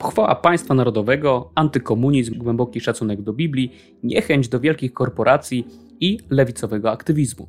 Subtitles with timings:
[0.00, 5.66] Pochwała państwa narodowego, antykomunizm, głęboki szacunek do Biblii, niechęć do wielkich korporacji
[6.00, 7.48] i lewicowego aktywizmu.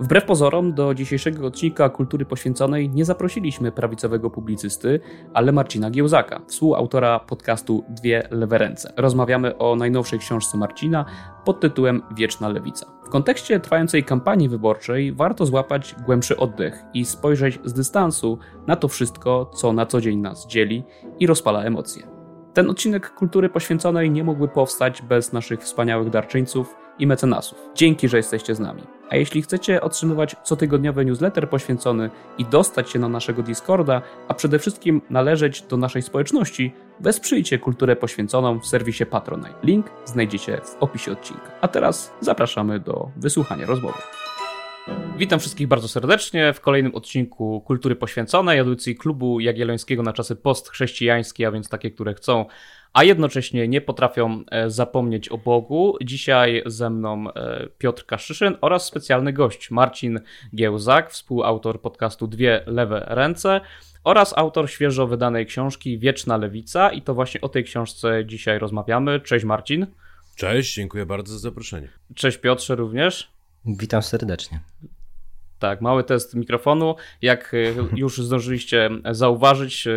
[0.00, 5.00] Wbrew pozorom, do dzisiejszego odcinka Kultury Poświęconej nie zaprosiliśmy prawicowego publicysty,
[5.34, 8.92] ale Marcina Giełzaka, współautora podcastu Dwie Lewe Ręce.
[8.96, 11.04] Rozmawiamy o najnowszej książce Marcina
[11.44, 12.95] pod tytułem Wieczna Lewica.
[13.06, 18.88] W kontekście trwającej kampanii wyborczej warto złapać głębszy oddech i spojrzeć z dystansu na to
[18.88, 20.84] wszystko, co na co dzień nas dzieli
[21.20, 22.06] i rozpala emocje.
[22.54, 27.58] Ten odcinek kultury poświęconej nie mógłby powstać bez naszych wspaniałych darczyńców i mecenasów.
[27.74, 28.82] Dzięki, że jesteście z nami.
[29.10, 34.58] A jeśli chcecie otrzymywać cotygodniowy newsletter poświęcony i dostać się na naszego Discorda, a przede
[34.58, 39.54] wszystkim należeć do naszej społeczności, wesprzyjcie kulturę poświęconą w serwisie Patronite.
[39.62, 41.50] Link znajdziecie w opisie odcinka.
[41.60, 43.98] A teraz zapraszamy do wysłuchania rozmowy.
[45.18, 51.46] Witam wszystkich bardzo serdecznie w kolejnym odcinku Kultury Poświęconej, audycji klubu Jagiellońskiego na czasy postchrześcijańskie,
[51.46, 52.44] a więc takie, które chcą,
[52.96, 55.96] a jednocześnie nie potrafią e, zapomnieć o Bogu.
[56.04, 60.20] Dzisiaj ze mną e, Piotr Kaszyszyn oraz specjalny gość Marcin
[60.54, 63.60] Giełzak, współautor podcastu Dwie Lewe Ręce
[64.04, 69.20] oraz autor świeżo wydanej książki Wieczna Lewica i to właśnie o tej książce dzisiaj rozmawiamy.
[69.20, 69.86] Cześć Marcin.
[70.36, 71.88] Cześć, dziękuję bardzo za zaproszenie.
[72.14, 73.30] Cześć Piotrze również.
[73.64, 74.60] Witam serdecznie.
[75.58, 76.94] Tak, mały test mikrofonu.
[77.22, 77.56] Jak e,
[77.96, 79.88] już zdążyliście zauważyć,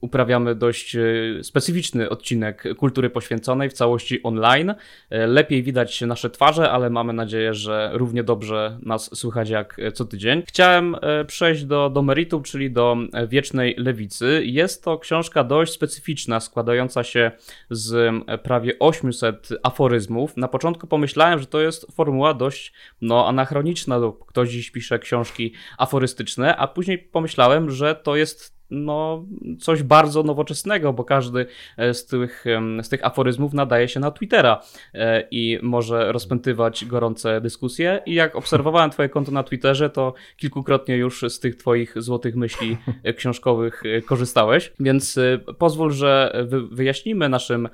[0.00, 1.00] uprawiamy dość e,
[1.42, 4.74] specyficzny odcinek kultury poświęconej w całości online.
[5.10, 10.42] Lepiej widać nasze twarze, ale mamy nadzieję, że równie dobrze nas słychać jak co tydzień.
[10.46, 12.96] Chciałem przejść do, do meritum, czyli do
[13.28, 14.42] Wiecznej Lewicy.
[14.44, 17.30] Jest to książka dość specyficzna, składająca się
[17.70, 20.36] z prawie 800 aforyzmów.
[20.36, 25.52] Na początku pomyślałem, że to jest formuła dość no, anachroniczna lub ktoś dziś pisze książki
[25.78, 29.24] aforystyczne, a później pomyślałem, że to jest no,
[29.60, 32.44] coś bardzo nowoczesnego, bo każdy e, z tych,
[32.82, 34.62] z tych aforyzmów nadaje się na Twittera
[34.94, 38.00] e, i może rozpętywać gorące dyskusje.
[38.06, 42.76] I jak obserwowałem Twoje konto na Twitterze, to kilkukrotnie już z tych Twoich złotych myśli
[43.02, 44.72] e, książkowych korzystałeś.
[44.80, 45.18] Więc
[45.58, 46.32] pozwól, że
[46.70, 47.68] wyjaśnimy naszym,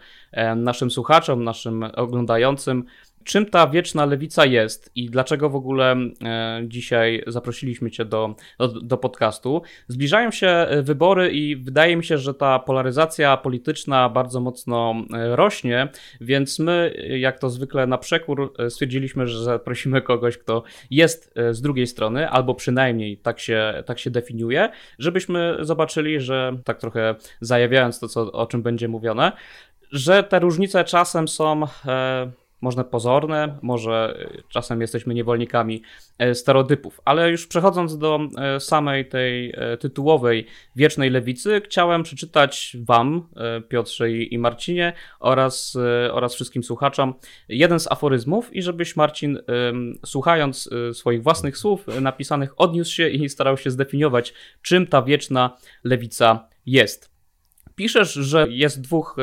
[0.57, 2.85] naszym słuchaczom, naszym oglądającym,
[3.25, 5.93] czym ta wieczna lewica jest i dlaczego w ogóle
[6.25, 9.63] e, dzisiaj zaprosiliśmy Cię do, do, do, podcastu.
[9.89, 15.37] Zbliżają się e, wybory i wydaje mi się, że ta polaryzacja polityczna bardzo mocno e,
[15.37, 15.89] rośnie,
[16.21, 21.87] więc my, jak to zwykle na przekór, stwierdziliśmy, że zaprosimy kogoś, kto jest z drugiej
[21.87, 24.69] strony, albo przynajmniej tak się, tak się definiuje,
[24.99, 29.33] żebyśmy zobaczyli, że tak trochę zajawiając to, co, o czym będzie mówione,
[29.93, 31.63] że te różnice czasem są.
[31.87, 35.83] E, może pozorne, może e, czasem jesteśmy niewolnikami
[36.19, 37.01] e, stereotypów.
[37.05, 43.29] Ale już przechodząc do e, samej tej tytułowej Wiecznej Lewicy, chciałem przeczytać Wam,
[43.69, 45.77] Piotrze i Marcinie, oraz,
[46.11, 47.15] oraz wszystkim słuchaczom,
[47.49, 49.39] jeden z aforyzmów i żebyś Marcin,
[50.07, 56.49] słuchając swoich własnych słów napisanych, odniósł się i starał się zdefiniować, czym ta Wieczna Lewica
[56.67, 57.11] jest.
[57.75, 59.17] Piszesz, że jest dwóch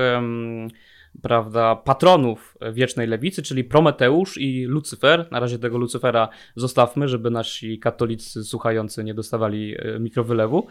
[1.21, 5.27] prawda, patronów wiecznej lewicy, czyli Prometeusz i Lucyfer.
[5.31, 10.67] Na razie tego Lucyfera zostawmy, żeby nasi katolicy słuchający nie dostawali e, mikrowylewu.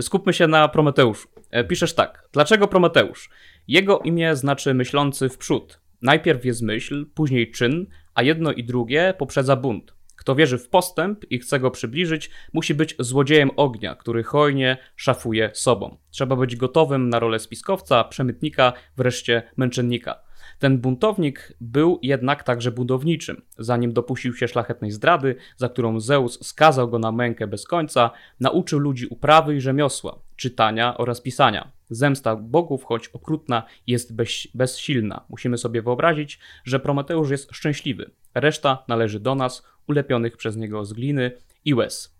[0.00, 1.28] Skupmy się na Prometeuszu.
[1.50, 2.28] E, piszesz tak.
[2.32, 3.30] Dlaczego Prometeusz?
[3.68, 5.80] Jego imię znaczy myślący w przód.
[6.02, 9.94] Najpierw jest myśl, później czyn, a jedno i drugie poprzedza bunt.
[10.16, 15.50] Kto wierzy w postęp i chce go przybliżyć, musi być złodziejem ognia, który hojnie szafuje
[15.54, 15.96] sobą.
[16.10, 20.24] Trzeba być gotowym na rolę spiskowca, przemytnika, wreszcie męczennika.
[20.58, 23.42] Ten buntownik był jednak także budowniczym.
[23.58, 28.10] Zanim dopuścił się szlachetnej zdrady, za którą Zeus skazał go na mękę bez końca,
[28.40, 31.72] nauczył ludzi uprawy i rzemiosła, czytania oraz pisania.
[31.90, 35.24] Zemsta bogów, choć okrutna, jest bez, bezsilna.
[35.28, 38.10] Musimy sobie wyobrazić, że Prometeusz jest szczęśliwy.
[38.34, 41.32] Reszta należy do nas, ulepionych przez niego z gliny
[41.64, 42.14] i łez.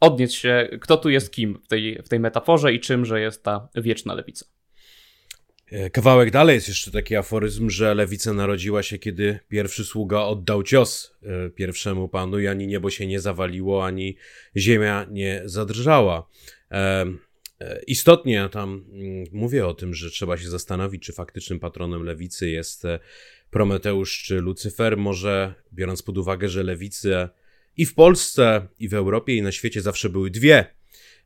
[0.00, 3.68] Odnieść się, kto tu jest kim w tej, w tej metaforze i czymże jest ta
[3.74, 4.46] wieczna lewica.
[5.72, 10.62] E, kawałek dalej jest jeszcze taki aforyzm, że lewica narodziła się, kiedy pierwszy sługa oddał
[10.62, 14.16] cios e, pierwszemu panu i ani niebo się nie zawaliło, ani
[14.56, 16.28] ziemia nie zadrżała.
[16.70, 17.06] E,
[17.86, 22.86] istotnie tam mm, mówię o tym, że trzeba się zastanowić, czy faktycznym patronem lewicy jest
[23.52, 24.96] Prometeusz czy Lucyfer.
[24.96, 27.28] Może biorąc pod uwagę, że lewicy
[27.76, 30.66] i w Polsce, i w Europie, i na świecie zawsze były dwie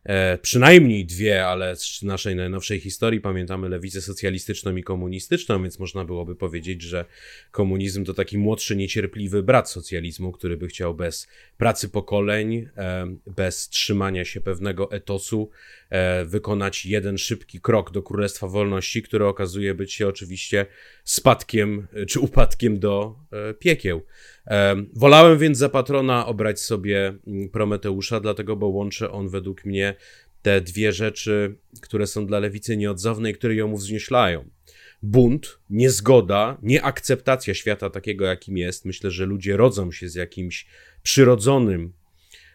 [0.06, 6.04] e, przynajmniej dwie, ale z naszej najnowszej historii pamiętamy lewicę socjalistyczną i komunistyczną, więc można
[6.04, 7.04] byłoby powiedzieć, że
[7.50, 13.68] komunizm to taki młodszy, niecierpliwy brat socjalizmu, który by chciał bez pracy pokoleń, e, bez
[13.68, 15.50] trzymania się pewnego etosu,
[15.90, 20.66] e, wykonać jeden szybki krok do Królestwa Wolności, które okazuje być się oczywiście
[21.04, 24.02] spadkiem czy upadkiem do e, piekieł.
[24.94, 29.94] Wolałem więc za patrona obrać sobie mm, Prometeusza, dlatego, bo łączy on według mnie
[30.42, 34.50] te dwie rzeczy, które są dla lewicy nieodzowne i które ją uwznieślają.
[35.02, 38.84] Bunt, niezgoda, nieakceptacja świata takiego, jakim jest.
[38.84, 40.66] Myślę, że ludzie rodzą się z jakimś
[41.02, 41.92] przyrodzonym,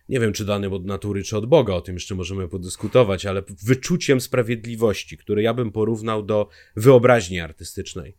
[0.09, 3.43] nie wiem czy danym od natury, czy od Boga, o tym jeszcze możemy podyskutować, ale
[3.63, 8.15] wyczuciem sprawiedliwości, które ja bym porównał do wyobraźni artystycznej.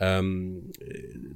[0.00, 0.72] Um,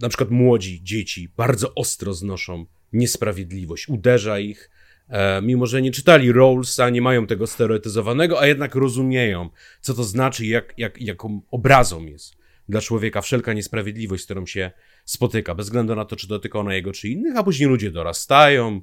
[0.03, 4.71] na przykład młodzi dzieci bardzo ostro znoszą niesprawiedliwość, uderza ich,
[5.09, 9.51] e, mimo że nie czytali Rawlsa, nie mają tego stereotyzowanego, a jednak rozumieją,
[9.81, 12.39] co to znaczy, jak, jak, jaką obrazą jest
[12.69, 14.71] dla człowieka wszelka niesprawiedliwość, z którą się
[15.05, 18.81] spotyka, bez względu na to, czy dotyka ona jego, czy innych, a później ludzie dorastają,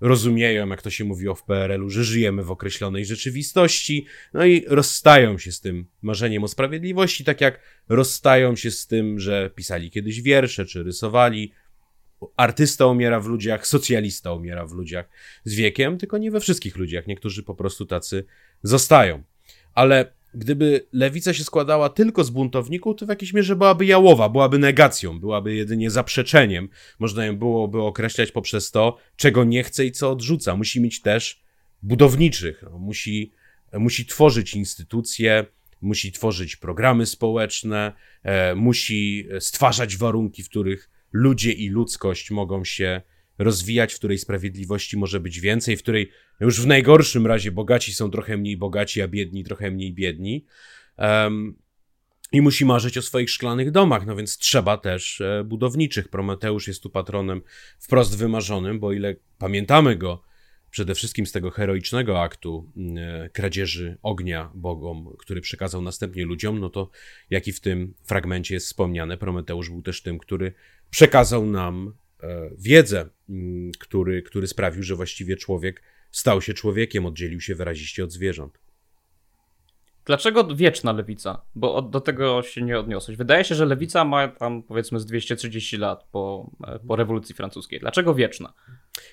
[0.00, 5.38] rozumieją, jak to się mówiło w PRL-u, że żyjemy w określonej rzeczywistości, no i rozstają
[5.38, 10.22] się z tym marzeniem o sprawiedliwości, tak jak rozstają się z tym, że pisali kiedyś
[10.22, 11.52] wiersze, czy rysowali.
[12.36, 15.08] Artysta umiera w ludziach, socjalista umiera w ludziach
[15.44, 17.06] z wiekiem, tylko nie we wszystkich ludziach.
[17.06, 18.24] Niektórzy po prostu tacy
[18.62, 19.22] zostają.
[19.74, 24.58] Ale gdyby lewica się składała tylko z buntowników, to w jakiejś mierze byłaby jałowa, byłaby
[24.58, 26.68] negacją, byłaby jedynie zaprzeczeniem.
[26.98, 30.56] Można ją byłoby określać poprzez to, czego nie chce i co odrzuca.
[30.56, 31.42] Musi mieć też
[31.82, 33.32] budowniczych, no, musi,
[33.72, 35.46] musi tworzyć instytucje,
[35.80, 37.92] musi tworzyć programy społeczne,
[38.22, 43.02] e, musi stwarzać warunki, w których ludzie i ludzkość mogą się
[43.38, 46.10] rozwijać, w której sprawiedliwości może być więcej, w której
[46.40, 50.44] już w najgorszym razie bogaci są trochę mniej bogaci, a biedni trochę mniej biedni.
[50.98, 51.56] Um,
[52.32, 56.08] i musi marzyć o swoich szklanych domach, no więc trzeba też e, budowniczych.
[56.08, 57.42] Prometeusz jest tu patronem
[57.78, 60.22] wprost wymarzonym, bo ile pamiętamy go
[60.70, 66.70] przede wszystkim z tego heroicznego aktu e, kradzieży ognia bogom, który przekazał następnie ludziom, no
[66.70, 66.90] to
[67.30, 70.52] jak i w tym fragmencie jest wspomniane, Prometeusz był też tym, który
[70.90, 71.94] przekazał nam
[72.58, 73.08] wiedzę,
[73.78, 75.82] który, który sprawił, że właściwie człowiek
[76.16, 78.58] Stał się człowiekiem, oddzielił się wyraziście od zwierząt.
[80.04, 81.42] Dlaczego wieczna lewica?
[81.54, 83.16] Bo do tego się nie odniosłeś.
[83.16, 86.50] Wydaje się, że lewica ma tam powiedzmy z 230 lat po,
[86.88, 87.80] po rewolucji francuskiej.
[87.80, 88.52] Dlaczego wieczna?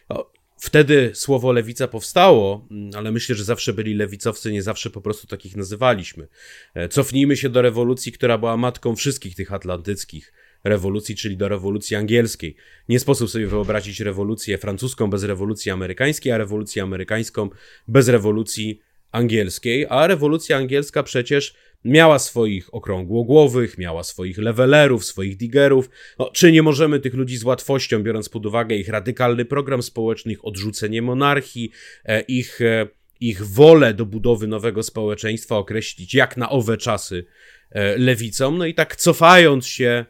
[0.10, 5.02] O, wtedy słowo lewica powstało, mm, ale myślę, że zawsze byli lewicowcy, nie zawsze po
[5.02, 6.28] prostu takich nazywaliśmy.
[6.74, 10.34] E, cofnijmy się do rewolucji, która była matką wszystkich tych atlantyckich
[10.64, 12.56] rewolucji, czyli do rewolucji angielskiej.
[12.90, 17.50] Nie sposób sobie wyobrazić rewolucję francuską bez rewolucji amerykańskiej, a rewolucję amerykańską
[17.88, 18.82] bez rewolucji
[19.12, 21.56] angielskiej, a rewolucja angielska przecież
[21.86, 25.90] miała swoich okrągłogłowych, miała swoich levelerów, swoich digerów.
[26.20, 30.32] No, czy nie możemy tych ludzi z łatwością, biorąc pod uwagę ich radykalny program społeczny,
[30.32, 31.72] ich odrzucenie monarchii,
[32.06, 32.88] e, ich, e,
[33.20, 37.26] ich wolę do budowy nowego społeczeństwa określić jak na owe czasy
[37.72, 38.52] e, lewicą?
[38.52, 40.06] No i tak cofając się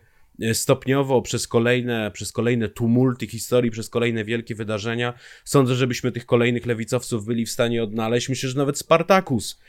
[0.54, 5.14] stopniowo przez kolejne, przez kolejne tumulty historii, przez kolejne wielkie wydarzenia.
[5.46, 8.30] Sądzę, żebyśmy tych kolejnych lewicowców byli w stanie odnaleźć.
[8.30, 9.60] Myślę, że nawet Spartacus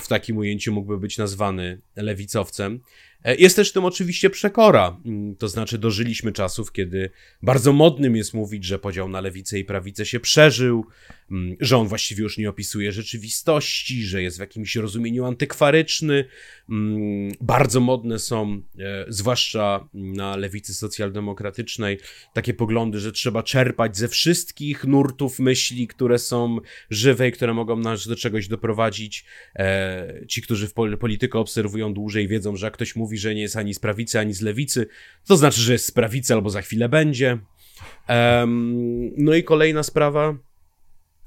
[0.00, 2.80] w takim ujęciu mógłby być nazwany lewicowcem.
[3.26, 7.10] E, jest też tym oczywiście przekora, mm, to znaczy dożyliśmy czasów, kiedy
[7.42, 10.86] bardzo modnym jest mówić, że podział na lewicę i prawicę się przeżył,
[11.30, 16.24] mm, że on właściwie już nie opisuje rzeczywistości, że jest w jakimś rozumieniu antykwaryczny.
[16.70, 21.98] Mm, bardzo modne są, e, zwłaszcza na lewicy socjaldemokratycznej,
[22.32, 26.58] takie poglądy, że trzeba czerpać ze wszystkich nurtów myśli, które są
[26.90, 29.24] żywe i które mogą nas do czegoś doprowadzić.
[29.56, 33.56] E, ci, którzy w politykę obserwują dłużej, wiedzą, że jak ktoś mówi, że nie jest
[33.56, 34.86] ani z prawicy, ani z lewicy,
[35.26, 37.38] to znaczy, że jest z prawicy albo za chwilę będzie.
[38.08, 40.36] Um, no i kolejna sprawa.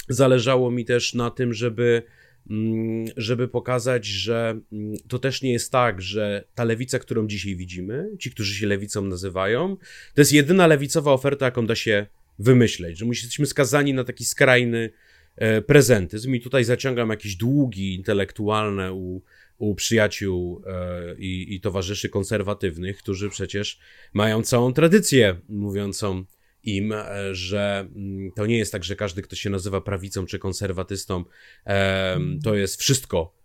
[0.09, 2.03] Zależało mi też na tym, żeby,
[2.49, 7.55] mm, żeby pokazać, że mm, to też nie jest tak, że ta lewica, którą dzisiaj
[7.55, 9.77] widzimy, ci, którzy się lewicą nazywają,
[10.13, 12.05] to jest jedyna lewicowa oferta, jaką da się
[12.39, 14.89] wymyśleć, że my jesteśmy skazani na taki skrajny
[15.35, 19.21] e, prezentyzm i tutaj zaciągam jakieś długi intelektualne u
[19.59, 23.79] u przyjaciół e, i, i towarzyszy konserwatywnych, którzy przecież
[24.13, 26.23] mają całą tradycję mówiącą
[26.63, 30.39] im, e, że mm, to nie jest tak, że każdy, kto się nazywa prawicą czy
[30.39, 31.23] konserwatystą,
[31.65, 33.39] e, to jest wszystko,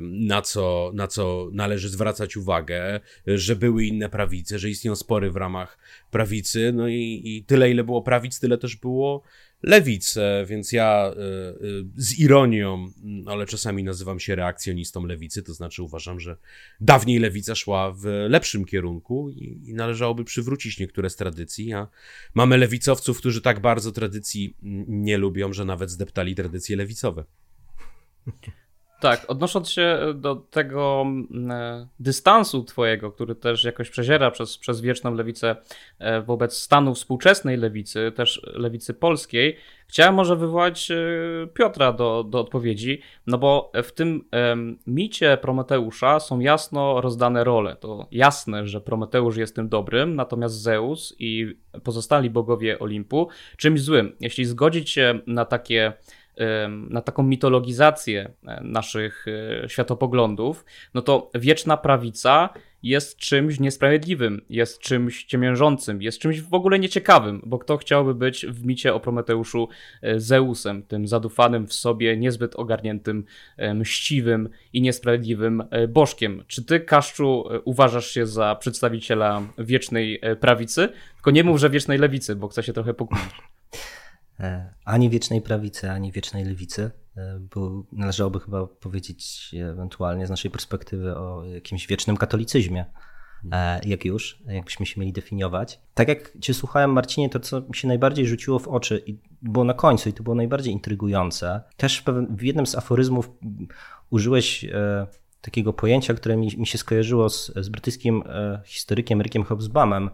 [0.00, 5.36] na co, na co należy zwracać uwagę, że były inne prawice, że istnieją spory w
[5.36, 5.78] ramach
[6.10, 9.22] prawicy, no i, i tyle, ile było prawic, tyle też było
[9.66, 11.54] lewicę, więc ja e, e,
[11.96, 16.36] z ironią, mm, ale czasami nazywam się reakcjonistą lewicy, to znaczy uważam, że
[16.80, 21.88] dawniej lewica szła w lepszym kierunku i, należałoby przywrócić niektóre z tradycji, a
[22.34, 27.24] mamy lewicowców, którzy tak bardzo tradycji mm, nie lubią, że nawet zdeptali tradycje lewicowe.
[29.04, 31.06] Tak, odnosząc się do tego
[31.50, 35.56] e, dystansu twojego, który też jakoś przeziera przez, przez wieczną lewicę
[35.98, 39.56] e, wobec stanu współczesnej lewicy, też lewicy polskiej,
[39.86, 40.96] chciałem może wywołać e,
[41.54, 44.24] Piotra do, do odpowiedzi, no bo w tym
[44.86, 47.76] micie Prometeusza są jasno rozdane role.
[47.76, 54.16] To jasne, że Prometeusz jest tym dobrym, natomiast Zeus i pozostali bogowie Olimpu czymś złym.
[54.20, 55.92] Jeśli zgodzić się na takie
[56.90, 59.26] na taką mitologizację e, naszych
[59.64, 60.64] e, światopoglądów,
[60.94, 62.48] no to wieczna prawica
[62.82, 68.46] jest czymś niesprawiedliwym, jest czymś ciemiężącym, jest czymś w ogóle nieciekawym, bo kto chciałby być
[68.46, 69.68] w micie o Prometeuszu
[70.02, 73.24] e, Zeusem, tym zadufanym w sobie, niezbyt ogarniętym,
[73.74, 76.44] mściwym i niesprawiedliwym bożkiem.
[76.46, 80.88] Czy ty, Kaszczu, uważasz się za przedstawiciela wiecznej prawicy?
[81.14, 83.34] Tylko nie mów, że wiecznej lewicy, bo chcę się trochę pokłócić.
[84.40, 90.50] E, ani wiecznej prawicy, ani wiecznej lewicy, e, bo należałoby chyba powiedzieć ewentualnie z naszej
[90.50, 92.84] perspektywy o jakimś wiecznym katolicyzmie,
[93.52, 95.80] e, jak już, jakbyśmy się mieli definiować.
[95.94, 99.64] Tak jak Cię słuchałem, Marcinie, to co mi się najbardziej rzuciło w oczy i było
[99.64, 103.30] na końcu i to było najbardziej intrygujące, też w jednym z aforyzmów
[104.10, 104.66] użyłeś
[105.40, 108.22] takiego pojęcia, które mi, się skojarzyło z, z brytyjskim
[108.64, 110.10] historykiem Rickiem Hobsbawmem,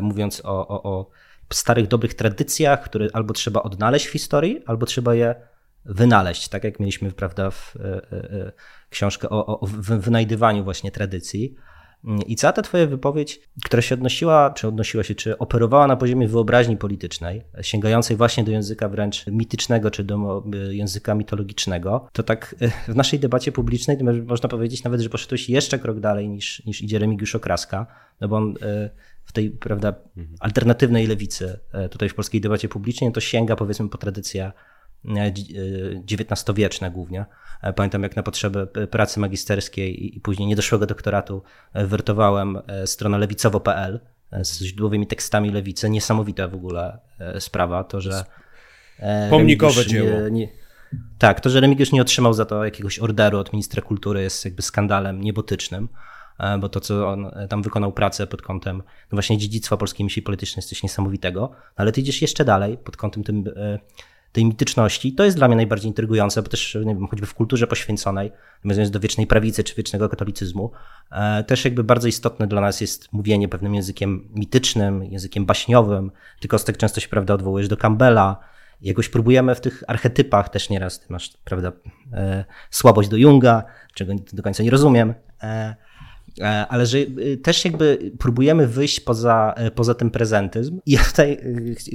[0.00, 1.10] mówiąc o, o, o
[1.56, 5.34] starych, dobrych tradycjach, które albo trzeba odnaleźć w historii, albo trzeba je
[5.84, 8.52] wynaleźć, tak jak mieliśmy, prawda, w, e, e,
[8.90, 11.54] książkę o, o wynajdywaniu właśnie tradycji.
[12.26, 16.28] I cała ta twoja wypowiedź, która się odnosiła, czy odnosiła się, czy operowała na poziomie
[16.28, 22.54] wyobraźni politycznej, sięgającej właśnie do języka wręcz mitycznego, czy do języka mitologicznego, to tak
[22.88, 26.98] w naszej debacie publicznej można powiedzieć nawet, że poszedłeś jeszcze krok dalej niż, niż idzie
[26.98, 27.86] Remigiusz Okraska,
[28.20, 28.54] no bo on
[29.24, 29.94] w tej prawda,
[30.40, 33.98] alternatywnej lewicy e, tutaj w polskiej debacie publicznej, to sięga powiedzmy po
[36.10, 37.24] XIX-wieczne głównie.
[37.62, 44.00] E, pamiętam jak na potrzeby pracy magisterskiej i później niedoszłego doktoratu e, wertowałem stronę lewicowo.pl
[44.42, 45.90] z źródłowymi tekstami lewicy.
[45.90, 46.98] Niesamowita w ogóle
[47.38, 48.24] sprawa, to że...
[49.30, 50.20] Pomnikowe dzieło.
[50.20, 50.48] Nie, nie,
[51.18, 54.62] tak, to, że Remigiusz nie otrzymał za to jakiegoś orderu od ministra kultury jest jakby
[54.62, 55.88] skandalem niebotycznym.
[56.38, 60.04] E, bo to, co on e, tam wykonał pracę pod kątem no właśnie dziedzictwa polskiej
[60.04, 63.78] myśli politycznej jest coś niesamowitego, no ale ty idziesz jeszcze dalej pod kątem tym, e,
[64.32, 65.12] tej mityczności.
[65.12, 68.32] To jest dla mnie najbardziej intrygujące, bo też nie wiem, choćby w kulturze poświęconej,
[68.64, 70.70] nawiązując do wiecznej prawicy czy wiecznego katolicyzmu,
[71.46, 76.10] też jakby bardzo istotne dla nas jest mówienie pewnym językiem mitycznym, językiem baśniowym.
[76.40, 78.36] Ty Kostek często się prawda odwołujesz do Campbella,
[78.80, 81.72] jakoś próbujemy w tych archetypach też nieraz, ty masz prawda,
[82.70, 83.64] słabość do Junga,
[83.94, 85.14] czego do końca nie rozumiem,
[85.44, 85.76] E,
[86.42, 90.80] ale że y, też jakby próbujemy wyjść poza, e, poza ten prezentyzm.
[90.86, 91.38] I ja tutaj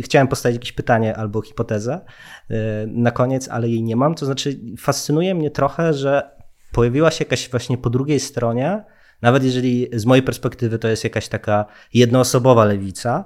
[0.04, 2.02] chciałem postawić jakieś pytanie albo hipotezę
[2.50, 4.16] e, na koniec, ale jej nie mam.
[4.16, 6.32] To znaczy, fascynuje mnie trochę, że
[6.72, 8.84] pojawiła się jakaś właśnie po drugiej stronie,
[9.22, 13.26] nawet jeżeli z mojej perspektywy to jest jakaś taka jednoosobowa lewica,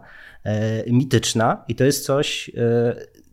[0.87, 2.51] mityczna, i to jest coś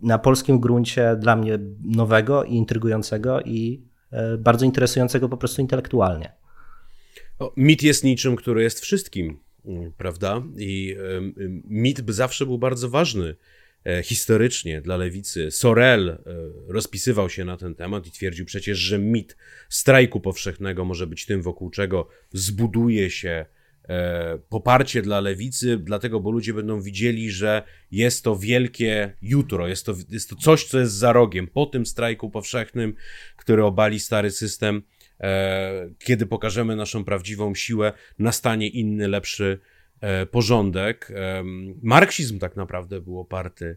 [0.03, 3.85] na polskim gruncie dla mnie nowego i intrygującego i
[4.39, 6.33] bardzo interesującego po prostu intelektualnie.
[7.41, 10.43] O, mit jest niczym, który jest wszystkim, mm, prawda?
[10.57, 10.97] I
[11.65, 13.37] mit zawsze był bardzo ważny
[13.87, 15.51] e, historycznie dla lewicy.
[15.51, 16.19] Sorel e,
[16.69, 19.37] rozpisywał się na ten temat i twierdził przecież, że mit
[19.69, 23.47] strajku powszechnego może być tym, wokół czego zbuduje się
[23.89, 29.87] e, poparcie dla lewicy, dlatego, bo ludzie będą widzieli, że jest to wielkie jutro, jest
[29.87, 31.47] to, jest to coś, co jest za rogiem.
[31.47, 32.95] Po tym strajku powszechnym,
[33.37, 34.83] który obali stary system,
[35.99, 39.59] kiedy pokażemy naszą prawdziwą siłę, nastanie inny, lepszy
[40.01, 41.13] e, porządek.
[41.83, 43.77] Marksizm tak naprawdę był oparty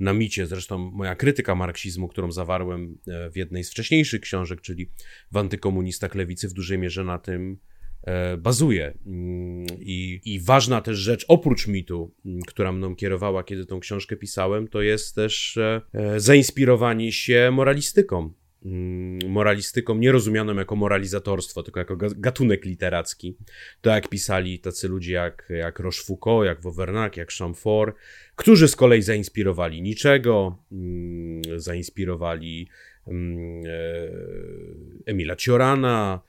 [0.00, 0.46] na micie.
[0.46, 4.90] Zresztą moja krytyka marksizmu, którą zawarłem e, w jednej z wcześniejszych książek, czyli
[5.32, 7.58] w antykomunistach lewicy, w dużej mierze na tym
[8.38, 8.98] bazuje.
[9.06, 14.16] Mm, I, I, ważna też rzecz, oprócz mitu, mm, która mną kierowała, kiedy tą książkę
[14.16, 15.58] pisałem, to jest też
[16.16, 18.32] zainspirowanie się moralistyką.
[18.64, 23.36] Mm, moralistyką nierozumianą jako moralizatorstwo, tylko jako gatunek literacki.
[23.80, 27.96] To jak pisali tacy ludzie jak, jak Rochefoucauld, jak Wauvernac, jak Chamfort,
[28.36, 32.68] którzy z kolei zainspirowali niczego, mm, zainspirowali
[33.06, 36.20] mm, e, Emila Ciorana,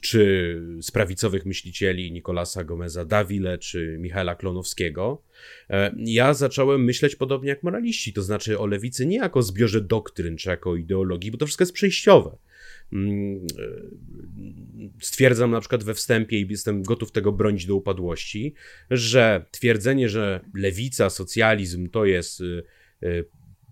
[0.00, 5.22] czy z prawicowych myślicieli Nikolasa Gomeza Davile, czy Michaela Klonowskiego,
[5.70, 10.36] e, ja zacząłem myśleć podobnie jak moraliści, to znaczy o lewicy nie jako zbiorze doktryn,
[10.36, 12.36] czy jako ideologii, bo to wszystko jest przejściowe.
[12.92, 13.70] Mm, e,
[15.00, 18.54] stwierdzam na przykład we wstępie i jestem gotów tego bronić do upadłości,
[18.90, 22.44] że twierdzenie, że lewica, socjalizm to jest e,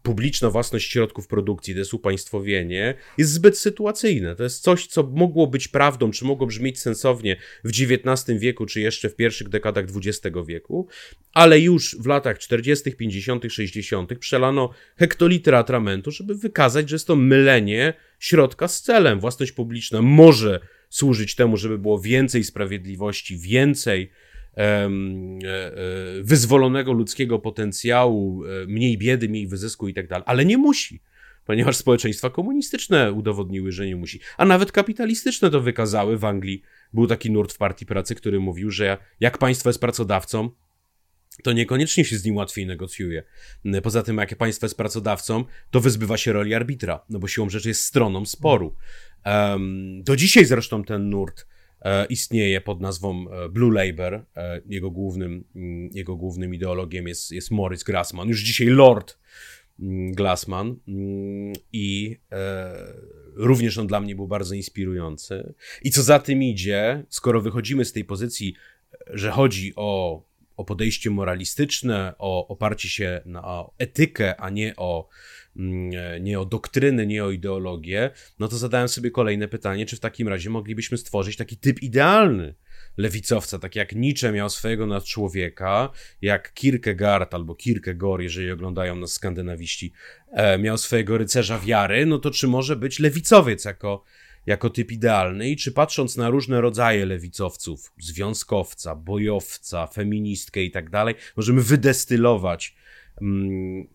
[0.03, 4.37] publiczna własność środków produkcji, to jest upaństwowienie, jest zbyt sytuacyjne.
[4.37, 8.81] To jest coś, co mogło być prawdą, czy mogło brzmieć sensownie w XIX wieku, czy
[8.81, 10.89] jeszcze w pierwszych dekadach XX wieku,
[11.33, 14.19] ale już w latach 40., 50., 60.
[14.19, 19.21] przelano hektolitry atramentu, żeby wykazać, że jest to mylenie środka z celem.
[19.21, 24.11] Własność publiczna może służyć temu, żeby było więcej sprawiedliwości, więcej
[26.23, 31.03] wyzwolonego ludzkiego potencjału, e, mniej biedy, mniej wyzysku i tak dalej, ale nie musi.
[31.45, 34.21] Ponieważ społeczeństwa komunistyczne udowodniły, że nie musi.
[34.37, 36.19] A nawet kapitalistyczne to wykazały.
[36.19, 40.51] W Anglii był taki nurt w Partii Pracy, który mówił, że jak państwo jest pracodawcą,
[41.43, 43.23] to niekoniecznie się z nim łatwiej negocjuje.
[43.83, 47.69] Poza tym, jak państwo jest pracodawcą, to wyzbywa się roli arbitra, no bo siłą rzeczy
[47.69, 48.77] jest stroną sporu.
[49.27, 51.60] Um, do dzisiaj zresztą ten nurt E,
[52.09, 54.15] istnieje pod nazwą e, Blue Labour.
[54.37, 59.19] E, jego głównym, mm, jego głównym ideologiem jest, jest Morris Grassman, już dzisiaj Lord
[59.81, 62.73] mm, Glassman mm, i e,
[63.35, 65.55] również on dla mnie był bardzo inspirujący.
[65.83, 68.55] I co za tym idzie, skoro wychodzimy z tej pozycji,
[69.07, 70.23] że chodzi o,
[70.57, 75.11] o podejście moralistyczne, o oparcie się na etykę, a nie o e,
[76.21, 80.29] nie o doktryny, nie o ideologię, no to zadałem sobie kolejne pytanie, czy w takim
[80.29, 82.55] razie moglibyśmy stworzyć taki typ idealny
[82.97, 85.91] lewicowca, tak jak Nietzsche miał swojego nadczłowieka,
[86.23, 89.93] jak Kierkegaard albo Kierkegaard, jeżeli oglądają nas skandynawiści,
[90.33, 94.05] e, miał swojego rycerza wiary, no to czy może być lewicowiec jako,
[94.47, 95.51] jako typ idealny?
[95.51, 102.75] I czy patrząc na różne rodzaje lewicowców, związkowca, bojowca, feministkę i tak dalej, możemy wydestylować
[102.75, 102.80] Mm,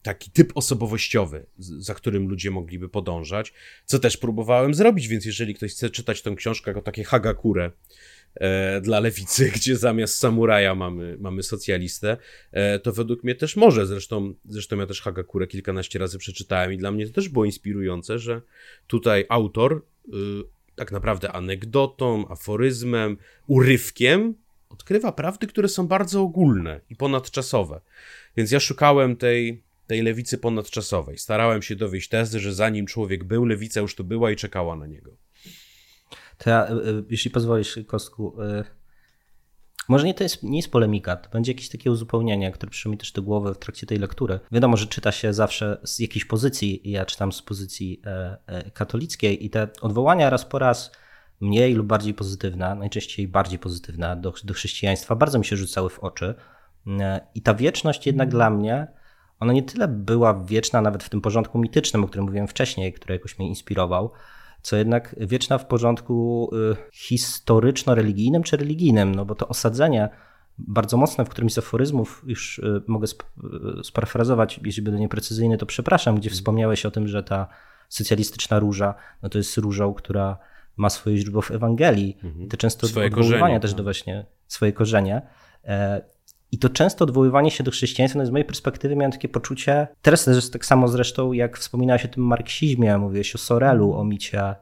[0.01, 3.53] taki typ osobowościowy, za którym ludzie mogliby podążać,
[3.85, 7.71] co też próbowałem zrobić, więc jeżeli ktoś chce czytać tę książkę jako takie hagakure
[8.35, 12.17] e, dla lewicy, gdzie zamiast samuraja mamy, mamy socjalistę,
[12.51, 16.77] e, to według mnie też może, zresztą, zresztą ja też hagakure kilkanaście razy przeczytałem i
[16.77, 18.41] dla mnie to też było inspirujące, że
[18.87, 20.11] tutaj autor y,
[20.75, 23.17] tak naprawdę anegdotą, aforyzmem,
[23.47, 24.35] urywkiem
[24.75, 27.81] odkrywa prawdy, które są bardzo ogólne i ponadczasowe.
[28.37, 31.17] Więc ja szukałem tej, tej lewicy ponadczasowej.
[31.17, 34.87] Starałem się dowieść tezy, że zanim człowiek był, lewica już tu była i czekała na
[34.87, 35.11] niego.
[36.37, 38.63] To ja, e, e, jeśli pozwolisz, Kostku, e,
[39.87, 42.97] może nie to jest, nie jest polemika, to będzie jakieś takie uzupełnienie, które przyszło mi
[42.97, 44.39] też do głowy w trakcie tej lektury.
[44.51, 48.01] Wiadomo, że czyta się zawsze z jakiejś pozycji, ja czytam z pozycji
[48.73, 50.91] katolickiej i te odwołania raz po raz
[51.41, 55.99] mniej lub bardziej pozytywne, najczęściej bardziej pozytywne do, do chrześcijaństwa, bardzo mi się rzucały w
[55.99, 56.35] oczy.
[57.35, 58.87] I ta wieczność jednak dla mnie,
[59.39, 63.13] ona nie tyle była wieczna nawet w tym porządku mitycznym, o którym mówiłem wcześniej, który
[63.13, 64.11] jakoś mnie inspirował,
[64.61, 70.09] co jednak wieczna w porządku y, historyczno-religijnym czy religijnym, no bo to osadzenie
[70.57, 73.07] bardzo mocne w którymś z aforyzmów, już y, mogę
[73.83, 77.47] sparafrazować, jeśli będę nieprecyzyjny, to przepraszam, gdzie wspomniałeś o tym, że ta
[77.89, 80.37] socjalistyczna róża, no to jest różą, która
[80.77, 82.17] ma swoje źródło w Ewangelii.
[82.23, 82.49] Mhm.
[82.49, 83.83] To często swoje odwoływania też do tak.
[83.83, 85.21] właśnie swoje korzenie.
[85.63, 86.01] E,
[86.51, 90.25] I to często odwoływanie się do chrześcijaństwa, no z mojej perspektywy miałem takie poczucie, teraz
[90.25, 94.55] też tak samo zresztą jak wspominałeś o tym marksizmie, mówiłeś o Sorelu, o micie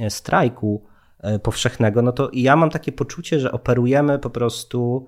[0.00, 0.84] e, strajku
[1.18, 5.06] e, powszechnego, no to ja mam takie poczucie, że operujemy po prostu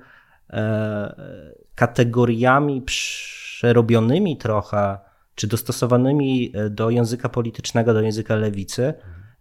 [1.75, 4.99] kategoriami przerobionymi trochę,
[5.35, 8.95] czy dostosowanymi do języka politycznego, do języka lewicy,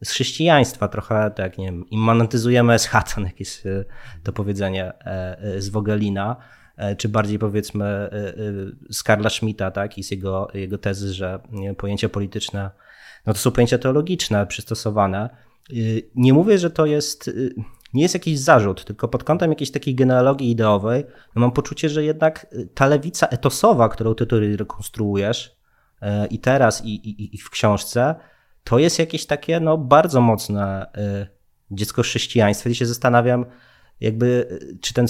[0.04, 3.86] z chrześcijaństwa trochę, tak nie wiem, immanentyzujemy eschatan, jakieś e,
[4.24, 6.36] to powiedzenie e, e, z Wogelina,
[6.98, 8.10] czy bardziej powiedzmy
[8.90, 11.40] z Karla Schmidta, tak, i z jego, jego tezy, że
[11.78, 12.70] pojęcia polityczne,
[13.26, 15.30] no to są pojęcia teologiczne przystosowane.
[16.16, 17.32] Nie mówię, że to jest,
[17.94, 22.04] nie jest jakiś zarzut, tylko pod kątem jakiejś takiej genealogii ideowej, no mam poczucie, że
[22.04, 25.56] jednak ta lewica etosowa, którą ty tutaj rekonstruujesz
[26.30, 28.16] i teraz, i, i, i w książce,
[28.64, 31.28] to jest jakieś takie no, bardzo mocne y,
[31.72, 32.70] dziecko chrześcijaństwa.
[32.70, 33.46] I się zastanawiam,
[34.00, 35.06] jakby, y, czy ten.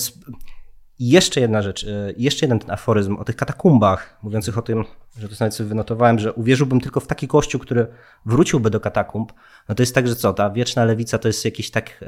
[1.00, 4.86] jeszcze jedna rzecz, y, jeszcze jeden ten aforyzm o tych katakumbach, mówiących o tym,
[5.20, 7.88] że to sobie wynotowałem, że uwierzyłbym tylko w taki kościół, który
[8.26, 9.34] wróciłby do katakumb.
[9.70, 12.04] No to jest tak, że co, ta wieczna lewica to jest jakieś tak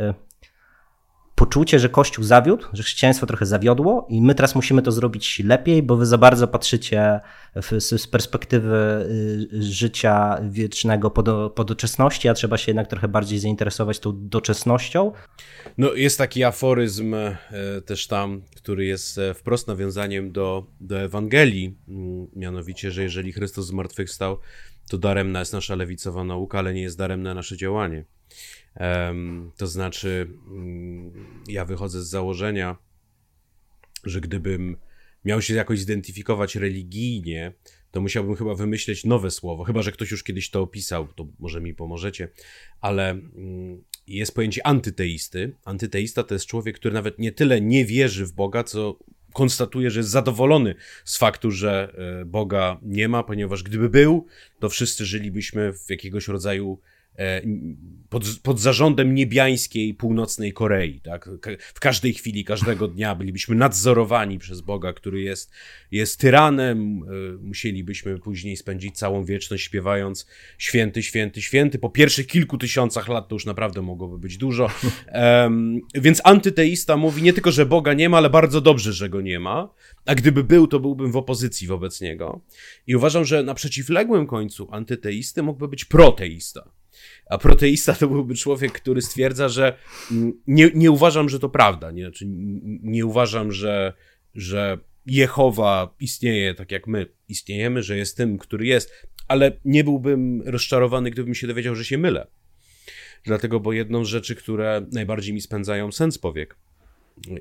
[1.43, 5.83] poczucie, że Kościół zawiódł, że chrześcijaństwo trochę zawiodło i my teraz musimy to zrobić lepiej,
[5.83, 7.19] bo wy za bardzo patrzycie
[7.55, 9.05] w, z perspektywy
[9.53, 15.11] y, życia wiecznego pod, podoczesności, a trzeba się jednak trochę bardziej zainteresować tą doczesnością.
[15.77, 17.37] No jest taki aforyzm e,
[17.85, 23.67] też tam, który jest e, wprost nawiązaniem do, do Ewangelii, mm, mianowicie, że jeżeli Chrystus
[23.67, 24.37] zmartwychwstał,
[24.89, 28.05] to daremna jest nasza lewicowa nauka, ale nie jest daremne nasze działanie.
[29.57, 31.13] To znaczy, mm,
[31.47, 32.77] ja wychodzę z założenia,
[34.03, 34.77] że gdybym
[35.25, 37.53] miał się jakoś zidentyfikować religijnie,
[37.91, 39.63] to musiałbym chyba wymyśleć nowe słowo.
[39.63, 42.29] Chyba, że ktoś już kiedyś to opisał, to może mi pomożecie,
[42.81, 45.55] ale mm, jest pojęcie antyteisty.
[45.65, 48.99] Antyteista to jest człowiek, który nawet nie tyle nie wierzy w Boga, co
[49.33, 54.25] konstatuje, że jest zadowolony z faktu, że e, Boga nie ma, ponieważ gdyby był,
[54.59, 56.79] to wszyscy żylibyśmy w jakiegoś rodzaju
[58.09, 61.01] pod, pod zarządem niebiańskiej północnej Korei.
[61.01, 61.29] Tak?
[61.59, 65.51] W każdej chwili, każdego dnia bylibyśmy nadzorowani przez Boga, który jest,
[65.91, 67.03] jest tyranem.
[67.03, 71.79] E, musielibyśmy później spędzić całą wieczność śpiewając święty, święty, święty.
[71.79, 74.67] Po pierwszych kilku tysiącach lat to już naprawdę mogłoby być dużo.
[75.13, 79.21] Um, więc antyteista mówi nie tylko, że Boga nie ma, ale bardzo dobrze, że go
[79.21, 79.73] nie ma.
[80.05, 82.41] A gdyby był, to byłbym w opozycji wobec niego.
[82.87, 86.82] I uważam, że na przeciwległym końcu antyteisty mógłby być proteista.
[87.29, 89.77] A proteista to byłby człowiek, który stwierdza, że
[90.11, 91.91] mm, nie, nie uważam, że to prawda.
[91.91, 92.25] Nie, znaczy,
[92.83, 93.93] nie uważam, że,
[94.35, 98.91] że Jehowa istnieje tak jak my istniejemy, że jest tym, który jest,
[99.27, 102.27] ale nie byłbym rozczarowany, gdybym się dowiedział, że się mylę.
[103.23, 106.55] Dlatego, bo jedną z rzeczy, które najbardziej mi spędzają sens powiek,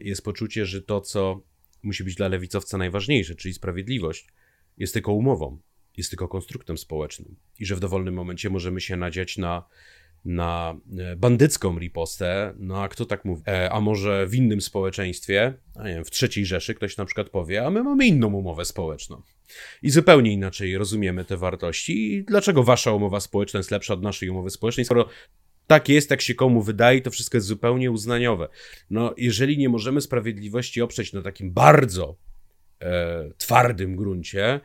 [0.01, 1.42] jest poczucie, że to, co
[1.83, 4.29] musi być dla lewicowca najważniejsze, czyli sprawiedliwość,
[4.79, 5.59] jest tylko umową
[5.97, 9.65] jest tylko konstruktem społecznym i że w dowolnym momencie możemy się nadziać na,
[10.25, 13.43] na e, bandycką ripostę, no a kto tak mówi?
[13.47, 17.31] E, a może w innym społeczeństwie, a nie wiem, w trzeciej Rzeszy ktoś na przykład
[17.31, 19.23] powie, a my mamy inną umowę społeczną.
[19.83, 22.15] I zupełnie inaczej rozumiemy te wartości.
[22.15, 25.09] I dlaczego wasza umowa społeczna jest lepsza od naszej umowy społecznej, skoro
[25.67, 28.49] tak jest, jak się komu wydaje, to wszystko jest zupełnie uznaniowe.
[28.91, 32.17] No, jeżeli nie możemy sprawiedliwości oprzeć na takim bardzo
[32.81, 34.61] e, twardym gruncie,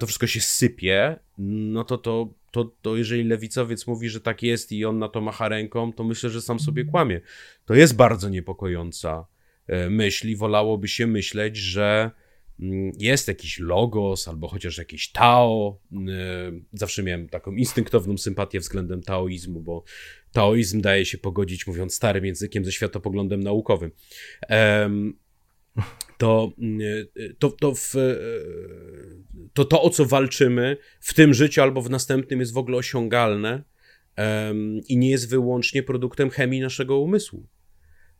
[0.00, 4.72] to wszystko się sypie, no to, to, to, to jeżeli lewicowiec mówi, że tak jest
[4.72, 7.20] i on na to macha ręką, to myślę, że sam sobie kłamie.
[7.64, 9.26] To jest bardzo niepokojąca
[9.66, 12.10] e, myśl i wolałoby się myśleć, że
[12.60, 15.80] mm, jest jakiś logos albo chociaż jakieś Tao.
[15.92, 15.96] E,
[16.72, 19.84] zawsze miałem taką instynktowną sympatię względem taoizmu, bo
[20.32, 23.90] taoizm daje się pogodzić, mówiąc starym językiem, ze światopoglądem naukowym
[26.18, 26.52] to,
[27.38, 27.94] to, to, w,
[29.52, 33.62] to, to, o co walczymy w tym życiu albo w następnym jest w ogóle osiągalne
[34.16, 37.46] um, i nie jest wyłącznie produktem chemii naszego umysłu.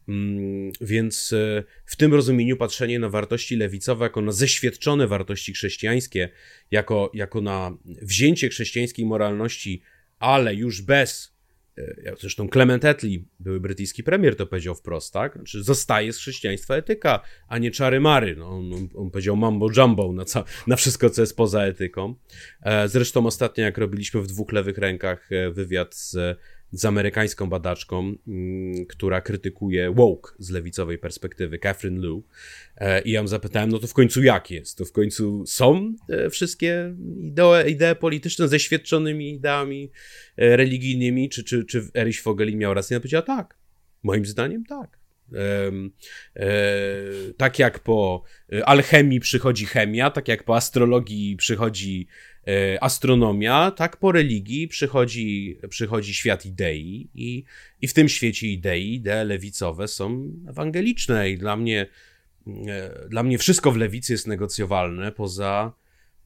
[0.08, 6.28] Um, więc e, w tym rozumieniu patrzenie na wartości lewicowe jako na zeświadczone wartości chrześcijańskie,
[6.70, 9.82] jako, jako na wzięcie chrześcijańskiej moralności,
[10.18, 11.38] ale już bez
[12.20, 15.34] zresztą Clement Attlee, były brytyjski premier, to powiedział wprost, tak?
[15.34, 18.36] Znaczy, zostaje z chrześcijaństwa etyka, a nie czary mary.
[18.36, 22.14] No, on, on powiedział mambo jumbo na, ca- na wszystko, co jest poza etyką.
[22.62, 26.38] E, zresztą ostatnio, jak robiliśmy w dwóch lewych rękach e, wywiad z
[26.72, 32.24] z amerykańską badaczką, mm, która krytykuje woke z lewicowej perspektywy, Catherine Liu.
[32.76, 34.78] E, I ją zapytałem, no to w końcu jak jest?
[34.78, 39.90] To w końcu są e, wszystkie idee, idee polityczne ze świadczonymi ideami
[40.37, 41.28] e, religijnymi?
[41.28, 42.94] Czy, czy, czy Erich Fogeli miał rację?
[42.94, 43.59] Ja powiedziała tak.
[44.02, 44.98] Moim zdaniem tak.
[47.37, 48.22] Tak jak po
[48.64, 52.07] alchemii przychodzi chemia, tak jak po astrologii przychodzi
[52.80, 57.44] astronomia, tak po religii przychodzi, przychodzi świat idei i,
[57.82, 61.87] i w tym świecie idei idee lewicowe są ewangeliczne i dla mnie,
[62.66, 65.72] e, dla mnie wszystko w lewicy jest negocjowalne poza,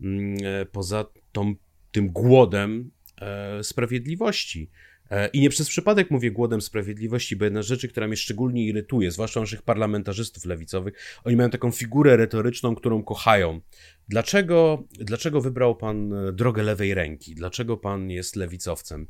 [0.00, 1.54] mm, e, poza tą,
[1.92, 2.90] tym głodem
[3.62, 4.70] sprawiedliwości.
[5.12, 8.66] E, I nie przez przypadek mówię głodem sprawiedliwości, bo jedna z rzeczy, która mnie szczególnie
[8.66, 10.94] irytuje, zwłaszcza naszych parlamentarzystów lewicowych,
[11.24, 13.60] oni mają taką figurę retoryczną, którą kochają.
[14.08, 17.34] Dlaczego, dlaczego wybrał pan e, drogę lewej ręki?
[17.34, 19.06] Dlaczego pan jest lewicowcem?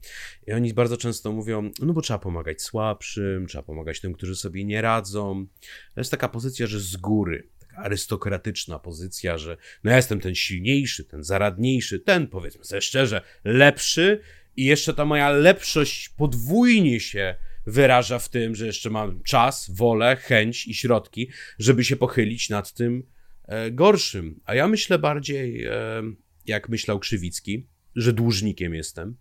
[0.46, 4.64] I oni bardzo często mówią, no bo trzeba pomagać słabszym, trzeba pomagać tym, którzy sobie
[4.64, 5.46] nie radzą.
[5.94, 11.04] To jest taka pozycja, że z góry, arystokratyczna pozycja, że no ja jestem ten silniejszy,
[11.04, 14.20] ten zaradniejszy, ten powiedzmy sobie szczerze, lepszy,
[14.56, 17.34] i jeszcze ta moja lepszość podwójnie się
[17.66, 22.72] wyraża w tym, że jeszcze mam czas, wolę, chęć i środki, żeby się pochylić nad
[22.72, 23.06] tym
[23.44, 24.40] e, gorszym.
[24.44, 25.72] A ja myślę bardziej, e,
[26.46, 29.16] jak myślał Krzywicki, że dłużnikiem jestem.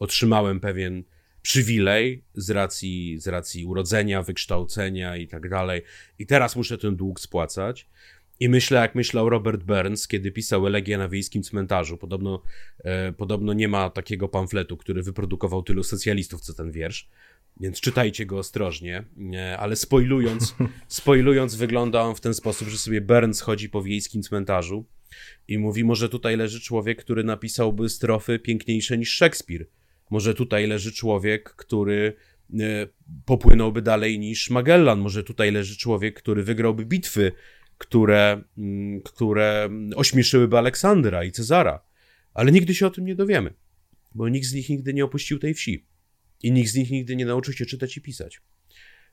[0.00, 1.04] Otrzymałem pewien,
[1.42, 5.82] przywilej z racji, z racji urodzenia, wykształcenia i tak dalej.
[6.18, 7.88] I teraz muszę ten dług spłacać.
[8.40, 11.96] I myślę, jak myślał Robert Burns, kiedy pisał Elegię na wiejskim cmentarzu.
[11.96, 12.42] Podobno,
[12.78, 17.08] e, podobno nie ma takiego pamfletu, który wyprodukował tylu socjalistów, co ten wiersz.
[17.60, 20.54] Więc czytajcie go ostrożnie, e, ale spoilując,
[20.88, 24.84] spoilując, wygląda on w ten sposób, że sobie Burns chodzi po wiejskim cmentarzu
[25.48, 29.68] i mówi, może tutaj leży człowiek, który napisałby strofy piękniejsze niż Szekspir.
[30.10, 32.16] Może tutaj leży człowiek, który
[32.60, 32.86] e,
[33.24, 35.00] popłynąłby dalej niż Magellan.
[35.00, 37.32] Może tutaj leży człowiek, który wygrałby bitwy,
[37.80, 41.82] które, mm, które ośmieszyłyby Aleksandra i Cezara.
[42.34, 43.54] Ale nigdy się o tym nie dowiemy,
[44.14, 45.86] bo nikt z nich nigdy nie opuścił tej wsi
[46.42, 48.40] i nikt z nich nigdy nie nauczył się czytać i pisać.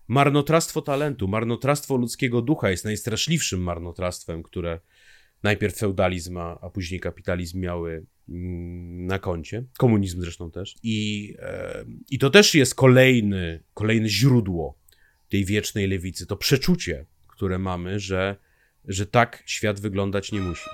[0.08, 4.80] Marnotrawstwo talentu, marnotrawstwo ludzkiego ducha jest najstraszliwszym marnotrawstwem, które
[5.44, 9.64] najpierw feudalizm, a później kapitalizm miały mm, na koncie.
[9.78, 10.76] Komunizm zresztą też.
[10.84, 14.80] I, e, I to też jest kolejny, kolejne źródło
[15.30, 16.26] tej wiecznej lewicy.
[16.26, 18.47] To przeczucie, które mamy, że,
[18.88, 20.70] że tak świat wyglądać nie musi.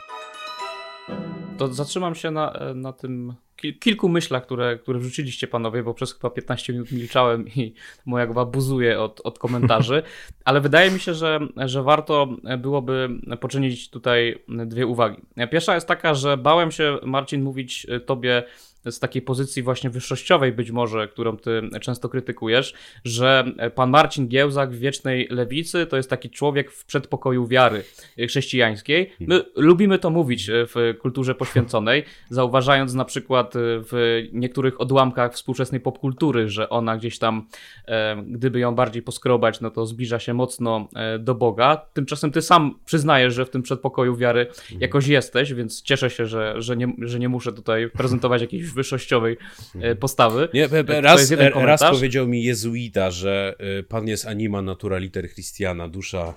[1.58, 3.34] To zatrzymam się na, na tym
[3.80, 7.74] kilku myślach, które, które wrzuciliście panowie, bo przez chyba 15 minut milczałem i
[8.06, 10.04] moja głowa buzuje od, od komentarzy,
[10.46, 13.10] ale wydaje mi się, że, że warto byłoby
[13.42, 15.22] poczynić tutaj dwie uwagi.
[15.52, 18.44] Pierwsza jest taka, że bałem się, Marcin, mówić tobie
[18.92, 22.74] z takiej pozycji właśnie wyższościowej być może, którą ty często krytykujesz,
[23.06, 23.46] że
[23.76, 27.84] pan Marcin Giełzak w Wiecznej Lewicy to jest taki człowiek w przedpokoju wiary
[28.28, 29.14] chrześcijańskiej.
[29.20, 36.50] My lubimy to mówić w kulturze poświęconej, zauważając na przykład w niektórych odłamkach współczesnej popkultury,
[36.50, 37.48] że ona gdzieś tam,
[37.88, 41.86] e, gdyby ją bardziej poskrobać, no to zbliża się mocno e, do Boga.
[41.94, 44.48] Tymczasem ty sam przyznajesz, że w tym przedpokoju wiary
[44.80, 49.38] jakoś jesteś, więc cieszę się, że, że, nie, że nie muszę tutaj prezentować jakiejś wyższościowej
[49.82, 50.50] e, postawy.
[50.54, 50.70] Nie,
[51.02, 53.56] raz, raz powiedział mi jezuita, że
[53.90, 56.34] pan jest anima naturaliter Christiana, dusza,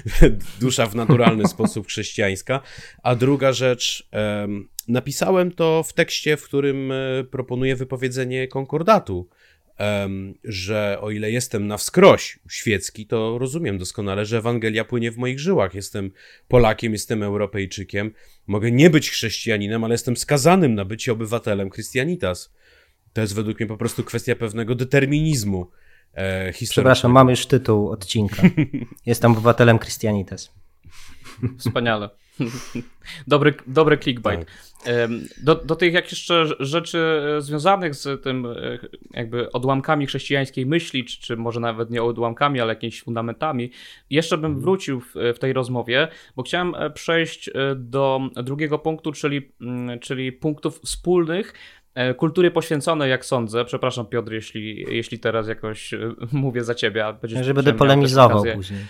[0.60, 2.60] dusza w naturalny sposób chrześcijańska.
[3.02, 4.08] A druga rzecz,
[4.88, 9.28] napisałem to w tekście, w którym e, proponuję wypowiedzenie konkordatu
[10.44, 15.40] że o ile jestem na wskroś świecki, to rozumiem doskonale, że Ewangelia płynie w moich
[15.40, 15.74] żyłach.
[15.74, 16.10] Jestem
[16.48, 18.12] Polakiem, jestem Europejczykiem.
[18.46, 22.54] Mogę nie być chrześcijaninem, ale jestem skazanym na bycie obywatelem Christianitas.
[23.12, 25.70] To jest według mnie po prostu kwestia pewnego determinizmu
[26.14, 28.42] e, Przepraszam, mamy już tytuł odcinka.
[29.06, 30.52] Jestem obywatelem Christianitas.
[31.58, 32.10] Wspaniale.
[33.26, 34.40] Dobry, dobry clickbait.
[34.40, 34.48] Tak.
[35.42, 36.98] Do, do tych jak jeszcze rzeczy
[37.38, 38.78] e, związanych z tym e,
[39.10, 43.70] jakby odłamkami chrześcijańskiej myśli, czy, czy może nawet nie odłamkami, ale jakimiś fundamentami,
[44.10, 44.62] jeszcze bym mhm.
[44.62, 50.32] wrócił w, w tej rozmowie, bo chciałem e, przejść do drugiego punktu, czyli, mm, czyli
[50.32, 51.54] punktów wspólnych
[52.16, 53.64] kultury poświęconej, jak sądzę.
[53.64, 55.94] Przepraszam, Piotr, jeśli, jeśli teraz jakoś
[56.32, 57.04] mówię za ciebie.
[57.42, 58.80] Że będę polemizował później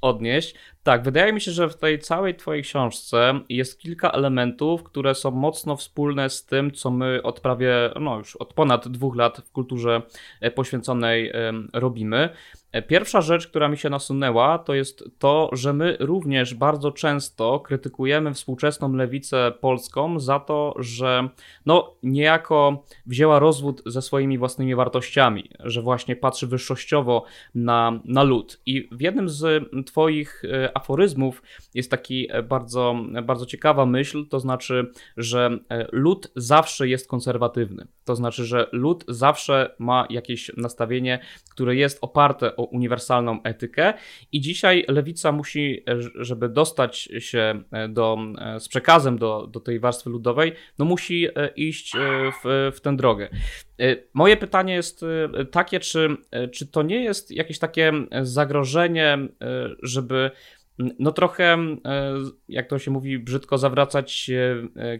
[0.00, 0.54] odnieść.
[0.82, 5.30] Tak, wydaje mi się, że w tej całej Twojej książce jest kilka elementów, które są
[5.30, 9.52] mocno wspólne z tym, co my od prawie, no już od ponad dwóch lat w
[9.52, 10.02] kulturze
[10.54, 11.32] poświęconej
[11.72, 12.28] robimy.
[12.72, 17.60] E, pierwsza rzecz, która mi się nasunęła, to jest to, że my również bardzo często
[17.60, 21.28] krytykujemy współczesną lewicę polską za to, że
[21.66, 28.60] no niejako wzięła rozwód ze swoimi własnymi wartościami, że właśnie patrzy wyższościowo na, na lud.
[28.66, 31.42] I w jednym z Twoich e, aforyzmów
[31.74, 35.58] jest taki e, bardzo, bardzo ciekawa myśl, to znaczy, że
[35.92, 37.86] lud zawsze jest konserwatywny.
[38.04, 41.18] To znaczy, że lud zawsze ma jakieś nastawienie,
[41.50, 43.94] które jest oparte o uniwersalną etykę
[44.32, 49.80] i dzisiaj lewica musi, żeby dostać się e, do, e, z przekazem do, do tej
[49.80, 51.92] warstwy ludowej, no musi e, iść
[52.44, 53.28] w, w tę drogę.
[54.14, 55.04] Moje pytanie jest
[55.50, 56.16] takie, czy,
[56.52, 57.92] czy to nie jest jakieś takie
[58.22, 59.18] zagrożenie,
[59.82, 60.30] żeby
[60.98, 61.58] no trochę,
[62.48, 64.30] jak to się mówi brzydko, zawracać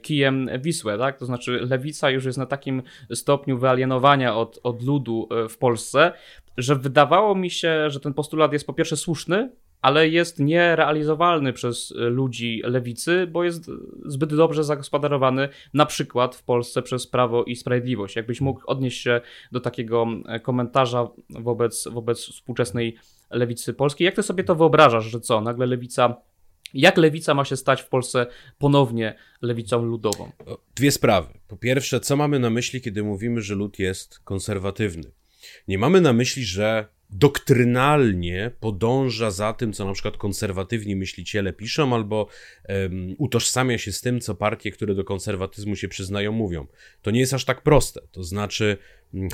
[0.03, 1.19] kijem Wisłę, tak?
[1.19, 2.83] To znaczy lewica już jest na takim
[3.14, 6.12] stopniu wyalienowania od, od ludu w Polsce,
[6.57, 9.51] że wydawało mi się, że ten postulat jest po pierwsze słuszny,
[9.83, 13.71] ale jest nierealizowalny przez ludzi lewicy, bo jest
[14.07, 18.17] zbyt dobrze zagospodarowany na przykład w Polsce przez Prawo i Sprawiedliwość.
[18.17, 19.21] Jakbyś mógł odnieść się
[19.53, 20.07] do takiego
[20.43, 22.97] komentarza wobec, wobec współczesnej
[23.31, 24.05] lewicy polskiej.
[24.05, 26.14] Jak ty sobie to wyobrażasz, że co, nagle lewica
[26.75, 28.27] jak lewica ma się stać w Polsce
[28.59, 30.31] ponownie lewicą ludową?
[30.75, 31.29] Dwie sprawy.
[31.49, 35.12] Po pierwsze, co mamy na myśli, kiedy mówimy, że lud jest konserwatywny?
[35.69, 41.94] Nie mamy na myśli, że doktrynalnie podąża za tym, co na przykład konserwatywni myśliciele piszą,
[41.94, 42.29] albo
[42.68, 46.66] um, utożsamia się z tym, co partie, które do konserwatyzmu się przyznają, mówią.
[47.03, 48.01] To nie jest aż tak proste.
[48.12, 48.77] To znaczy,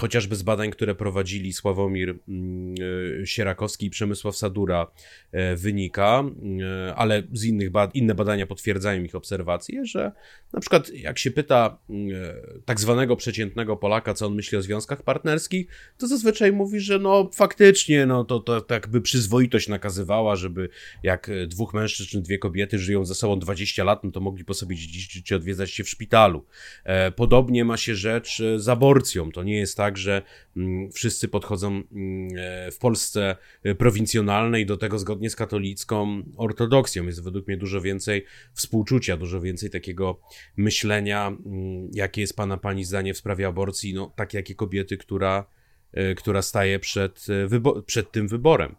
[0.01, 2.75] chociażby z badań, które prowadzili Sławomir mm,
[3.23, 4.87] e, Sierakowski i Przemysław Sadura
[5.33, 6.25] e, wynika,
[6.89, 10.13] e, ale z innych inne badania potwierdzają ich obserwacje, że
[10.53, 12.11] na przykład jak się pyta mm,
[12.65, 15.67] tak zwanego przeciętnego Polaka, co on myśli o związkach partnerskich,
[15.99, 20.69] to zazwyczaj mówi, że no faktycznie, no to, to tak by przyzwoitość nakazywała, żeby
[21.03, 24.55] jak dwóch mężczyzn czy dwie kobiety żyją ze sobą 20 lat, no to mogli po
[24.55, 26.45] sobie dziedziczyć czy odwiedzać się w szpitalu.
[27.17, 29.33] Podobnie ma się rzecz z aborcją.
[29.33, 30.22] To nie jest jest tak, że
[30.57, 37.07] mm, wszyscy podchodzą mm, e, w Polsce e, prowincjonalnej do tego zgodnie z katolicką ortodoksją.
[37.07, 38.24] Jest według mnie dużo więcej
[38.55, 40.20] współczucia, dużo więcej takiego
[40.57, 45.46] myślenia, mm, jakie jest pana pani zdanie w sprawie aborcji, no takie jakie kobiety, która,
[45.92, 47.27] e, która staje przed,
[47.87, 48.77] przed tym wyborem.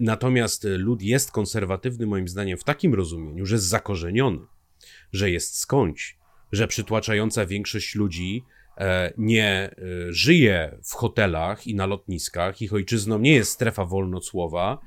[0.00, 4.40] Natomiast lud jest konserwatywny, moim zdaniem, w takim rozumieniu, że jest zakorzeniony,
[5.12, 6.18] że jest skądś,
[6.52, 8.44] że przytłaczająca większość ludzi
[9.18, 9.72] nie e,
[10.08, 14.78] żyje w hotelach i na lotniskach, ich ojczyzną nie jest strefa wolnocłowa,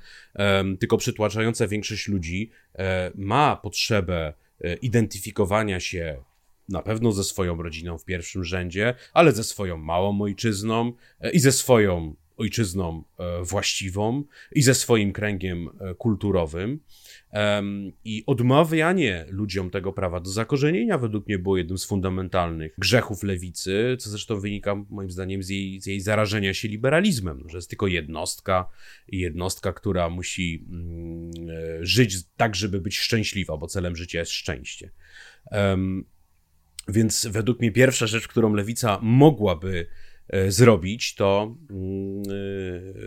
[0.80, 4.34] tylko przytłaczająca większość ludzi e, ma potrzebę
[4.82, 6.24] identyfikowania się
[6.70, 10.94] na pewno ze swoją rodziną w pierwszym rzędzie, ale ze swoją małą ojczyzną
[11.34, 13.04] i ze swoją ojczyzną
[13.42, 16.80] właściwą i ze swoim kręgiem kulturowym.
[18.06, 23.98] I odmawianie ludziom tego prawa do zakorzenienia według mnie było jednym z fundamentalnych grzechów lewicy,
[24.00, 27.88] co zresztą wynika moim zdaniem z jej, z jej zarażenia się liberalizmem, że jest tylko
[27.88, 28.70] jednostka
[29.08, 34.92] jednostka, która musi mm, e, żyć tak, żeby być szczęśliwa, bo celem życia jest szczęście.
[36.88, 40.11] Więc według mnie pierwsza rzecz, którą lewica mogłaby E,
[40.48, 42.24] zrobić, to, mm,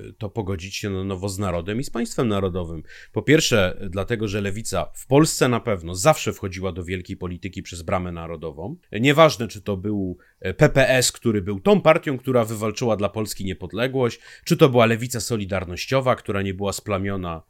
[0.08, 2.82] e, to pogodzić się na nowo z narodem i z państwem narodowym.
[3.12, 7.82] Po pierwsze, dlatego, że lewica w Polsce na pewno zawsze wchodziła do wielkiej polityki przez
[7.82, 8.76] bramę narodową.
[8.92, 14.20] Nieważne, czy to był e, PPS, który był tą partią, która wywalczyła dla Polski niepodległość,
[14.44, 17.42] czy to była lewica solidarnościowa, która nie była splamiona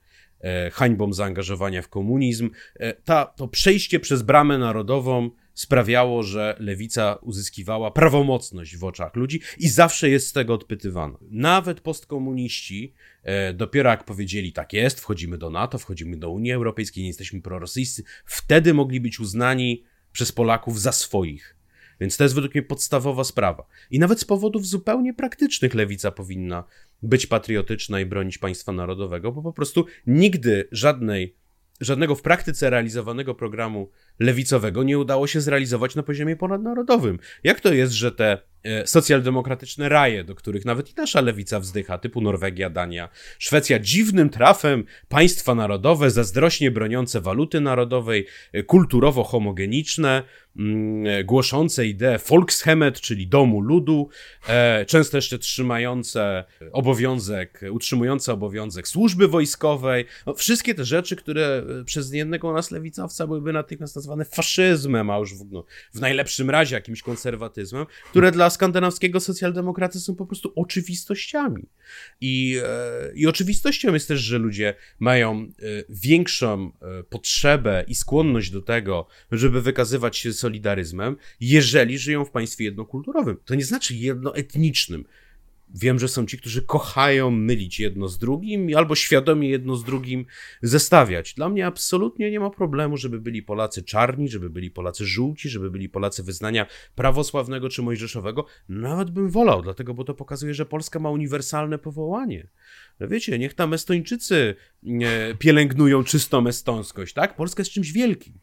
[0.72, 2.50] hańbą zaangażowania w komunizm.
[3.04, 9.68] Ta, to przejście przez bramę narodową sprawiało, że lewica uzyskiwała prawomocność w oczach ludzi i
[9.68, 11.18] zawsze jest z tego odpytywana.
[11.30, 17.02] Nawet postkomuniści, e, dopiero jak powiedzieli, tak jest, wchodzimy do NATO, wchodzimy do Unii Europejskiej,
[17.02, 21.56] nie jesteśmy prorosyjscy, wtedy mogli być uznani przez Polaków za swoich.
[22.00, 23.66] Więc to jest według mnie podstawowa sprawa.
[23.90, 26.64] I nawet z powodów zupełnie praktycznych lewica powinna
[27.02, 31.36] być patriotyczna i bronić państwa narodowego, bo po prostu nigdy żadnej
[31.80, 37.18] żadnego w praktyce realizowanego programu lewicowego nie udało się zrealizować na poziomie ponadnarodowym.
[37.44, 41.98] Jak to jest, że te e, socjaldemokratyczne raje, do których nawet i nasza lewica wzdycha,
[41.98, 50.22] typu Norwegia, Dania, Szwecja, dziwnym trafem państwa narodowe, zazdrośnie broniące waluty narodowej, e, kulturowo homogeniczne,
[50.56, 54.08] Mm, e, głoszące ideę Volkshemmet, czyli domu ludu,
[54.86, 60.04] często jeszcze trzymające obowiązek, utrzymujące obowiązek służby wojskowej.
[60.26, 65.34] No, wszystkie te rzeczy, które przez jednego nas lewicowca byłyby natychmiast nazwane faszyzmem, a już
[65.34, 65.64] w, no,
[65.94, 71.66] w najlepszym razie jakimś konserwatyzmem, które dla skandynawskiego socjaldemokraty są po prostu oczywistościami.
[72.20, 72.60] I,
[73.14, 75.52] I oczywistością jest też, że ludzie mają
[75.88, 76.72] większą
[77.10, 83.36] potrzebę i skłonność do tego, żeby wykazywać się solidaryzmem, jeżeli żyją w państwie jednokulturowym.
[83.44, 85.04] To nie znaczy jednoetnicznym.
[85.76, 90.26] Wiem, że są ci, którzy kochają mylić jedno z drugim albo świadomie jedno z drugim
[90.62, 91.34] zestawiać.
[91.34, 95.70] Dla mnie absolutnie nie ma problemu, żeby byli Polacy czarni, żeby byli Polacy żółci, żeby
[95.70, 98.46] byli Polacy wyznania prawosławnego czy mojżeszowego.
[98.68, 102.48] Nawet bym wolał, dlatego, bo to pokazuje, że Polska ma uniwersalne powołanie.
[103.00, 104.54] No wiecie, niech tam Estończycy
[105.38, 107.36] pielęgnują czystą estońskość, tak?
[107.36, 108.34] Polska jest czymś wielkim.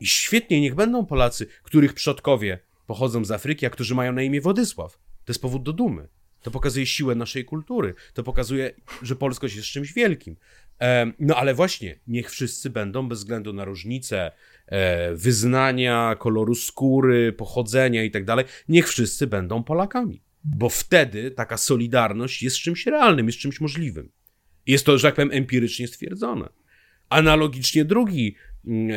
[0.00, 4.40] I świetnie, niech będą Polacy, których przodkowie pochodzą z Afryki, a którzy mają na imię
[4.40, 4.92] Władysław.
[5.24, 6.08] To jest powód do dumy.
[6.42, 7.94] To pokazuje siłę naszej kultury.
[8.14, 10.36] To pokazuje, że polskość jest czymś wielkim.
[11.18, 14.32] No ale właśnie, niech wszyscy będą bez względu na różnice
[14.66, 20.22] e, wyznania, koloru skóry, pochodzenia i tak dalej, niech wszyscy będą Polakami.
[20.44, 24.10] Bo wtedy taka solidarność jest czymś realnym, jest czymś możliwym.
[24.66, 26.48] Jest to, że tak powiem, empirycznie stwierdzone.
[27.08, 28.36] Analogicznie drugi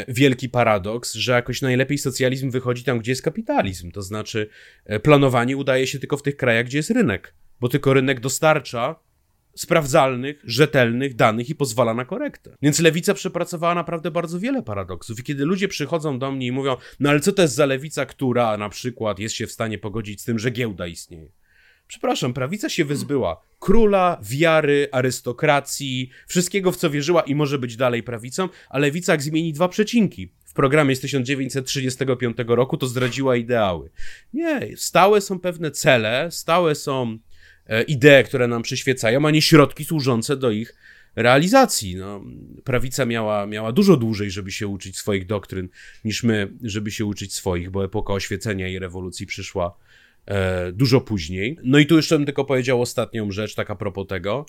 [0.08, 3.92] wielki paradoks, że jakoś najlepiej socjalizm wychodzi tam, gdzie jest kapitalizm.
[3.92, 4.50] To znaczy,
[4.86, 8.96] e, planowanie udaje się tylko w tych krajach, gdzie jest rynek, bo tylko rynek dostarcza
[9.56, 12.58] sprawdzalnych, rzetelnych danych i pozwala na korektę.
[12.62, 15.20] Więc lewica przepracowała naprawdę bardzo wiele paradoksów.
[15.20, 18.06] I kiedy ludzie przychodzą do mnie i mówią, no ale co to jest za lewica,
[18.06, 21.32] która na przykład jest się w stanie pogodzić z tym, że giełda istnieje?
[21.92, 28.04] Przepraszam, prawica się wyzbyła króla, wiary, arystokracji, wszystkiego w co wierzyła i może być dalej
[28.04, 33.90] prawicą, a lewica jak zmieni dwa przecinki w programie z 1935 roku, to zdradziła ideały.
[34.34, 37.18] Nie, stałe są pewne cele, stałe są
[37.68, 40.76] e, idee, które nam przyświecają, a nie środki służące do ich
[41.16, 41.96] realizacji.
[41.96, 42.24] No,
[42.64, 45.70] prawica miała, miała dużo dłużej, żeby się uczyć swoich doktryn,
[46.06, 49.78] niż my, żeby się uczyć swoich, bo epoka oświecenia i rewolucji przyszła
[50.26, 51.58] e, dużo później.
[51.64, 54.46] No i tu jeszcze bym tylko powiedział ostatnią rzecz, tak a propos tego,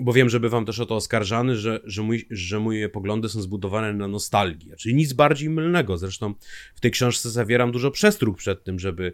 [0.00, 3.42] bo wiem, że bywam też o to oskarżany, że, że, mój, że moje poglądy są
[3.42, 5.98] zbudowane na nostalgii, czyli nic bardziej mylnego.
[5.98, 6.34] Zresztą
[6.74, 9.12] w tej książce zawieram dużo przestróg przed tym, żeby,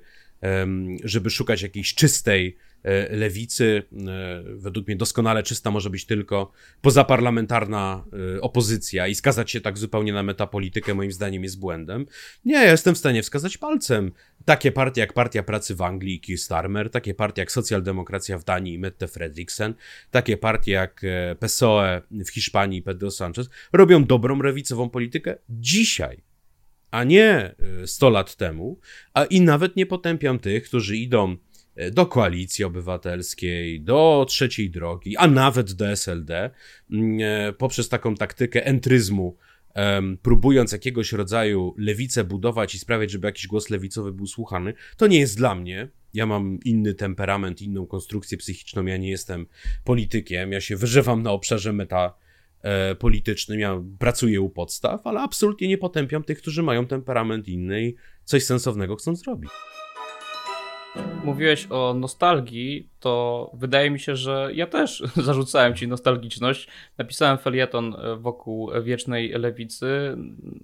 [1.04, 2.56] żeby szukać jakiejś czystej
[3.10, 3.82] lewicy.
[3.92, 8.04] E, według mnie doskonale czysta może być tylko pozaparlamentarna
[8.36, 12.06] e, opozycja i skazać się tak zupełnie na metapolitykę moim zdaniem jest błędem.
[12.44, 14.12] Nie, ja jestem w stanie wskazać palcem
[14.44, 18.44] takie partie jak Partia Pracy w Anglii i Keir Starmer, takie partie jak Socjaldemokracja w
[18.44, 19.74] Danii i Mette Fredriksen,
[20.10, 21.02] takie partie jak
[21.38, 26.22] PSOE w Hiszpanii i Pedro Sanchez robią dobrą lewicową politykę dzisiaj
[26.90, 27.54] a nie
[27.86, 28.80] 100 lat temu,
[29.14, 31.36] a i nawet nie potępiam tych, którzy idą
[31.92, 36.50] do koalicji obywatelskiej, do trzeciej drogi, a nawet do SLD,
[36.90, 39.36] mm, e, poprzez taką taktykę entryzmu,
[40.22, 45.18] próbując jakiegoś rodzaju lewicę budować i sprawiać, żeby jakiś głos lewicowy był słuchany, to nie
[45.18, 45.88] jest dla mnie.
[46.14, 49.46] Ja mam inny temperament, inną konstrukcję psychiczną, ja nie jestem
[49.84, 52.14] politykiem, ja się wyżywam na obszarze meta
[52.62, 57.82] e, politycznym, ja pracuję u podstaw, ale absolutnie nie potępiam tych, którzy mają temperament inny
[57.82, 59.50] i coś sensownego chcą zrobić
[61.24, 66.68] mówiłeś o nostalgii, to wydaje mi się, że ja też zarzucałem ci nostalgiczność.
[66.98, 70.16] Napisałem felieton e, wokół wiecznej lewicy,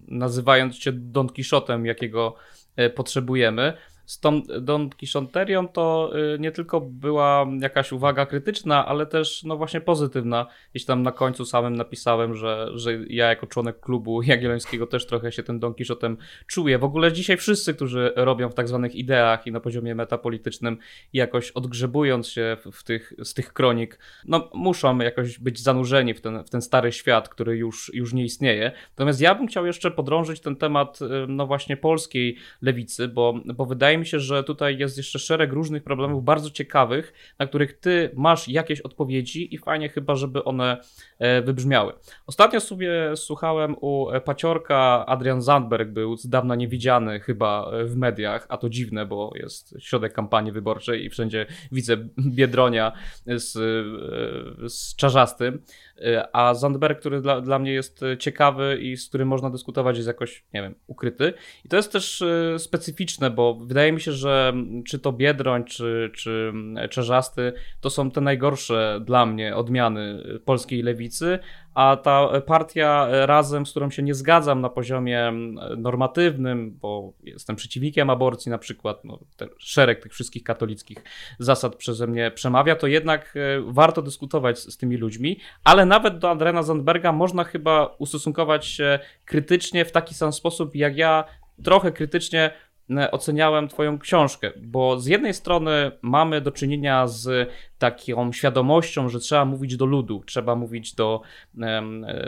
[0.08, 2.34] nazywając cię Don Quixotem, jakiego
[2.76, 3.72] e, potrzebujemy
[4.12, 9.56] z tą Don Quixoterią to y, nie tylko była jakaś uwaga krytyczna, ale też no
[9.56, 10.46] właśnie pozytywna.
[10.70, 15.32] Gdzieś tam na końcu samym napisałem, że, że ja jako członek klubu Jagiellońskiego też trochę
[15.32, 16.78] się tym Don Quixotem czuję.
[16.78, 20.78] W ogóle dzisiaj wszyscy, którzy robią w tak zwanych ideach i na poziomie metapolitycznym
[21.12, 26.44] jakoś odgrzebując się w tych, z tych kronik, no muszą jakoś być zanurzeni w ten,
[26.44, 28.72] w ten stary świat, który już, już nie istnieje.
[28.90, 33.66] Natomiast ja bym chciał jeszcze podrążyć ten temat y, no właśnie polskiej lewicy, bo, bo
[33.66, 37.78] wydaje mi mi się, że tutaj jest jeszcze szereg różnych problemów bardzo ciekawych, na których
[37.78, 40.80] ty masz jakieś odpowiedzi i fajnie chyba, żeby one
[41.18, 41.92] e, wybrzmiały.
[42.26, 48.56] Ostatnio sobie słuchałem u Paciorka, Adrian Zandberg był z dawna niewidziany chyba w mediach, a
[48.56, 52.92] to dziwne, bo jest środek kampanii wyborczej i wszędzie widzę Biedronia
[53.26, 55.62] z, e, z Czarzastym.
[56.06, 59.96] Y, a Zandberg, który dla, dla mnie jest y, ciekawy i z którym można dyskutować,
[59.96, 61.32] jest jakoś, nie wiem, ukryty.
[61.64, 64.52] I to jest też y, specyficzne, bo wydaje mi się, że
[64.86, 66.52] czy to Biedroń, czy, czy
[66.90, 71.38] Czerzasty, to są te najgorsze dla mnie odmiany polskiej lewicy,
[71.74, 75.32] a ta partia razem, z którą się nie zgadzam na poziomie
[75.76, 79.18] normatywnym, bo jestem przeciwnikiem aborcji na przykład, no,
[79.58, 80.98] szereg tych wszystkich katolickich
[81.38, 86.18] zasad przeze mnie przemawia, to jednak e, warto dyskutować z, z tymi ludźmi, ale nawet
[86.18, 91.24] do Andrena Zandberga można chyba ustosunkować się krytycznie w taki sam sposób, jak ja
[91.62, 92.71] trochę krytycznie E,
[93.10, 99.44] oceniałem Twoją książkę, bo z jednej strony mamy do czynienia z taką świadomością, że trzeba
[99.44, 101.20] mówić do ludu, trzeba mówić do,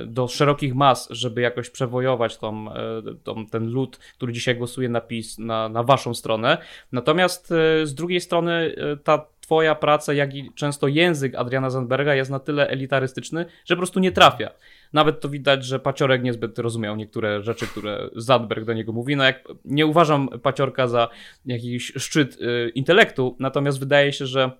[0.06, 5.00] do szerokich mas, żeby jakoś przewojować tą, e, tą, ten lud, który dzisiaj głosuje na
[5.00, 6.58] PiS, na, na Waszą stronę.
[6.92, 12.30] Natomiast e, z drugiej strony ta Twoja praca, jak i często język Adriana Zandberga jest
[12.30, 14.50] na tyle elitarystyczny, że po prostu nie trafia.
[14.92, 19.16] Nawet to widać, że Paciorek niezbyt rozumiał niektóre rzeczy, które Zandberg do niego mówi.
[19.16, 21.08] No jak nie uważam Paciorka za
[21.46, 24.50] jakiś szczyt y, intelektu, natomiast wydaje się, że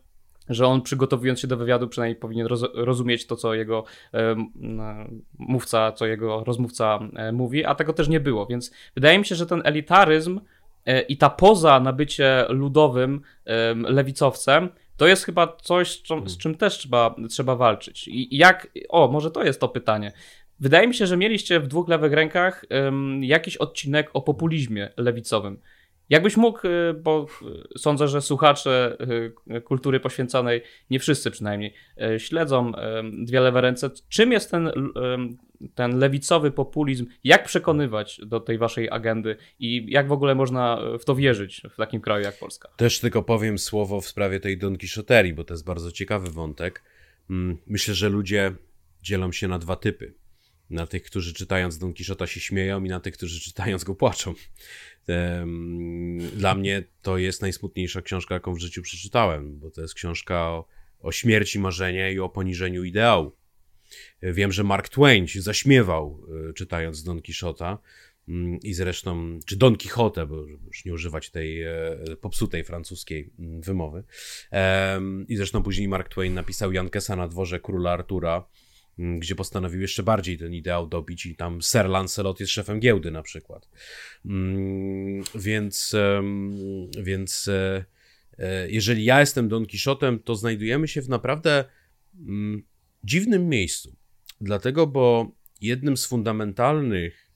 [0.49, 3.85] że on przygotowując się do wywiadu przynajmniej powinien roz, rozumieć to, co jego
[5.39, 9.35] mówca, co jego rozmówca e, mówi, a tego też nie było, więc wydaje mi się,
[9.35, 10.41] że ten elitaryzm
[11.09, 16.39] i ta poza na bycie ludowym e, lewicowcem to jest chyba coś, z czym, z
[16.39, 18.09] czym też trzeba, trzeba walczyć.
[18.09, 20.12] I jak, o, może to jest to pytanie.
[20.61, 25.61] Wydaje mi się, że mieliście w dwóch lewych rękach um, jakiś odcinek o populizmie lewicowym.
[26.11, 27.26] Jakbyś mógł, y, bo
[27.78, 28.96] sądzę, że słuchacze
[29.57, 31.74] y, kultury poświęconej, nie wszyscy przynajmniej,
[32.14, 32.72] y, śledzą
[33.12, 33.90] dwie lewe ręce.
[34.09, 34.70] Czym jest ten,
[35.74, 37.07] ten lewicowy populizm?
[37.24, 41.76] Jak przekonywać do tej waszej agendy i jak w ogóle można w to wierzyć w
[41.76, 42.68] takim kraju jak Polska?
[42.76, 46.82] Też tylko powiem słowo w sprawie tej Don Quixoterii, bo to jest bardzo ciekawy wątek.
[47.30, 48.52] Mm, myślę, że ludzie
[49.02, 50.14] dzielą się na dwa typy.
[50.70, 54.34] Na tych, którzy czytając Don Quixota się śmieją i na tych, którzy czytając go płaczą.
[56.36, 60.66] Dla mnie to jest najsmutniejsza książka, jaką w życiu przeczytałem, bo to jest książka o,
[61.00, 63.32] o śmierci marzenia i o poniżeniu ideału.
[64.22, 67.78] Wiem, że Mark Twain się zaśmiewał e, czytając Don Quixota
[68.28, 71.72] mm, i zresztą, czy Don Quixote, bo już nie używać tej e,
[72.20, 74.04] popsutej francuskiej mm, wymowy.
[75.28, 78.44] I zresztą później Mark Twain napisał Jankesa na dworze króla Artura,
[78.99, 83.22] gdzie postanowił jeszcze bardziej ten ideał dobić i tam Sir Lancelot jest szefem giełdy na
[83.22, 83.68] przykład.
[85.34, 85.97] Więc,
[87.03, 87.84] więc e,
[88.70, 91.64] jeżeli ja jestem Don Quixotem, to znajdujemy się w naprawdę
[93.05, 93.97] dziwnym miejscu.
[94.40, 97.30] Dlatego, bo jednym z fundamentalnych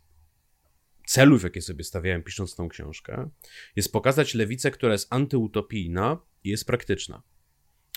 [1.06, 3.30] celów, jakie sobie stawiałem pisząc tą książkę,
[3.76, 7.22] jest pokazać lewicę, która jest antyutopijna i jest praktyczna.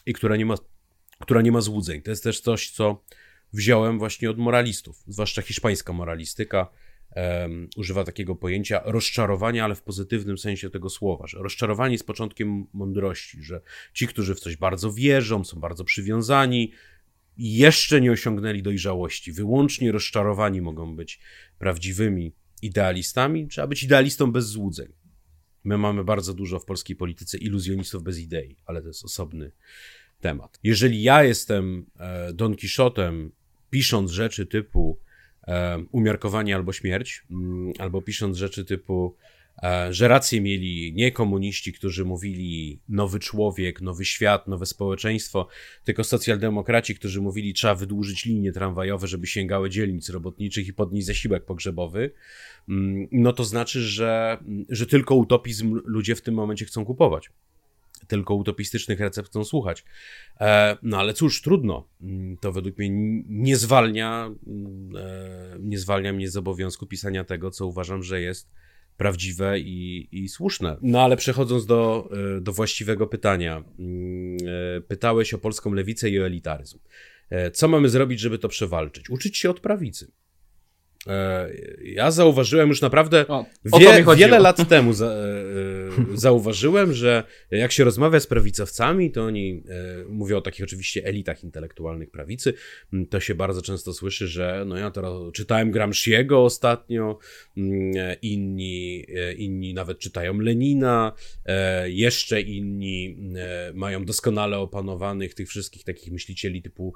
[0.05, 0.55] I która nie ma,
[1.19, 2.01] która nie ma złudzeń.
[2.01, 3.03] To jest też coś, co
[3.53, 6.67] wziąłem właśnie od moralistów, zwłaszcza hiszpańska moralistyka.
[7.15, 12.67] Um, używa takiego pojęcia rozczarowania, ale w pozytywnym sensie tego słowa, że rozczarowanie jest początkiem
[12.73, 13.61] mądrości, że
[13.93, 16.71] ci, którzy w coś bardzo wierzą, są bardzo przywiązani,
[17.37, 21.19] jeszcze nie osiągnęli dojrzałości, wyłącznie rozczarowani mogą być
[21.59, 24.93] prawdziwymi idealistami, trzeba być idealistą bez złudzeń.
[25.63, 29.51] My mamy bardzo dużo w polskiej polityce iluzjonistów bez idei, ale to jest osobny
[30.19, 30.59] temat.
[30.63, 33.31] Jeżeli ja jestem e, Don Quixotem,
[33.71, 34.99] pisząc rzeczy typu
[35.47, 39.15] e, umiarkowanie albo śmierć, mm, albo pisząc rzeczy typu
[39.63, 45.47] E, że rację mieli nie komuniści, którzy mówili nowy człowiek, nowy świat, nowe społeczeństwo,
[45.83, 51.45] tylko socjaldemokraci, którzy mówili trzeba wydłużyć linie tramwajowe, żeby sięgały dzielnic robotniczych i podnieść zasiłek
[51.45, 52.11] pogrzebowy,
[52.69, 54.37] mm, no to znaczy, że,
[54.69, 57.29] że tylko utopizm ludzie w tym momencie chcą kupować.
[58.11, 59.83] Tylko utopistycznych recept chcą słuchać.
[60.39, 61.87] E, no ale cóż, trudno.
[62.01, 62.89] Mm, to według mnie
[63.27, 68.51] nie zwalnia, mm, e, nie zwalnia mnie z obowiązku pisania tego, co uważam, że jest
[68.97, 70.77] prawdziwe i, i słuszne.
[70.81, 73.63] No ale przechodząc do, e, do właściwego pytania.
[73.79, 74.37] Mm,
[74.87, 76.79] pytałeś o polską lewicę i o elitaryzm.
[77.53, 79.09] Co mamy zrobić, żeby to przewalczyć?
[79.09, 80.11] Uczyć się od prawicy.
[81.83, 83.45] Ja zauważyłem już naprawdę o,
[83.79, 85.15] wie, wiele lat temu za,
[86.13, 89.63] zauważyłem, że jak się rozmawia z prawicowcami, to oni
[90.09, 92.53] mówią o takich oczywiście elitach intelektualnych prawicy.
[93.09, 97.19] To się bardzo często słyszy, że no ja teraz czytałem Gramsciego ostatnio,
[98.21, 99.05] inni,
[99.37, 101.13] inni nawet czytają Lenina,
[101.85, 103.17] jeszcze inni
[103.73, 106.93] mają doskonale opanowanych tych wszystkich takich myślicieli typu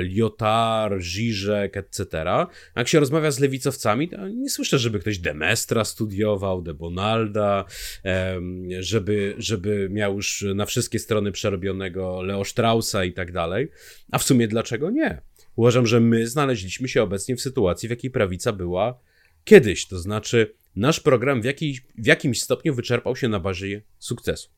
[0.00, 2.24] Lyotard, Żyżek, etc.
[2.76, 7.64] Jak się rozmawia z lewicowcami, nie słyszę, żeby ktoś Demestra studiował, De Bonalda,
[8.80, 13.68] żeby, żeby miał już na wszystkie strony przerobionego Leo Straussa i tak dalej.
[14.12, 15.22] A w sumie dlaczego nie?
[15.56, 19.00] Uważam, że my znaleźliśmy się obecnie w sytuacji, w jakiej prawica była
[19.44, 19.86] kiedyś.
[19.86, 24.48] To znaczy, nasz program w, jakiej, w jakimś stopniu wyczerpał się na bazie sukcesu.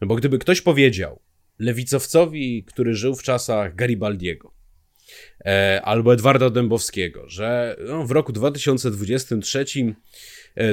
[0.00, 1.20] No bo gdyby ktoś powiedział
[1.58, 4.57] lewicowcowi, który żył w czasach Garibaldiego,
[5.82, 9.94] albo Edwarda Dębowskiego, że no, w roku 2023 E,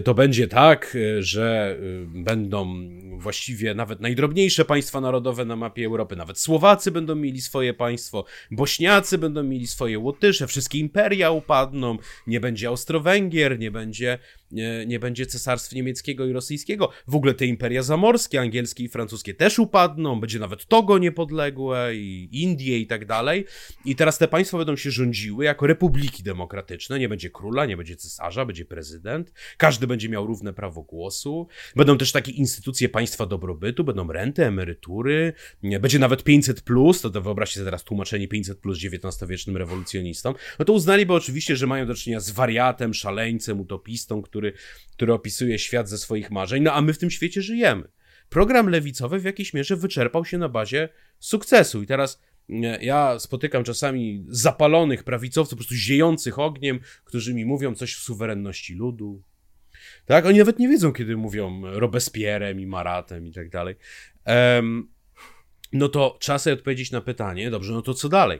[0.03, 6.15] to będzie tak, e, że e, będą właściwie nawet najdrobniejsze państwa narodowe na mapie Europy,
[6.15, 11.97] nawet Słowacy będą mieli swoje państwo, Bośniacy będą mieli swoje Łotysze, wszystkie imperia upadną,
[12.27, 14.19] nie będzie Austro-Węgier, nie będzie
[14.51, 16.89] nie, nie będzie cesarstw niemieckiego i rosyjskiego.
[17.07, 22.29] W ogóle te imperia zamorskie, angielskie i francuskie też upadną, będzie nawet Togo niepodległe i
[22.31, 23.45] Indie i tak dalej.
[23.85, 27.95] I teraz te państwa będą się rządziły jako republiki demokratyczne, nie będzie króla, nie będzie
[27.95, 29.33] cesarza, będzie prezydent,
[29.65, 35.33] każdy będzie miał równe prawo głosu, będą też takie instytucje państwa dobrobytu, będą renty, emerytury,
[35.81, 40.65] będzie nawet 500+, plus, to, to wyobraźcie sobie teraz tłumaczenie 500+, plus XIX-wiecznym rewolucjonistom, no
[40.65, 44.53] to uznaliby oczywiście, że mają do czynienia z wariatem, szaleńcem, utopistą, który,
[44.91, 47.87] który opisuje świat ze swoich marzeń, no a my w tym świecie żyjemy.
[48.29, 50.89] Program lewicowy w jakiejś mierze wyczerpał się na bazie
[51.19, 52.21] sukcesu i teraz
[52.81, 58.73] ja spotykam czasami zapalonych prawicowców, po prostu ziejących ogniem, którzy mi mówią coś o suwerenności
[58.73, 59.23] ludu.
[60.05, 60.25] Tak?
[60.25, 63.75] Oni nawet nie wiedzą, kiedy mówią Robespierrem i Maratem i tak dalej.
[64.25, 64.87] Um,
[65.73, 68.39] no to trzeba sobie odpowiedzieć na pytanie, dobrze, no to co dalej?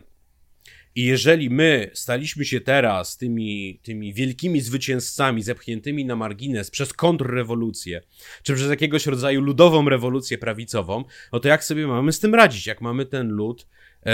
[0.96, 8.02] I jeżeli my staliśmy się teraz tymi, tymi wielkimi zwycięzcami zepchniętymi na margines przez kontrrewolucję,
[8.44, 11.04] czy przez jakiegoś rodzaju ludową rewolucję prawicową,
[11.34, 12.68] no to jak sobie mamy z tym radzić?
[12.68, 13.68] Jak mamy ten lud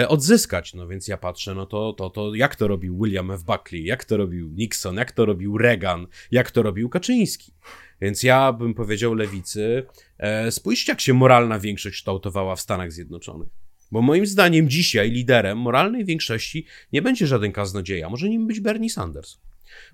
[0.08, 0.74] odzyskać?
[0.74, 3.44] No więc ja patrzę, no to, to, to jak to robił William F.
[3.44, 7.54] Buckley, jak to robił Nixon, jak to robił Reagan, jak to robił Kaczyński.
[8.02, 9.84] Więc ja bym powiedział lewicy,
[10.18, 13.50] e, spójrzcie jak się moralna większość kształtowała w Stanach Zjednoczonych.
[13.92, 18.89] Bo moim zdaniem dzisiaj liderem moralnej większości nie będzie żaden kaznodzieja, może nim być Bernie
[18.89, 19.38] Sanders.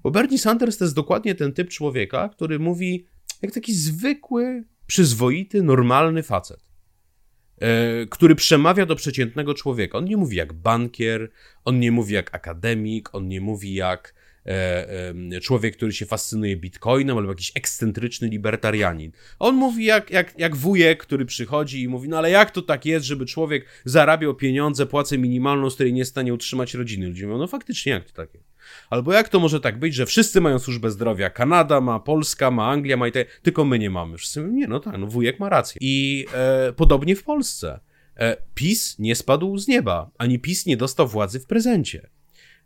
[0.04, 3.06] Bo Bernie Sanders to jest dokładnie ten typ człowieka, który mówi
[3.42, 6.67] jak taki zwykły, przyzwoity, normalny facet, e,
[8.10, 9.98] który przemawia do przeciętnego człowieka.
[9.98, 11.30] On nie mówi jak bankier,
[11.66, 14.14] on nie mówi jak akademik, on nie mówi jak
[14.48, 19.12] E, człowiek, który się fascynuje bitcoinem, albo jakiś ekscentryczny libertarianin.
[19.40, 22.86] On mówi jak, jak, jak wujek, który przychodzi i mówi, no ale jak to tak
[22.86, 27.08] jest, żeby człowiek zarabiał pieniądze, płacę minimalną, z której nie jest w stanie utrzymać rodziny.
[27.08, 28.47] Ludzie mówią, no faktycznie, jak to tak jest?
[28.90, 32.68] Albo jak to może tak być, że wszyscy mają służbę zdrowia, Kanada ma, Polska ma,
[32.70, 34.18] Anglia ma i te, tylko my nie mamy.
[34.18, 35.78] Wszyscy mówią, nie, no tak, no wujek ma rację.
[35.82, 37.80] I e, podobnie w Polsce.
[38.18, 42.10] E, PiS nie spadł z nieba, ani PiS nie dostał władzy w prezencie.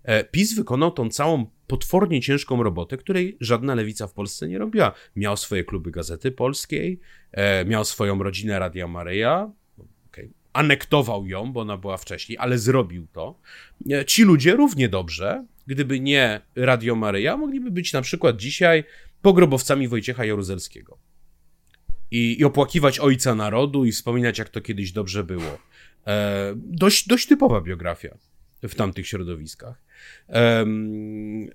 [0.04, 4.92] E, PiS wykonał tą całą potwornie ciężką robotę, której żadna lewica w Polsce nie robiła.
[5.16, 7.00] Miał swoje kluby Gazety Polskiej,
[7.32, 9.52] e, miał swoją rodzinę Radia Maryja.
[10.54, 13.40] Anektował ją, bo ona była wcześniej, ale zrobił to.
[13.92, 18.84] E, ci ludzie równie dobrze, gdyby nie Radio Maryja, mogliby być na przykład dzisiaj
[19.22, 20.98] pogrobowcami Wojciecha Jaruzelskiego.
[22.12, 25.58] I, i opłakiwać ojca narodu i wspominać, jak to kiedyś dobrze było.
[26.08, 28.18] E, dość, dość typowa biografia
[28.64, 29.84] w tamtych środowiskach.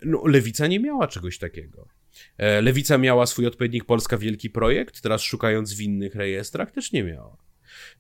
[0.02, 1.88] No, Lewica nie miała czegoś takiego.
[2.38, 7.04] E, Lewica miała swój odpowiednik Polska Wielki Projekt, teraz szukając w innych rejestrach też nie
[7.04, 7.36] miała.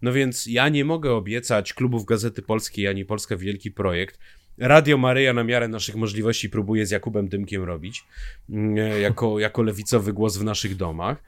[0.02, 4.18] No więc ja nie mogę obiecać klubów Gazety Polskiej ani Polska Wielki Projekt.
[4.58, 8.04] Radio Maryja na miarę naszych możliwości próbuje z Jakubem Dymkiem robić,
[8.50, 11.22] mm, e, jako, jako lewicowy głos w naszych domach,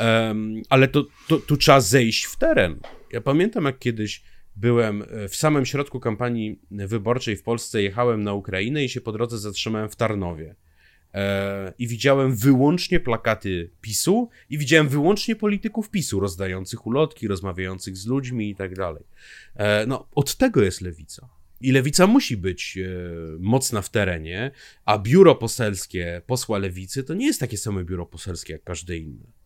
[0.00, 2.80] um, ale to, to, tu trzeba zejść w teren.
[3.12, 4.22] Ja pamiętam, jak kiedyś
[4.56, 9.12] byłem e, w samym środku kampanii wyborczej w Polsce, jechałem na Ukrainę i się po
[9.12, 10.54] drodze zatrzymałem w Tarnowie.
[11.14, 18.06] E, I widziałem wyłącznie plakaty PiSu i widziałem wyłącznie polityków PiSu rozdających ulotki, rozmawiających z
[18.06, 19.04] ludźmi i tak dalej.
[19.54, 21.28] E, no, od tego jest lewica.
[21.60, 22.78] I lewica musi być
[23.38, 24.50] mocna w terenie,
[24.84, 29.43] a biuro poselskie posła lewicy to nie jest takie samo biuro poselskie jak każde inne.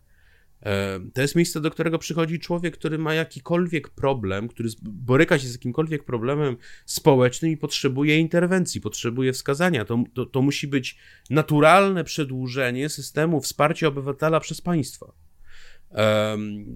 [0.62, 5.48] E, to jest miejsce, do którego przychodzi człowiek, który ma jakikolwiek problem, który boryka się
[5.48, 6.56] z jakimkolwiek problemem
[6.86, 9.84] społecznym i potrzebuje interwencji, potrzebuje wskazania.
[9.84, 10.98] To, to, to musi być
[11.30, 15.14] naturalne przedłużenie systemu wsparcia obywatela przez państwo.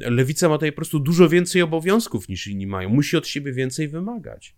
[0.00, 2.88] Lewica ma tutaj po prostu dużo więcej obowiązków niż inni mają.
[2.88, 4.54] Musi od siebie więcej wymagać.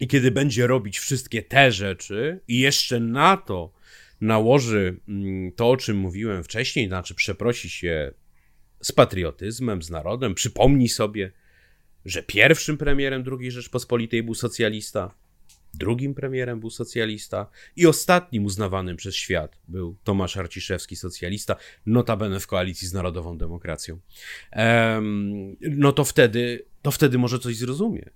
[0.00, 3.72] I kiedy będzie robić wszystkie te rzeczy, i jeszcze na to
[4.22, 8.12] nałoży mm, to, o czym mówiłem wcześniej, znaczy przeprosi się
[8.80, 11.32] z patriotyzmem, z narodem, przypomni sobie,
[12.04, 15.14] że pierwszym premierem II Rzeczpospolitej był socjalista,
[15.74, 17.46] drugim premierem był socjalista
[17.76, 21.56] i ostatnim uznawanym przez świat był Tomasz Arciszewski, socjalista,
[21.86, 23.98] notabene w koalicji z Narodową Demokracją.
[25.60, 28.10] no to wtedy, to wtedy może coś zrozumie.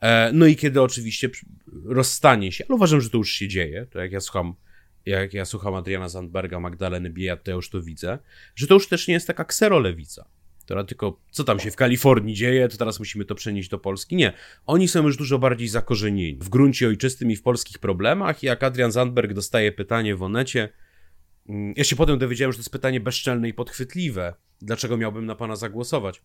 [0.00, 1.30] E, no i kiedy oczywiście
[1.84, 4.54] rozstanie się, ale uważam, że to już się dzieje, to jak ja słucham
[5.06, 8.18] jak ja słucham Adriana Zandberga, Magdaleny Bijat, to ja już to widzę,
[8.54, 10.28] że to już też nie jest taka kserolewica,
[10.64, 14.16] która tylko, co tam się w Kalifornii dzieje, to teraz musimy to przenieść do Polski.
[14.16, 14.32] Nie,
[14.66, 18.62] oni są już dużo bardziej zakorzenieni w gruncie ojczystym i w polskich problemach i jak
[18.62, 20.68] Adrian Zandberg dostaje pytanie w Onecie,
[21.48, 25.34] mm, ja się potem dowiedziałem, że to jest pytanie bezczelne i podchwytliwe, dlaczego miałbym na
[25.34, 26.22] pana zagłosować.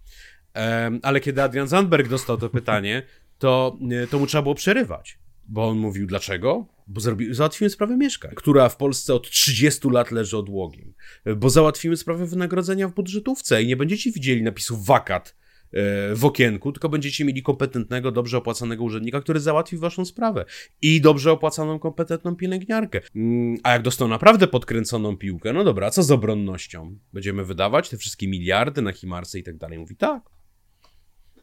[1.02, 3.04] Ale kiedy Adrian Zandberg dostał to pytanie,
[3.40, 5.21] to, e, to mu trzeba było przerywać
[5.52, 6.68] bo on mówił dlaczego?
[6.88, 7.28] Bo zrobi,
[7.70, 10.94] sprawę mieszkań, która w Polsce od 30 lat leży odłogiem.
[11.38, 15.36] Bo załatwimy sprawę wynagrodzenia w budżetówce i nie będziecie widzieli napisu wakat
[15.72, 20.46] e, w okienku, tylko będziecie mieli kompetentnego, dobrze opłacanego urzędnika, który załatwi waszą sprawę.
[20.82, 23.02] I dobrze opłacaną, kompetentną pielęgniarkę.
[23.16, 26.98] Mm, a jak dostał naprawdę podkręconą piłkę, no dobra, co z obronnością?
[27.14, 29.80] Będziemy wydawać te wszystkie miliardy na Himarsy i tak dalej?
[29.80, 30.24] Mówi tak.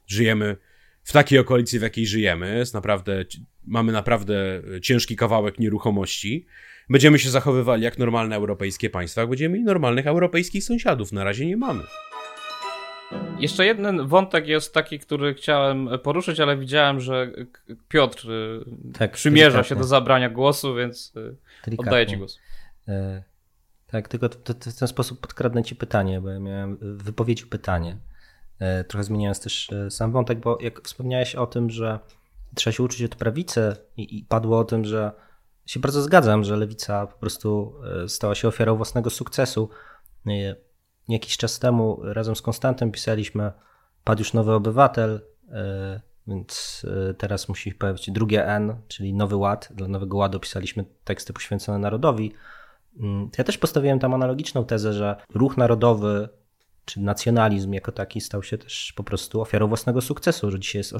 [0.07, 0.57] Żyjemy
[1.09, 3.25] w takiej okolicy, w jakiej żyjemy, jest naprawdę,
[3.67, 6.47] mamy naprawdę ciężki kawałek nieruchomości.
[6.91, 11.13] Będziemy się zachowywali jak normalne europejskie państwa, będziemy mieli normalnych europejskich sąsiadów.
[11.13, 11.83] Na razie nie mamy.
[13.39, 17.33] Jeszcze jeden wątek jest taki, który chciałem poruszyć, ale widziałem, że
[17.89, 18.65] Piotr y,
[18.99, 21.13] tak, przymierza się do zabrania głosu, więc
[21.65, 21.91] delikatnie.
[21.91, 22.39] oddaję ci głos.
[22.89, 23.23] E,
[23.87, 27.97] tak, tylko w ten sposób podkradnę ci pytanie, bo ja miałem w wypowiedzi pytanie.
[28.59, 31.99] E, trochę zmieniając też e, sam wątek, bo jak wspomniałeś o tym, że
[32.55, 35.13] trzeba się uczyć od prawicy i, i padło o tym, że
[35.67, 39.69] się bardzo zgadzam, że lewica po prostu e, stała się ofiarą własnego sukcesu.
[41.09, 43.53] Jakiś czas temu razem z Konstantem pisaliśmy
[44.05, 45.21] Padł już nowy obywatel,
[46.27, 46.87] więc
[47.19, 49.69] teraz musi pojawić się drugie N, czyli Nowy Ład.
[49.75, 52.33] Dla Nowego Ładu pisaliśmy teksty poświęcone narodowi.
[53.01, 56.29] Mm, ja też postawiłem tam analogiczną tezę, że ruch narodowy
[56.89, 60.95] czy nacjonalizm jako taki stał się też po prostu ofiarą własnego sukcesu, że dzisiaj jest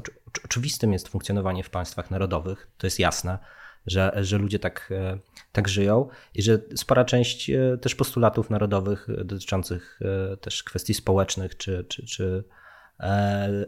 [0.45, 3.39] oczywistym jest funkcjonowanie w państwach narodowych, to jest jasne,
[3.87, 5.19] że, że ludzie tak, e,
[5.51, 9.99] tak żyją i że spora część e, też postulatów narodowych dotyczących
[10.41, 12.43] też kwestii społecznych czy, czy, czy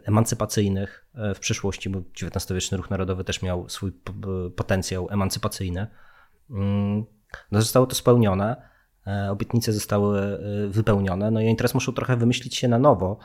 [0.03, 1.05] emancypacyjnych
[1.36, 3.91] w przyszłości, bo XIX-wieczny ruch narodowy też miał swój
[4.55, 5.88] potencjał emancypacyjny,
[6.49, 7.05] mm,
[7.51, 8.55] no zostało to spełnione.
[8.57, 8.70] E,
[9.31, 13.17] obietnice zostały e, wypełnione, no i oni teraz muszą trochę wymyślić się na nowo.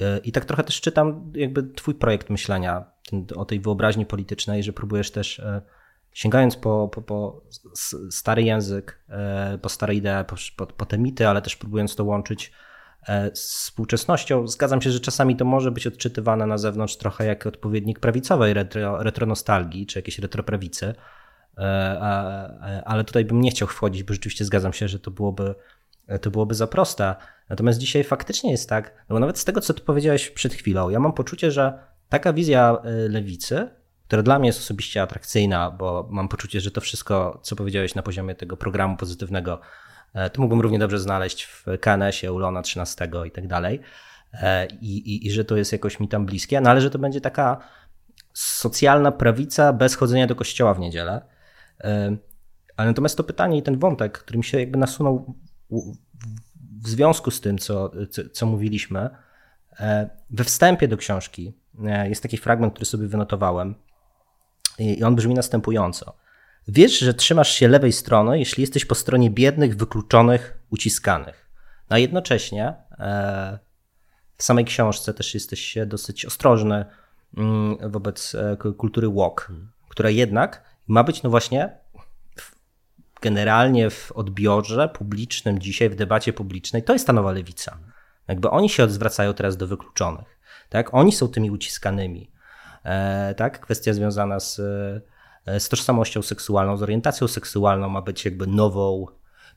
[0.00, 2.84] E, I tak trochę też czytam jakby twój projekt myślenia
[3.36, 5.42] o tej wyobraźni politycznej, że próbujesz też
[6.12, 7.42] sięgając po, po, po
[8.10, 9.04] stary język,
[9.62, 12.52] po stare idee, po, po, po te mity, ale też próbując to łączyć
[13.34, 14.48] z współczesnością.
[14.48, 19.02] Zgadzam się, że czasami to może być odczytywane na zewnątrz trochę jak odpowiednik prawicowej retro,
[19.02, 20.94] retronostalgii, czy jakiejś retroprawicy.
[21.58, 25.54] E, ale tutaj bym nie chciał wchodzić, bo rzeczywiście zgadzam się, że to byłoby,
[26.20, 27.14] to byłoby za proste.
[27.48, 30.88] Natomiast dzisiaj faktycznie jest tak, no bo nawet z tego, co ty powiedziałeś przed chwilą,
[30.88, 31.78] ja mam poczucie, że
[32.08, 33.68] taka wizja e, lewicy,
[34.06, 38.02] która dla mnie jest osobiście atrakcyjna, bo mam poczucie, że to wszystko, co powiedziałeś na
[38.02, 39.60] poziomie tego programu pozytywnego,
[40.14, 43.80] e, to mógłbym równie dobrze znaleźć w KNS-ie, Ulona 13 i tak dalej.
[44.80, 47.20] I, i, I że to jest jakoś mi tam bliskie, no ale że to będzie
[47.20, 47.58] taka
[48.32, 51.22] socjalna prawica bez chodzenia do kościoła w niedzielę.
[52.76, 55.34] Ale natomiast to pytanie i ten wątek, który mi się jakby nasunął
[56.82, 57.92] w związku z tym, co,
[58.32, 59.10] co, mówiliśmy,
[59.80, 61.54] e, we wstępie do książki
[61.84, 63.74] e, jest taki fragment, który sobie wynotowałem
[64.78, 66.16] i on brzmi następująco.
[66.68, 71.50] Wiesz, że trzymasz się lewej strony, jeśli jesteś po stronie biednych, wykluczonych, uciskanych.
[71.90, 73.58] No a jednocześnie e,
[74.36, 76.84] w samej książce też jesteś dosyć ostrożny
[77.36, 78.36] mm, wobec
[78.78, 79.52] kultury walk,
[79.88, 81.78] która jednak ma być no właśnie
[83.22, 87.78] generalnie w odbiorze publicznym dzisiaj, w debacie publicznej, to jest ta nowa lewica.
[88.28, 90.38] Jakby oni się zwracają teraz do wykluczonych.
[90.68, 90.94] Tak?
[90.94, 92.30] Oni są tymi uciskanymi.
[92.84, 93.60] E, tak?
[93.60, 94.60] Kwestia związana z,
[95.46, 99.06] e, z tożsamością seksualną, z orientacją seksualną ma być jakby nową,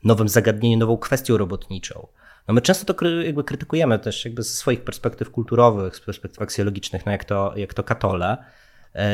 [0.04, 2.06] nowym zagadnieniem, nową kwestią robotniczą.
[2.48, 7.06] No my często to jakby krytykujemy też jakby ze swoich perspektyw kulturowych, z perspektyw aksjologicznych,
[7.06, 8.36] no jak to, jak to katole,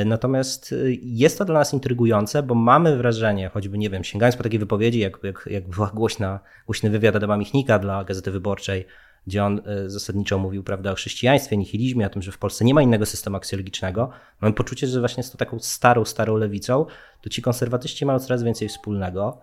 [0.04, 4.42] natomiast y, jest to dla nas intrygujące, bo mamy wrażenie, choćby nie wiem, sięgając po
[4.42, 8.86] takie wypowiedzi, jak, jak, jak była głośna, głośny wywiad Adama Michnika dla Gazety Wyborczej,
[9.26, 12.74] gdzie on y, zasadniczo mówił prawda, o chrześcijaństwie, nihilizmie, o tym, że w Polsce nie
[12.74, 14.10] ma innego systemu aksjologicznego,
[14.40, 16.86] mamy poczucie, że właśnie z tą taką starą, starą lewicą,
[17.22, 19.40] to ci konserwatyści mają coraz więcej wspólnego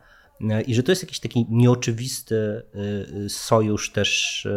[0.50, 2.64] e, i że to jest jakiś taki nieoczywisty
[3.26, 4.48] y, sojusz też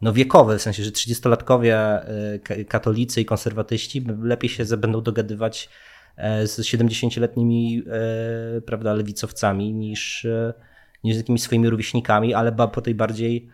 [0.00, 2.00] no wiekowe, w sensie, że 30-latkowie
[2.50, 5.68] y, katolicy i konserwatyści lepiej się będą dogadywać
[6.16, 10.54] e, z 70-letnimi e, prawda, lewicowcami niż, e,
[11.04, 13.48] niż z jakimiś swoimi rówieśnikami, ale po tej bardziej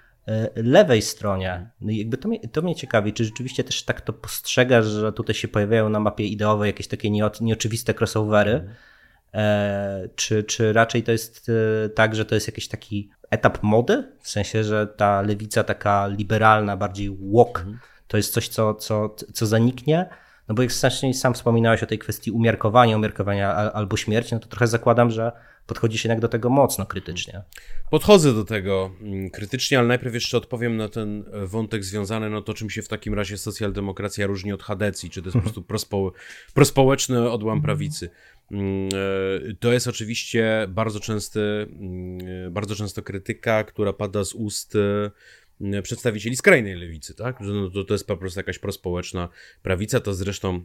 [0.57, 1.71] lewej stronie.
[1.81, 5.13] No i jakby to mnie, to mnie ciekawi, czy rzeczywiście też tak to postrzegasz, że
[5.13, 8.69] tutaj się pojawiają na mapie ideowej jakieś takie nieoczywiste crossovery,
[10.17, 11.51] czy, czy raczej to jest
[11.95, 16.77] tak, że to jest jakiś taki etap mody, w sensie, że ta lewica taka liberalna,
[16.77, 17.79] bardziej walk, mhm.
[18.07, 20.09] to jest coś, co, co, co zaniknie.
[20.49, 24.49] No bo jak wcześniej sam wspominałeś o tej kwestii umiarkowania, umiarkowania albo śmierci, no to
[24.49, 25.33] trochę zakładam, że
[25.67, 27.43] podchodzi się jednak do tego mocno krytycznie.
[27.91, 32.43] Podchodzę do tego mm, krytycznie, ale najpierw jeszcze odpowiem na ten e, wątek związany, no
[32.43, 35.63] to czym się w takim razie socjaldemokracja różni od Hadecji, czy to jest po prostu
[35.63, 36.13] prospo,
[36.55, 38.11] prospołeczny odłam prawicy.
[38.51, 38.89] Mm,
[39.51, 45.83] e, to jest oczywiście bardzo, częsty, mm, bardzo często krytyka, która pada z ust e,
[45.83, 47.37] przedstawicieli skrajnej lewicy, tak?
[47.41, 49.29] Że no to, to jest po prostu jakaś prospołeczna
[49.63, 50.61] prawica, to zresztą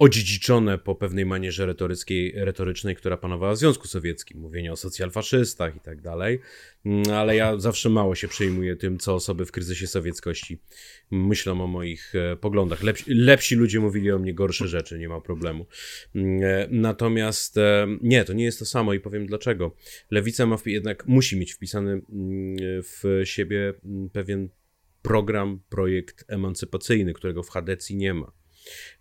[0.00, 5.80] odziedziczone po pewnej manierze retoryckiej, retorycznej, która panowała w Związku Sowieckim, mówienie o socjalfaszystach i
[5.80, 6.40] tak dalej,
[6.84, 10.58] mm, ale ja zawsze mało się przejmuję tym, co osoby w kryzysie sowieckości
[11.10, 12.80] myślą o moich e, poglądach.
[13.06, 15.66] Lepsi, ludzie mówili o mnie gorsze rzeczy, nie ma problemu.
[16.14, 19.76] Mm, e, natomiast e, nie, to nie jest to samo i powiem dlaczego.
[20.10, 22.02] Lewica ma jednak, musi mieć wpisany mm,
[22.82, 23.74] w siebie
[24.12, 24.48] pewien
[25.02, 28.39] program, projekt emancypacyjny, którego w Hadecji nie ma.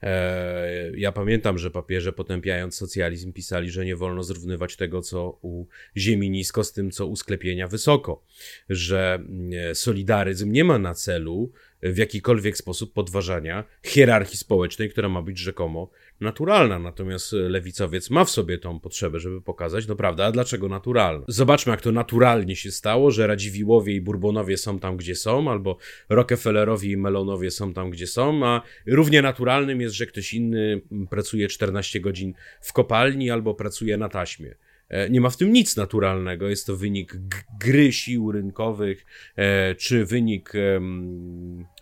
[0.03, 5.65] E, ja pamiętam, że papieże potępiając socjalizm pisali, że nie wolno zrównywać tego, co u
[5.97, 8.23] ziemi nisko z tym, co u sklepienia wysoko,
[8.69, 11.51] że mm, solidaryzm nie ma na celu
[11.83, 15.89] w jakikolwiek sposób podważania hierarchii społecznej, która ma być rzekomo
[16.21, 16.79] naturalna.
[16.79, 21.25] Natomiast lewicowiec ma w sobie tą potrzebę, żeby pokazać, no prawda, a dlaczego naturalna?
[21.27, 25.77] Zobaczmy, jak to naturalnie się stało, że Radziwiłowie i Bourbonowie są tam, gdzie są, albo
[26.09, 31.47] Rockefellerowie i Melonowie są tam, gdzie są, a równie naturalnym jest, że ktoś inny pracuje
[31.47, 34.55] 14 godzin w kopalni albo pracuje na taśmie.
[34.89, 36.49] E, nie ma w tym nic naturalnego.
[36.49, 37.15] Jest to wynik
[37.59, 39.05] gry sił rynkowych,
[39.35, 40.53] e, czy wynik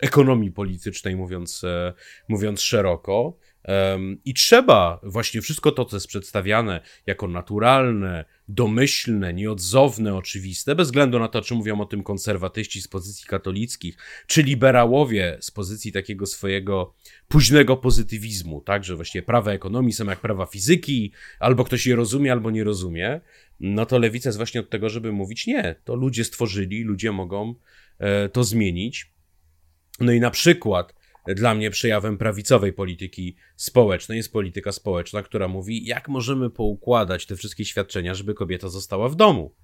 [0.00, 1.92] ekonomii politycznej, mówiąc, e,
[2.28, 3.38] mówiąc szeroko.
[4.24, 11.18] I trzeba właśnie wszystko to, co jest przedstawiane jako naturalne, domyślne, nieodzowne, oczywiste, bez względu
[11.18, 13.96] na to, czy mówią o tym konserwatyści z pozycji katolickich,
[14.26, 16.94] czy liberałowie z pozycji takiego swojego
[17.28, 22.32] późnego pozytywizmu, tak, że właściwie prawa ekonomii są jak prawa fizyki, albo ktoś je rozumie,
[22.32, 23.20] albo nie rozumie,
[23.60, 27.54] no to lewica jest właśnie od tego, żeby mówić nie, to ludzie stworzyli, ludzie mogą
[27.98, 29.12] e, to zmienić.
[30.00, 30.97] No i na przykład
[31.34, 37.36] dla mnie przejawem prawicowej polityki społecznej jest polityka społeczna, która mówi, jak możemy poukładać te
[37.36, 39.54] wszystkie świadczenia, żeby kobieta została w domu.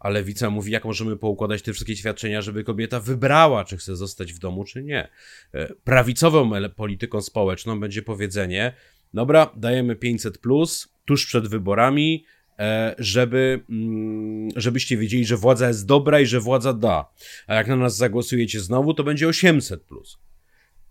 [0.00, 4.32] A lewica mówi, jak możemy poukładać te wszystkie świadczenia, żeby kobieta wybrała, czy chce zostać
[4.32, 5.08] w domu, czy nie.
[5.52, 8.72] E, prawicową polityką społeczną będzie powiedzenie,
[9.14, 12.24] dobra, dajemy 500 plus tuż przed wyborami,
[12.58, 17.12] e, żeby, mm, żebyście wiedzieli, że władza jest dobra i że władza da.
[17.46, 20.18] A jak na nas zagłosujecie znowu, to będzie 800 plus.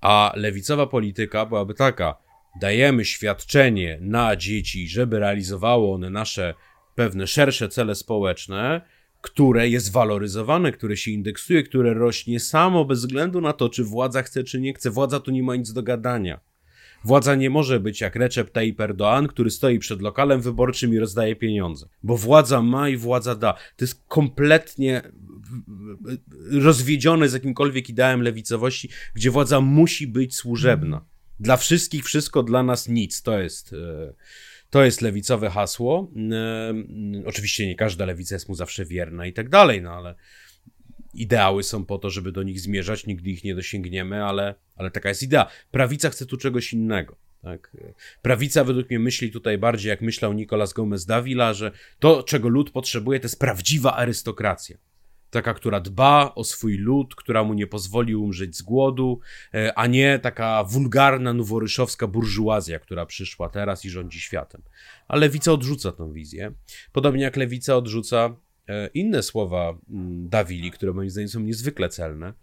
[0.02, 2.18] A lewicowa polityka byłaby taka:
[2.62, 6.54] dajemy świadczenie na dzieci, żeby realizowało one nasze
[6.96, 8.82] pewne szersze cele społeczne,
[9.22, 14.24] które jest waloryzowane, które się indeksuje, które rośnie samo bez względu na to, czy władza
[14.24, 14.90] chce, czy nie chce.
[14.90, 16.40] Władza tu nie ma nic do gadania.
[17.04, 21.36] Władza nie może być jak Recep Tayyip Erdoğan, który stoi przed lokalem wyborczym i rozdaje
[21.36, 21.88] pieniądze.
[22.04, 23.54] Bo władza ma i władza da.
[23.54, 25.02] To jest kompletnie
[26.52, 31.06] rozwiedzione z jakimkolwiek ideałem lewicowości, gdzie władza musi być służebna.
[31.40, 33.22] Dla wszystkich wszystko, dla nas nic.
[33.22, 34.14] To jest, e,
[34.70, 36.12] to jest lewicowe hasło.
[36.32, 36.74] E,
[37.26, 40.16] oczywiście nie każda lewica jest mu zawsze wierna i tak dalej, no ale
[41.14, 45.10] ideały są po to, żeby do nich zmierzać, nigdy ich nie dosięgniemy, ale, ale taka
[45.10, 45.48] jest idea.
[45.72, 47.16] Prawica chce tu czegoś innego.
[47.42, 47.78] Tak.
[48.22, 52.72] Prawica według mnie myśli tutaj bardziej, jak myślał Nicolas Gomez Davila, że to, czego lud
[52.72, 54.78] potrzebuje, to jest prawdziwa arystokracja
[55.32, 59.20] taka, która dba o swój lud, która mu nie pozwoli umrzeć z głodu,
[59.54, 64.62] e, a nie taka wulgarna, noworyszowska burżuazja, która przyszła teraz i rządzi światem.
[65.08, 66.52] A lewica odrzuca tę wizję.
[66.92, 68.36] Podobnie jak lewica odrzuca
[68.68, 72.34] e, inne słowa mm, Dawili, które moim zdaniem są niezwykle celne.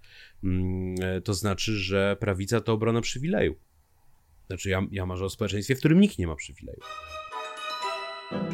[0.44, 3.54] Mm, e, to znaczy, że prawica to obrona przywileju.
[4.46, 6.80] Znaczy, ja, ja marzę o społeczeństwie, w którym nikt nie ma przywileju.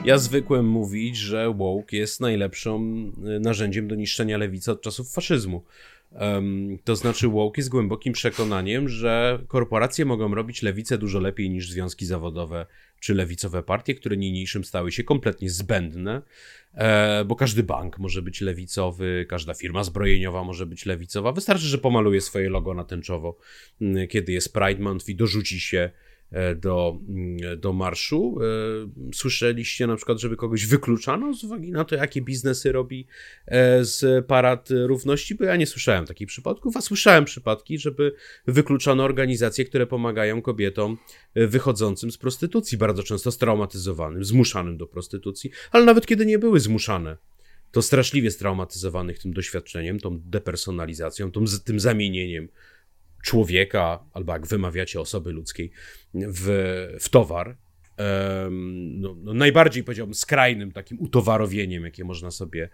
[0.04, 5.64] Ja zwykłem mówić, że woke jest najlepszym y, narzędziem do niszczenia lewicy od czasów faszyzmu.
[6.20, 11.70] Um, to znaczy, woke jest głębokim przekonaniem, że korporacje mogą robić lewicę dużo lepiej niż
[11.70, 12.66] związki zawodowe
[13.00, 16.22] czy lewicowe partie, które niniejszym stały się kompletnie zbędne,
[16.74, 21.32] e, bo każdy bank może być lewicowy, każda firma zbrojeniowa może być lewicowa.
[21.32, 23.38] Wystarczy, że pomaluje swoje logo na tęczowo,
[24.08, 25.90] kiedy jest Pride Month i dorzuci się
[26.56, 28.38] do, mm, do marszu.
[28.40, 33.06] E, słyszeliście na przykład, żeby kogoś wykluczano z uwagi na to, jakie biznesy robi
[33.46, 35.34] e, z Parad Równości?
[35.34, 38.12] Bo ja nie słyszałem takich przypadków, a słyszałem przypadki, żeby
[38.46, 40.98] wykluczano organizacje, które pomagają kobietom
[41.34, 47.16] wychodzącym z prostytucji, bardzo często straumatyzowanym, zmuszanym do prostytucji, ale nawet kiedy nie były zmuszane
[47.74, 52.48] to straszliwie straumatyzowanych tym doświadczeniem, tą depersonalizacją, tą, tym zamienieniem
[53.24, 55.70] człowieka, albo jak wymawiacie osoby ludzkiej,
[56.14, 56.46] w,
[57.00, 57.56] w towar.
[58.50, 62.68] No, no najbardziej powiedziałbym skrajnym takim utowarowieniem, jakie można sobie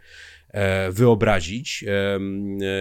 [0.49, 1.85] e, wyobrazić.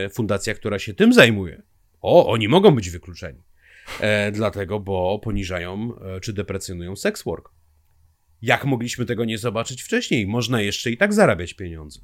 [0.06, 1.62] E, fundacja, która się tym zajmuje.
[2.02, 3.42] O, oni mogą być wykluczeni.
[4.00, 7.50] E, dlatego, bo poniżają czy deprecjonują sex work.
[8.42, 10.28] Jak mogliśmy tego nie zobaczyć wcześniej?
[10.28, 12.00] Można jeszcze i tak zarabiać pieniądze.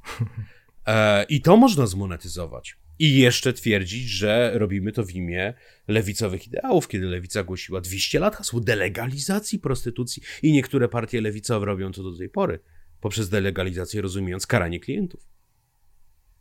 [1.28, 2.76] I to można zmonetyzować.
[2.98, 5.54] I jeszcze twierdzić, że robimy to w imię
[5.88, 11.92] lewicowych ideałów, kiedy lewica głosiła 200 lat hasło delegalizacji prostytucji i niektóre partie lewicowe robią
[11.92, 12.58] to do tej pory,
[13.00, 15.26] poprzez delegalizację rozumiejąc karanie klientów.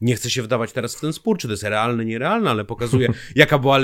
[0.02, 3.10] Nie chcę się wdawać teraz w ten spór, czy to jest realne, nierealne, ale pokazuje,
[3.36, 3.80] jaka, była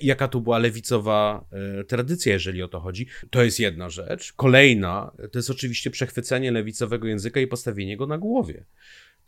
[0.00, 1.44] jaka tu była lewicowa
[1.80, 3.06] e, tradycja, jeżeli o to chodzi.
[3.30, 4.32] To jest jedna rzecz.
[4.32, 8.64] Kolejna to jest oczywiście przechwycenie lewicowego języka i postawienie go na głowie.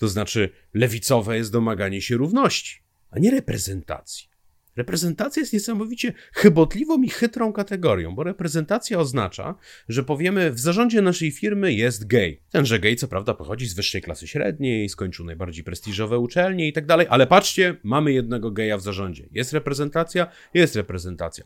[0.03, 4.29] To znaczy, lewicowe jest domaganie się równości, a nie reprezentacji.
[4.77, 9.55] Reprezentacja jest niesamowicie chybotliwą i chytrą kategorią, bo reprezentacja oznacza,
[9.89, 12.43] że powiemy, w zarządzie naszej firmy jest gej.
[12.51, 16.87] Tenże gej, co prawda, pochodzi z wyższej klasy średniej, skończył najbardziej prestiżowe uczelnie i tak
[16.87, 19.29] dalej, ale patrzcie, mamy jednego geja w zarządzie.
[19.33, 20.27] Jest reprezentacja?
[20.55, 21.45] Jest reprezentacja.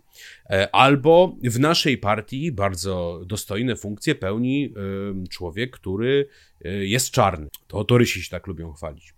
[0.51, 4.75] E, albo w naszej partii bardzo dostojne funkcje pełni
[5.31, 6.29] człowiek, który
[6.65, 7.49] e, jest czarny.
[7.67, 9.15] To torysi się tak lubią chwalić.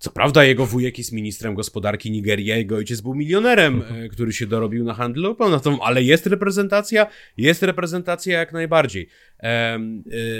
[0.00, 4.46] Co prawda jego wujek jest ministrem gospodarki Nigerii, jego ojciec był milionerem, e, który się
[4.46, 5.36] dorobił na handlu
[5.82, 9.08] ale jest reprezentacja, jest reprezentacja jak najbardziej.
[9.42, 9.78] E,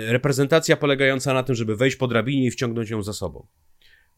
[0.06, 3.46] reprezentacja polegająca na tym, żeby wejść po drabinie i wciągnąć ją za sobą.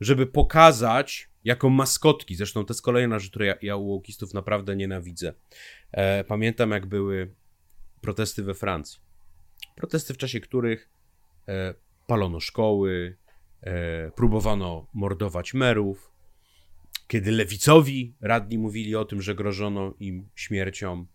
[0.00, 4.76] Żeby pokazać jako maskotki, zresztą to jest kolejna rzecz, której ja, ja u łokistów naprawdę
[4.76, 5.34] nienawidzę.
[5.92, 7.34] E, pamiętam jak były
[8.00, 9.00] protesty we Francji.
[9.76, 10.88] Protesty, w czasie których
[12.06, 13.16] palono szkoły,
[14.16, 16.12] próbowano mordować merów,
[17.12, 21.06] kiedy lewicowi radni mówili o tym, że grożono im śmiercią.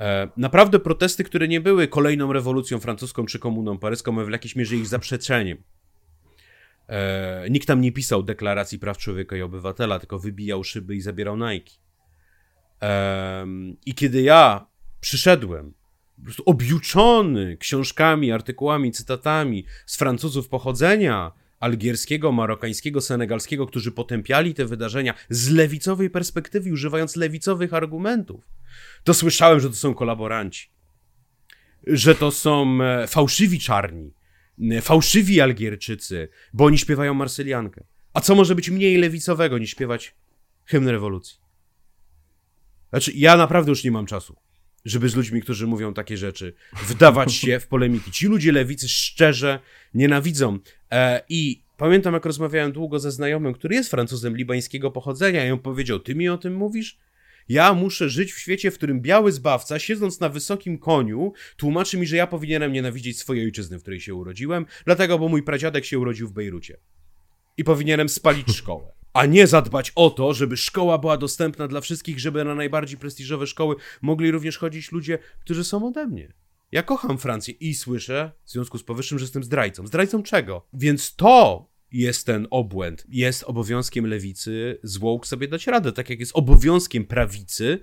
[0.00, 4.56] E, naprawdę protesty, które nie były kolejną rewolucją francuską czy komuną paryską, ale w jakiejś
[4.56, 5.62] mierze ich zaprzeczeniem.
[6.88, 11.36] E, nikt tam nie pisał deklaracji praw człowieka i obywatela, tylko wybijał szyby i zabierał.
[12.82, 13.46] E,
[13.86, 14.66] I kiedy ja
[15.00, 15.74] przyszedłem
[16.16, 24.66] po prostu objuczony książkami, artykułami, cytatami z Francuzów pochodzenia algierskiego, marokańskiego, senegalskiego, którzy potępiali te
[24.66, 28.44] wydarzenia z lewicowej perspektywy, używając lewicowych argumentów,
[29.04, 30.70] to słyszałem, że to są kolaboranci,
[31.86, 34.14] że to są e, fałszywi czarni,
[34.82, 37.84] fałszywi Algierczycy, bo oni śpiewają Marsyliankę.
[38.12, 40.14] A co może być mniej lewicowego niż śpiewać
[40.64, 41.38] hymn rewolucji?
[42.90, 44.36] Znaczy, ja naprawdę już nie mam czasu
[44.84, 48.10] żeby z ludźmi, którzy mówią takie rzeczy, wdawać się w polemiki.
[48.10, 49.60] Ci ludzie lewicy szczerze
[49.94, 50.58] nienawidzą.
[50.90, 55.58] E, I pamiętam, jak rozmawiałem długo ze znajomym, który jest Francuzem libańskiego pochodzenia, i on
[55.58, 56.98] powiedział: Ty mi o tym mówisz?
[57.48, 62.06] Ja muszę żyć w świecie, w którym biały zbawca, siedząc na wysokim koniu, tłumaczy mi,
[62.06, 65.98] że ja powinienem nienawidzieć swojej ojczyzny, w której się urodziłem, dlatego, bo mój pradziadek się
[65.98, 66.76] urodził w Bejrucie.
[67.56, 72.18] I powinienem spalić szkołę a nie zadbać o to, żeby szkoła była dostępna dla wszystkich,
[72.18, 76.32] żeby na najbardziej prestiżowe szkoły mogli również chodzić ludzie, którzy są ode mnie.
[76.72, 79.86] Ja kocham Francję i słyszę w związku z powyższym, że jestem zdrajcą.
[79.86, 80.66] Zdrajcą czego?
[80.72, 83.06] Więc to jest ten obłęd.
[83.08, 87.80] Jest obowiązkiem lewicy złołk sobie dać radę, tak jak jest obowiązkiem prawicy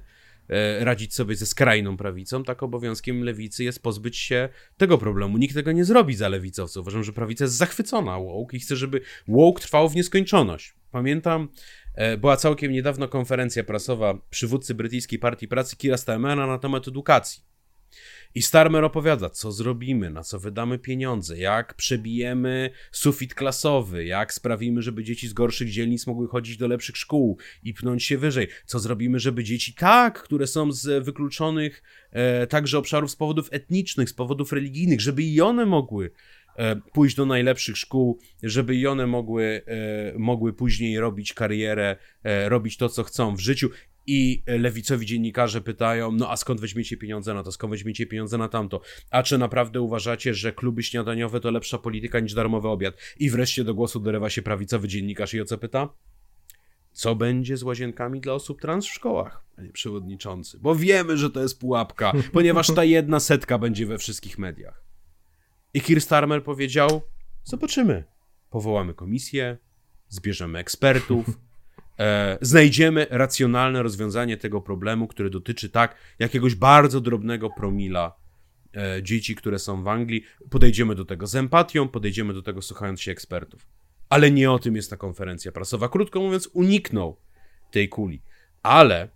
[0.49, 5.37] E, radzić sobie ze skrajną prawicą, tak obowiązkiem lewicy jest pozbyć się tego problemu.
[5.37, 6.81] Nikt tego nie zrobi za lewicowców.
[6.81, 10.75] Uważam, że prawica jest zachwycona woke i chce, żeby woke trwał w nieskończoność.
[10.91, 11.49] Pamiętam,
[11.95, 17.43] e, była całkiem niedawno konferencja prasowa przywódcy brytyjskiej partii pracy Kira Starmera na temat edukacji.
[18.35, 24.81] I Starmer opowiada, co zrobimy, na co wydamy pieniądze, jak przebijemy sufit klasowy, jak sprawimy,
[24.81, 28.79] żeby dzieci z gorszych dzielnic mogły chodzić do lepszych szkół i pnąć się wyżej, co
[28.79, 34.13] zrobimy, żeby dzieci tak, które są z wykluczonych e, także obszarów z powodów etnicznych, z
[34.13, 36.11] powodów religijnych, żeby i one mogły
[36.55, 42.49] e, pójść do najlepszych szkół, żeby i one mogły, e, mogły później robić karierę, e,
[42.49, 43.69] robić to, co chcą w życiu
[44.07, 48.47] i lewicowi dziennikarze pytają, no a skąd weźmiecie pieniądze na to, skąd weźmiecie pieniądze na
[48.47, 48.81] tamto?
[49.09, 52.95] A czy naprawdę uważacie, że kluby śniadaniowe to lepsza polityka niż darmowy obiad?
[53.19, 55.89] I wreszcie do głosu dorywa się prawicowy dziennikarz i o co pyta?
[56.91, 60.59] Co będzie z łazienkami dla osób trans w szkołach, panie przewodniczący?
[60.61, 64.83] Bo wiemy, że to jest pułapka, ponieważ ta jedna setka będzie we wszystkich mediach.
[65.73, 67.01] I Keir Starmer powiedział,
[67.43, 68.03] zobaczymy.
[68.49, 69.57] Powołamy komisję,
[70.07, 71.25] zbierzemy ekspertów,
[71.99, 78.15] e, znajdziemy racjonalne rozwiązanie tego problemu, który dotyczy tak jakiegoś bardzo drobnego promila
[78.77, 80.23] e, dzieci, które są w Anglii.
[80.49, 83.67] Podejdziemy do tego z empatią, podejdziemy do tego słuchając się ekspertów.
[84.09, 85.89] Ale nie o tym jest ta konferencja prasowa.
[85.89, 87.17] Krótko mówiąc, uniknął
[87.71, 88.21] tej kuli.
[88.63, 89.09] Ale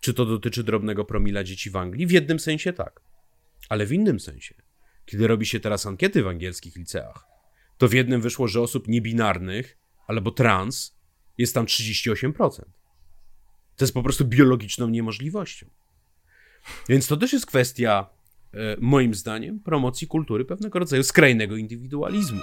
[0.00, 2.06] czy to dotyczy drobnego promila dzieci w Anglii?
[2.06, 3.00] W jednym sensie tak.
[3.68, 4.54] Ale w innym sensie,
[5.04, 7.24] kiedy robi się teraz ankiety w angielskich liceach,
[7.78, 10.97] to w jednym wyszło, że osób niebinarnych albo trans
[11.38, 12.60] jest tam 38%.
[13.76, 15.66] To jest po prostu biologiczną niemożliwością.
[16.88, 18.06] Więc to też jest kwestia,
[18.54, 22.40] e, moim zdaniem, promocji kultury pewnego rodzaju skrajnego indywidualizmu.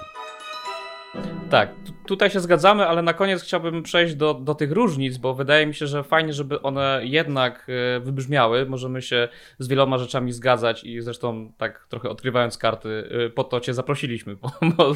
[1.50, 1.70] Tak,
[2.06, 5.74] tutaj się zgadzamy, ale na koniec chciałbym przejść do, do tych różnic, bo wydaje mi
[5.74, 8.66] się, że fajnie, żeby one jednak e, wybrzmiały.
[8.66, 9.28] Możemy się
[9.60, 14.36] z wieloma rzeczami zgadzać i zresztą tak trochę odkrywając karty, e, po to cię zaprosiliśmy,
[14.36, 14.94] bo, bo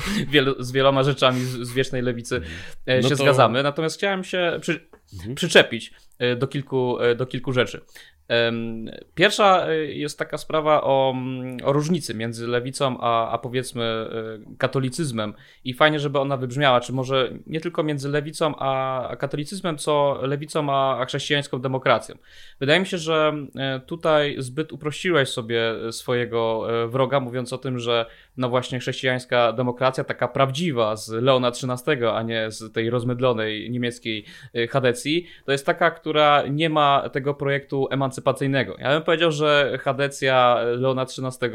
[0.59, 2.41] z wieloma rzeczami z, z wiecznej lewicy
[2.85, 3.23] e, no się to...
[3.23, 3.63] zgadzamy.
[3.63, 5.35] Natomiast chciałem się przy, mhm.
[5.35, 5.93] przyczepić
[6.37, 7.81] do kilku, do kilku rzeczy.
[9.15, 14.55] Pierwsza e, jest taka sprawa o, mm, o różnicy między lewicą a, a powiedzmy e,
[14.57, 20.19] katolicyzmem i fajnie, żeby ona wybrzmiała, czy może nie tylko między lewicą a, katolicyzmem, co
[20.21, 22.15] lewicą a, a chrześcijańską demokracją.
[22.59, 25.61] Wydaje mi się, że e, tutaj zbyt uprościłeś sobie
[25.91, 28.05] swojego wroga, mówiąc o tym, że
[28.39, 34.25] no właśnie chrześcijańska demokracja, taka prawdziwa z Leona XIII, a nie z tej rozmydlonej niemieckiej
[34.69, 38.75] Hadecji, to jest taka, która nie ma tego projektu emancypacyjnego.
[38.79, 41.51] Ja bym powiedział, że Hadecja Leona XIII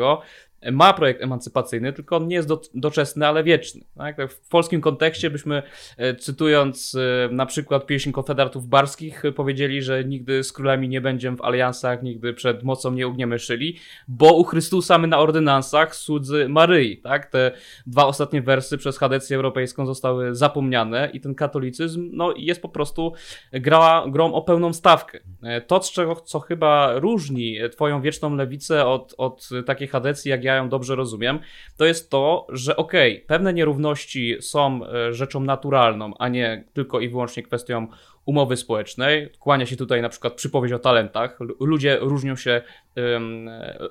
[0.72, 3.80] ma projekt emancypacyjny, tylko on nie jest do, doczesny, ale wieczny.
[3.96, 4.16] Tak?
[4.16, 5.62] tak w polskim kontekście byśmy,
[5.96, 11.36] e, cytując e, na przykład pieśń Konfederatów Barskich, powiedzieli, że nigdy z królami nie będziemy
[11.36, 16.48] w aliansach, nigdy przed mocą nie ugniemy szyli, bo u Chrystusa my na ordynansach słudzy
[16.48, 16.96] Maryi.
[16.96, 17.26] Tak?
[17.26, 17.52] Te
[17.86, 23.12] dwa ostatnie wersy przez Hadecję Europejską zostały zapomniane i ten katolicyzm no, jest po prostu
[23.52, 25.20] grała, grą o pełną stawkę.
[25.42, 30.44] E, to, z czego, co chyba różni twoją wieczną lewicę od, od takiej Hadecji, jak
[30.44, 31.38] ja ją dobrze rozumiem,
[31.76, 37.00] to jest to, że okej, okay, pewne nierówności są e, rzeczą naturalną, a nie tylko
[37.00, 37.86] i wyłącznie kwestią
[38.26, 39.30] umowy społecznej.
[39.38, 41.38] Kłania się tutaj na przykład przypowieść o talentach.
[41.60, 42.62] Ludzie różnią się,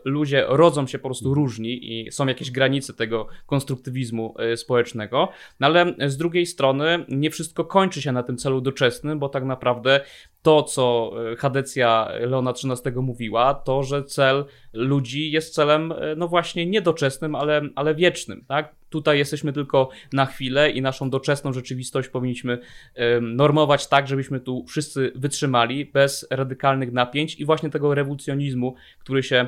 [0.05, 5.29] ludzie rodzą się po prostu różni i są jakieś granice tego konstruktywizmu e, społecznego.
[5.59, 9.43] No ale z drugiej strony nie wszystko kończy się na tym celu doczesnym, bo tak
[9.43, 10.01] naprawdę
[10.41, 16.27] to, co e, Hadecja Leona XIII mówiła, to, że cel ludzi jest celem, e, no
[16.27, 18.75] właśnie, niedoczesnym, ale, ale wiecznym, tak?
[18.93, 22.59] Tutaj jesteśmy tylko na chwilę i naszą doczesną rzeczywistość powinniśmy
[23.21, 29.47] normować tak, żebyśmy tu wszyscy wytrzymali bez radykalnych napięć i właśnie tego rewolucjonizmu, który się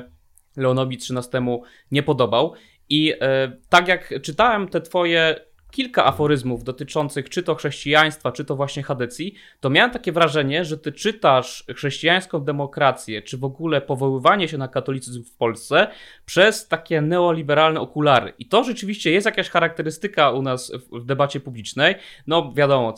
[0.56, 1.58] Leonowi XIII
[1.90, 2.54] nie podobał.
[2.88, 5.40] I e, tak jak czytałem te twoje
[5.70, 10.78] kilka aforyzmów dotyczących czy to chrześcijaństwa, czy to właśnie Hadecji, to miałem takie wrażenie, że
[10.78, 15.88] ty czytasz chrześcijańską demokrację, czy w ogóle powoływanie się na katolicyzm w Polsce
[16.26, 18.32] przez takie neoliberalne okulary.
[18.38, 21.94] I to rzeczywiście jest jakaś charakterystyka u nas w, debacie publicznej.
[22.26, 22.92] No wiadomo,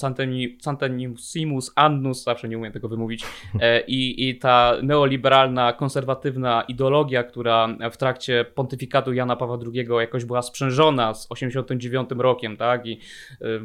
[0.60, 3.24] Centenissimus Annus, zawsze nie umiem tego wymówić,
[3.60, 10.24] e, i, i ta neoliberalna, konserwatywna ideologia, która w trakcie pontyfikatu Jana Pawła II jakoś
[10.24, 13.00] była sprzężona z 89 rokiem, tak, i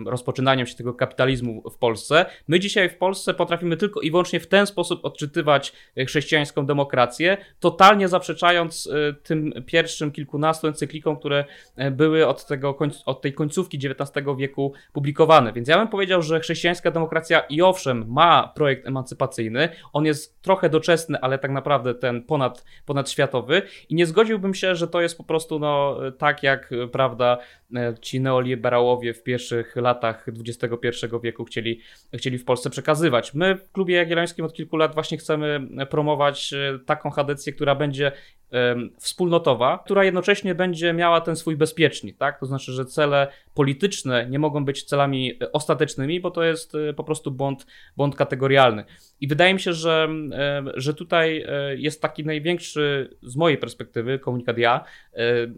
[0.05, 2.25] rozpoczynaniem się tego kapitalizmu w Polsce.
[2.47, 7.37] My dzisiaj w Polsce potrafimy tylko i wyłącznie w ten sposób odczytywać e, chrześcijańską demokrację,
[7.59, 13.77] totalnie zaprzeczając e, tym pierwszym kilkunastu encyklikom, które e, były od, tego, od tej końcówki
[13.77, 15.53] XIX wieku publikowane.
[15.53, 20.69] Więc ja bym powiedział, że chrześcijańska demokracja i owszem ma projekt emancypacyjny, on jest trochę
[20.69, 25.23] doczesny, ale tak naprawdę ten ponad, ponadświatowy i nie zgodziłbym się, że to jest po
[25.23, 27.37] prostu no, tak jak, prawda,
[28.01, 28.82] ci neoliberałowie
[29.13, 31.79] w pierwszych latach XXI wieku chcieli,
[32.13, 33.33] chcieli w Polsce przekazywać.
[33.33, 38.11] My w Klubie Jagiellońskim od kilku lat właśnie chcemy promować e, taką hadecję, która będzie
[38.99, 42.39] wspólnotowa, która jednocześnie będzie miała ten swój bezpiecznik, tak?
[42.39, 46.93] To znaczy, że cele polityczne nie mogą być celami e, ostatecznymi, bo to jest e,
[46.93, 47.65] po prostu błąd,
[47.97, 48.85] błąd kategorialny.
[49.21, 50.09] I wydaje mi się, że,
[50.75, 51.45] że tutaj
[51.77, 54.83] jest taki największy, z mojej perspektywy, komunikat ja,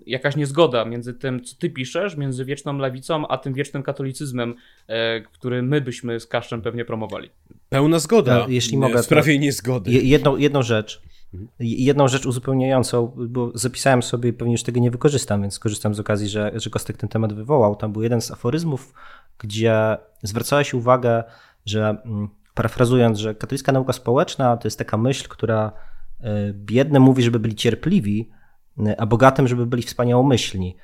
[0.05, 4.55] jakaś niezgoda między tym, co ty piszesz, między wieczną lewicą, a tym wiecznym katolicyzmem,
[5.31, 7.29] który my byśmy z Kaszczem pewnie promowali.
[7.69, 8.39] Pełna zgoda.
[8.39, 9.01] Ja, jeśli mogę.
[9.01, 9.91] W sprawie niezgody.
[9.91, 11.01] Jedną, jedną rzecz.
[11.59, 16.29] Jedną rzecz uzupełniającą, bo zapisałem sobie, pewnie już tego nie wykorzystam, więc korzystam z okazji,
[16.29, 17.75] że, że Kostek ten temat wywołał.
[17.75, 18.93] Tam był jeden z aforyzmów,
[19.39, 21.23] gdzie zwracałeś uwagę,
[21.65, 25.71] że mm, parafrazując, że katolicka nauka społeczna to jest taka myśl, która
[26.21, 28.29] e, biedne mówi, żeby byli cierpliwi,
[28.97, 30.75] a bogatym, żeby byli wspaniałomyślni.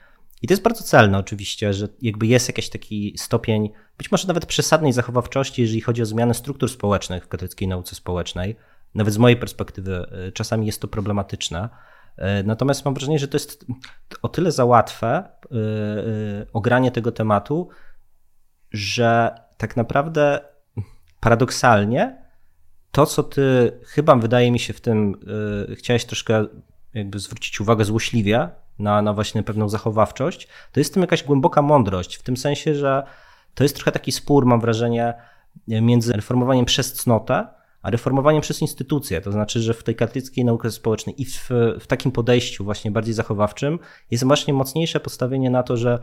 [0.42, 4.46] I to jest bardzo celne oczywiście, że jakby jest jakiś taki stopień, być może nawet
[4.46, 8.56] przesadnej zachowawczości, jeżeli chodzi o zmianę struktur społecznych w katolickiej nauce społecznej.
[8.96, 11.70] Nawet z mojej perspektywy e, czasami jest to problematyczne.
[12.18, 13.66] E, natomiast mam wrażenie, że to jest
[14.22, 15.26] o tyle za łatwe e,
[16.54, 17.70] ogranie tego tematu,
[18.72, 20.40] że tak naprawdę
[21.20, 22.22] paradoksalnie
[22.92, 25.20] to, co ty chyba wydaje mi się w tym,
[25.76, 26.46] chciałeś troszkę
[26.94, 31.62] jakby zwrócić uwagę złośliwie na, na właśnie pewną zachowawczość, to jest w tym jakaś głęboka
[31.62, 33.04] mądrość, w tym sensie, że
[33.56, 35.14] to jest trochę taki spór, mam wrażenie,
[35.68, 37.48] między reformowaniem przez cnotę,
[37.82, 39.22] a reformowaniem przez instytucje.
[39.22, 43.14] To znaczy, że w tej katolickiej nauce społecznej i w, w takim podejściu właśnie bardziej
[43.14, 43.80] zachowawczym
[44.12, 46.00] jest właśnie mocniejsze postawienie na to, że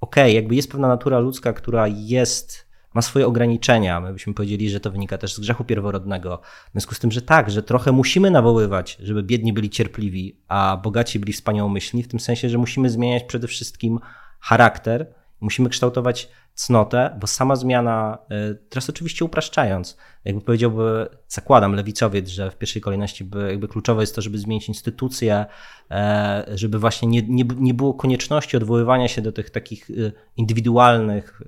[0.00, 4.00] okej, okay, jakby jest pewna natura ludzka, która jest, ma swoje ograniczenia.
[4.00, 6.40] My byśmy powiedzieli, że to wynika też z grzechu pierworodnego.
[6.68, 10.80] W związku z tym, że tak, że trochę musimy nawoływać, żeby biedni byli cierpliwi, a
[10.82, 13.98] bogaci byli wspaniałomyślni, w tym sensie, że musimy zmieniać przede wszystkim
[14.40, 22.28] charakter, musimy kształtować cnotę, bo sama zmiana, e, teraz oczywiście upraszczając, jakby powiedziałby, zakładam lewicowiec,
[22.28, 25.46] że w pierwszej kolejności jakby kluczowe jest to, żeby zmienić instytucje,
[25.90, 29.94] e, żeby właśnie nie, nie, nie było konieczności odwoływania się do tych takich e,
[30.36, 31.42] indywidualnych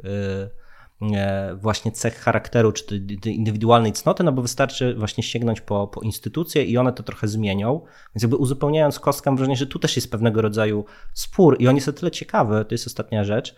[1.57, 6.79] właśnie cech charakteru, czy indywidualnej cnoty, no bo wystarczy właśnie sięgnąć po, po instytucje i
[6.79, 7.81] one to trochę zmienią.
[8.15, 11.75] Więc jakby uzupełniając kostkę, mam wrażenie, że tu też jest pewnego rodzaju spór i on
[11.75, 13.55] jest o tyle ciekawy, to jest ostatnia rzecz,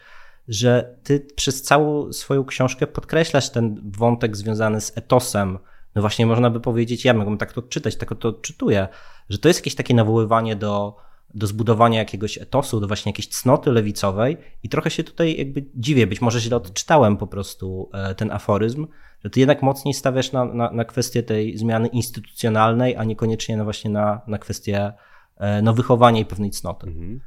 [0.48, 5.58] że ty przez całą swoją książkę podkreślasz ten wątek związany z etosem.
[5.94, 8.88] No właśnie można by powiedzieć, ja mogę tak to czytać, tak to odczytuję,
[9.28, 10.96] że to jest jakieś takie nawoływanie do,
[11.34, 16.06] do zbudowania jakiegoś etosu, do właśnie jakiejś cnoty lewicowej i trochę się tutaj jakby dziwię,
[16.06, 18.86] być może źle odczytałem po prostu e, ten aforyzm,
[19.24, 23.64] że ty jednak mocniej stawiasz na, na, na kwestię tej zmiany instytucjonalnej, a niekoniecznie na
[23.64, 24.92] właśnie na, na kwestię
[25.36, 26.86] e, no, wychowania i pewnej cnoty.
[26.86, 27.20] Mhm.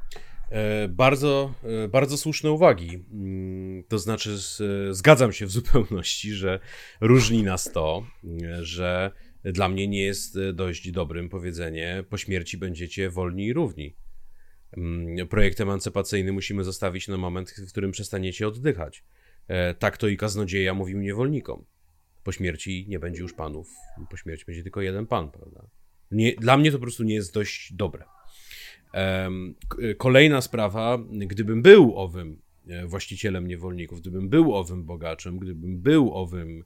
[0.50, 1.54] E, bardzo,
[1.88, 3.04] bardzo słuszne uwagi.
[3.12, 4.36] Mm, to znaczy,
[4.90, 6.60] zgadzam się w zupełności, że
[7.00, 8.06] różni nas to,
[8.60, 9.12] że
[9.44, 13.96] dla mnie nie jest e, dość dobrym powiedzenie, po śmierci będziecie wolni i równi.
[14.76, 19.04] Mm, projekt emancypacyjny musimy zostawić na moment, w którym przestaniecie oddychać.
[19.48, 21.64] E, tak to i kaznodzieja mówił niewolnikom.
[22.24, 23.70] Po śmierci nie będzie już panów,
[24.10, 25.66] po śmierci będzie tylko jeden pan, prawda?
[26.10, 28.04] Nie, dla mnie to po prostu nie jest dość dobre.
[28.94, 29.30] E,
[29.98, 32.38] kolejna sprawa, gdybym był owym
[32.86, 36.64] właścicielem niewolników, gdybym był owym bogaczem, gdybym był owym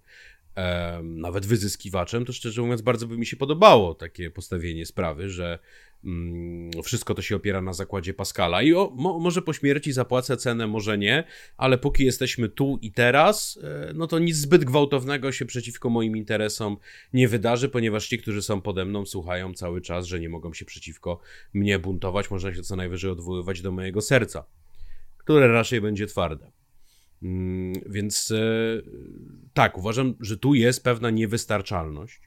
[1.03, 5.59] nawet wyzyskiwaczem, to szczerze mówiąc bardzo by mi się podobało takie postawienie sprawy, że
[6.05, 10.37] mm, wszystko to się opiera na zakładzie Pascala i o, mo, może po śmierci zapłacę
[10.37, 11.25] cenę, może nie,
[11.57, 16.17] ale póki jesteśmy tu i teraz, e, no to nic zbyt gwałtownego się przeciwko moim
[16.17, 16.77] interesom
[17.13, 20.65] nie wydarzy, ponieważ ci, którzy są pode mną, słuchają cały czas, że nie mogą się
[20.65, 21.21] przeciwko
[21.55, 24.45] mnie buntować, można się co najwyżej odwoływać do mojego serca,
[25.19, 26.64] które raczej będzie twarde.
[27.25, 28.37] Mm, więc e,
[29.53, 32.21] tak, uważam, że tu jest pewna niewystarczalność.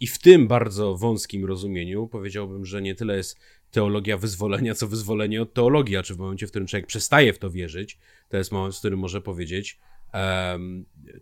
[0.00, 3.38] I w tym bardzo wąskim rozumieniu powiedziałbym, że nie tyle jest
[3.70, 7.38] teologia wyzwolenia, co wyzwolenie od teologii, a czy w momencie, w którym człowiek przestaje w
[7.38, 7.98] to wierzyć,
[8.28, 9.78] to jest moment, w którym może powiedzieć,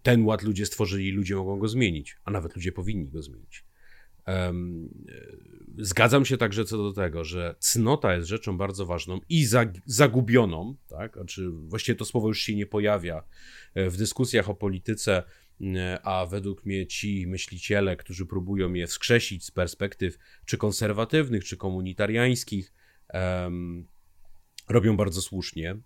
[0.03, 3.65] ten ład ludzie stworzyli, ludzie mogą go zmienić, a nawet ludzie powinni go zmienić.
[5.81, 9.47] Zgadzam się także co do tego, że cnota jest rzeczą bardzo ważną i
[9.87, 11.15] zagubioną, tak?
[11.15, 13.23] Znaczy, właściwie to słowo już się nie pojawia
[13.75, 15.23] e, w dyskusjach o polityce,
[15.61, 21.57] e, a według mnie ci myśliciele, którzy próbują je wskrzesić z perspektyw czy konserwatywnych, czy
[21.57, 22.73] komunitariańskich,
[23.15, 23.89] um,
[24.69, 25.77] robią bardzo słusznie.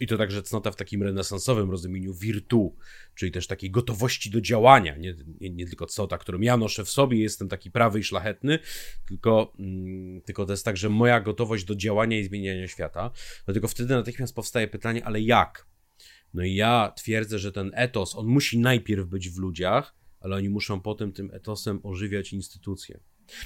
[0.00, 2.76] I to także cnota w takim renesansowym rozumieniu virtu,
[3.14, 4.96] czyli też takiej gotowości do działania.
[4.96, 8.58] Nie, nie, nie, tylko cnota, którą ja noszę w sobie, jestem taki prawy i szlachetny,
[9.08, 13.10] tylko, mm, tylko to jest także moja gotowość do działania i zmieniania świata.
[13.44, 15.66] Dlatego wtedy natychmiast powstaje pytanie, ale jak?
[16.34, 20.48] No i ja twierdzę, że ten etos, on musi najpierw być w ludziach, ale oni
[20.48, 23.00] muszą potem tym etosem ożywiać instytucje.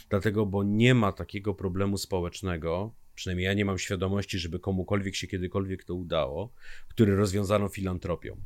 [0.09, 5.27] Dlatego, bo nie ma takiego problemu społecznego, przynajmniej ja nie mam świadomości, żeby komukolwiek się
[5.27, 6.53] kiedykolwiek to udało,
[6.89, 8.37] który rozwiązano filantropią.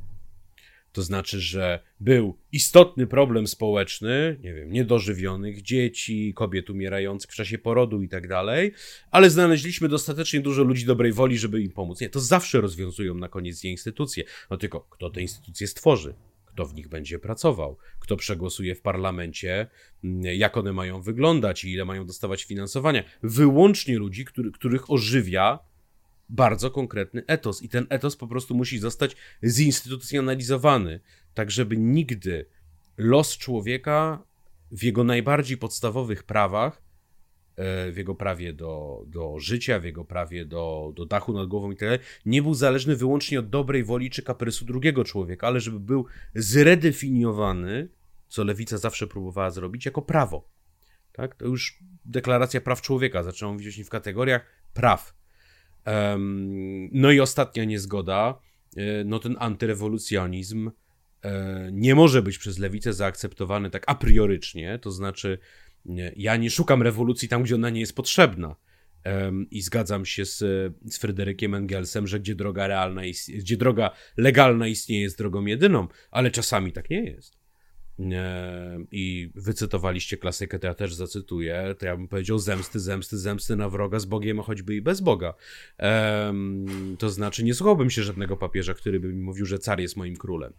[0.92, 7.58] To znaczy, że był istotny problem społeczny, nie wiem, niedożywionych dzieci, kobiet umierających w czasie
[7.58, 8.72] porodu i tak dalej,
[9.10, 12.00] ale znaleźliśmy dostatecznie dużo ludzi dobrej woli, żeby im pomóc.
[12.00, 14.24] Nie, to zawsze rozwiązują na koniec je instytucje.
[14.50, 16.14] No tylko kto te instytucje stworzy?
[16.60, 19.66] Kto w nich będzie pracował, kto przegłosuje w parlamencie,
[20.22, 23.04] jak one mają wyglądać i ile mają dostawać finansowania.
[23.22, 25.58] Wyłącznie ludzi, który, których ożywia
[26.28, 27.62] bardzo konkretny etos.
[27.62, 31.00] I ten etos po prostu musi zostać zinstytucjonalizowany,
[31.34, 32.46] tak żeby nigdy
[32.96, 34.22] los człowieka
[34.70, 36.82] w jego najbardziej podstawowych prawach
[37.92, 41.76] w jego prawie do, do życia, w jego prawie do, do dachu nad głową i
[41.76, 45.80] tak dalej, nie był zależny wyłącznie od dobrej woli czy kaprysu drugiego człowieka, ale żeby
[45.80, 47.88] był zredefiniowany,
[48.28, 50.48] co lewica zawsze próbowała zrobić, jako prawo.
[51.12, 51.34] Tak?
[51.34, 55.14] To już deklaracja praw człowieka zaczęła mówić w kategoriach praw.
[56.92, 58.40] No i ostatnia niezgoda,
[58.76, 60.70] e, no ten antyrewolucjonizm
[61.22, 65.38] e, nie może być przez lewicę zaakceptowany tak a priorycznie, to znaczy
[66.16, 68.56] ja nie szukam rewolucji tam, gdzie ona nie jest potrzebna.
[69.50, 70.38] I zgadzam się z,
[70.84, 76.30] z Fryderykiem Engelsem, że gdzie droga realna, gdzie droga legalna istnieje, jest drogą jedyną, ale
[76.30, 77.40] czasami tak nie jest.
[78.92, 81.74] I wycytowaliście klasykę, to ja też zacytuję.
[81.78, 85.34] To ja bym powiedział zemsty, zemsty, zemsty na wroga z Bogiem, choćby i bez Boga.
[86.98, 90.16] To znaczy, nie słuchałbym się żadnego papieża, który by mi mówił, że car jest moim
[90.16, 90.52] królem.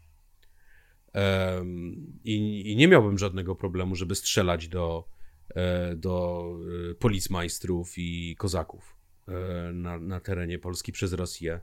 [2.24, 5.08] I, I, nie miałbym żadnego problemu, żeby strzelać do,
[5.56, 6.46] e, do
[6.92, 8.96] e, policmajstrów i kozaków
[9.28, 9.32] e,
[9.74, 11.60] na, na terenie Polski przez Rosję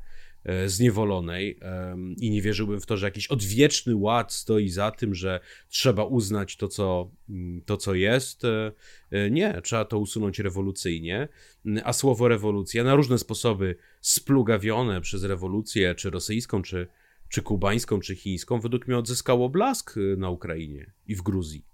[0.66, 1.60] zniewolonej
[2.16, 6.56] i nie wierzyłbym w to, że jakiś odwieczny ład stoi za tym, że trzeba uznać
[6.56, 8.42] to, co, mm, to, co jest.
[9.30, 11.28] Nie, trzeba to usunąć rewolucyjnie,
[11.84, 16.86] a słowo rewolucja na różne sposoby splugawione przez rewolucję, czy rosyjską, czy,
[17.28, 21.64] czy kubańską, czy chińską, według mnie odzyskało blask y, na Ukrainie i w Gruzji.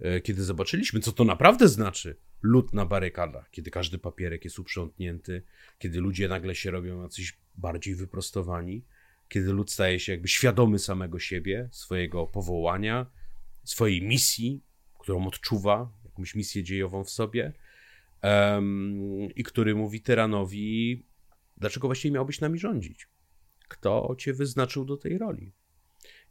[0.00, 5.42] E, kiedy zobaczyliśmy, co to naprawdę znaczy lud na barykadach, kiedy każdy papierek jest uprzątnięty,
[5.78, 8.84] kiedy ludzie nagle się robią jacyś bardziej wyprostowani,
[9.28, 13.06] kiedy lud staje się jakby świadomy samego siebie, swojego powołania,
[13.64, 14.62] swojej misji,
[14.98, 17.52] którą odczuwa, jakąś misję dziejową w sobie.
[18.22, 21.02] um, i który mówi tyranowi,
[21.56, 23.08] dlaczego właściwie miałbyś nami rządzić?
[23.70, 25.52] Kto cię wyznaczył do tej roli?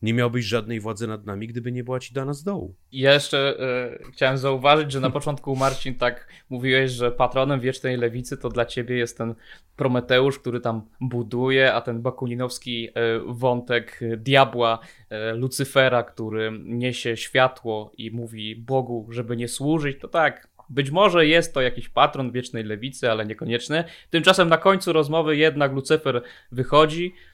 [0.02, 2.76] nie miałbyś żadnej władzy nad nami, gdyby nie była ci dana z dołu.
[2.92, 3.56] Ja jeszcze
[4.02, 8.66] y, chciałem zauważyć, że na początku Marcin tak mówiłeś, że patronem wiecznej lewicy to dla
[8.66, 9.36] ciebie jest ten
[9.76, 12.92] Prometeusz, który tam buduje, a ten bakuninowski y,
[13.28, 14.80] wątek diabła,
[15.12, 21.28] y, Lucyfera, który niesie światło i mówi Bogu, żeby nie służyć, to tak, być może
[21.28, 23.84] jest to jakiś patron wiecznej lewicy, ale niekoniecznie.
[24.10, 26.22] Tymczasem na końcu rozmowy jednak Lucyfer
[26.52, 27.29] wychodzi, E,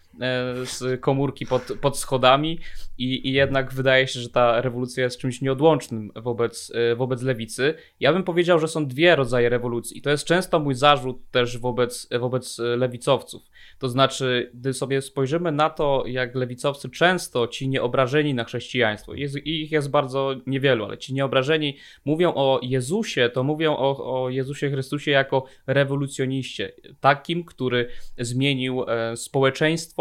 [0.64, 2.60] z komórki pod, pod schodami
[2.98, 7.74] i, i jednak wydaje się, że ta rewolucja jest czymś nieodłącznym wobec, e, wobec lewicy.
[8.00, 11.58] Ja bym powiedział, że są dwie rodzaje rewolucji i to jest często mój zarzut też
[11.58, 13.44] wobec, wobec lewicowców.
[13.80, 19.38] To znaczy, gdy sobie spojrzymy na to, jak lewicowcy często, ci nieobrażeni na chrześcijaństwo, jest,
[19.38, 24.70] ich jest bardzo niewielu, ale ci nieobrażeni mówią o Jezusie, to mówią o, o Jezusie
[24.70, 27.88] Chrystusie jako rewolucjoniście, takim, który
[28.18, 29.18] zmienił e,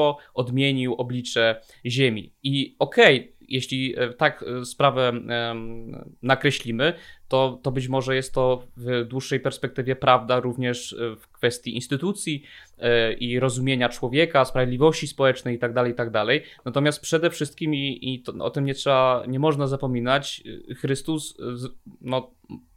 [0.05, 2.33] społeczeństwo, odmienił oblicze Ziemi.
[2.43, 5.13] I okej, okay, jeśli e, tak e, sprawę
[6.23, 6.95] nakreślimy,
[7.29, 12.43] to, to być może jest to w dłuższej perspektywie prawda również e, w kwestii instytucji
[13.21, 16.27] i rozumienia człowieka, sprawiedliwości społecznej itd., tak itd.
[16.27, 20.43] Tak Natomiast przede wszystkim, i, i to, o tym nie trzeba, nie można zapominać,
[20.81, 21.37] Chrystus
[22.01, 22.31] no,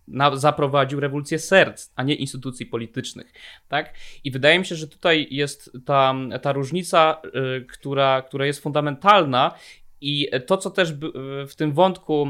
[0.07, 3.33] na, zaprowadził rewolucję serc, a nie instytucji politycznych.
[3.67, 3.93] Tak?
[4.23, 9.51] I wydaje mi się, że tutaj jest ta, ta różnica, y, która, która jest fundamentalna
[10.01, 10.93] i to, co też
[11.47, 12.27] w tym wątku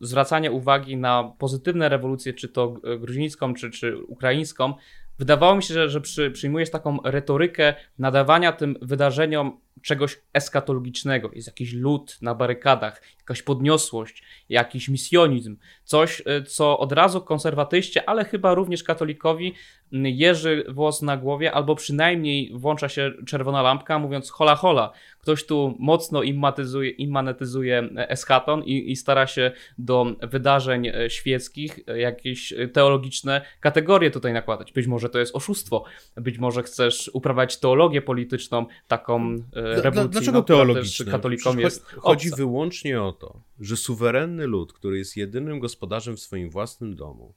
[0.00, 2.68] zwracania uwagi na pozytywne rewolucje, czy to
[2.98, 4.74] gruzińską, czy, czy ukraińską,
[5.18, 11.30] wydawało mi się, że, że przy, przyjmujesz taką retorykę nadawania tym wydarzeniom czegoś eskatologicznego.
[11.32, 18.08] Jest jakiś lud na barykadach, jakaś podniosłość, jakiś misjonizm, coś, y, co od razu konserwatyście,
[18.08, 19.54] ale chyba również katolikowi
[19.92, 25.76] jeży włos na głowie, albo przynajmniej włącza się czerwona lampka, mówiąc hola hola, ktoś tu
[25.78, 34.32] mocno immatyzuje, immanetyzuje eschaton i, i stara się do wydarzeń świeckich jakieś teologiczne kategorie tutaj
[34.32, 34.72] nakładać.
[34.72, 35.84] Być może to jest oszustwo,
[36.16, 39.36] być może chcesz uprawiać teologię polityczną, taką
[39.66, 41.12] e, rewolucyjną, Dlaczego teologiczną?
[41.12, 42.36] katolikom jest Chodzi obca.
[42.36, 47.34] wyłącznie o to, że suwerenny lud, który jest jedynym gospodarzem w swoim własnym domu,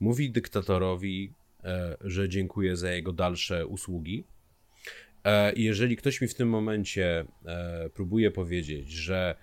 [0.00, 1.34] mówi dyktatorowi,
[1.64, 4.24] E, że dziękuję za jego dalsze usługi.
[5.24, 9.34] E, I jeżeli ktoś mi w tym momencie e, próbuje powiedzieć, że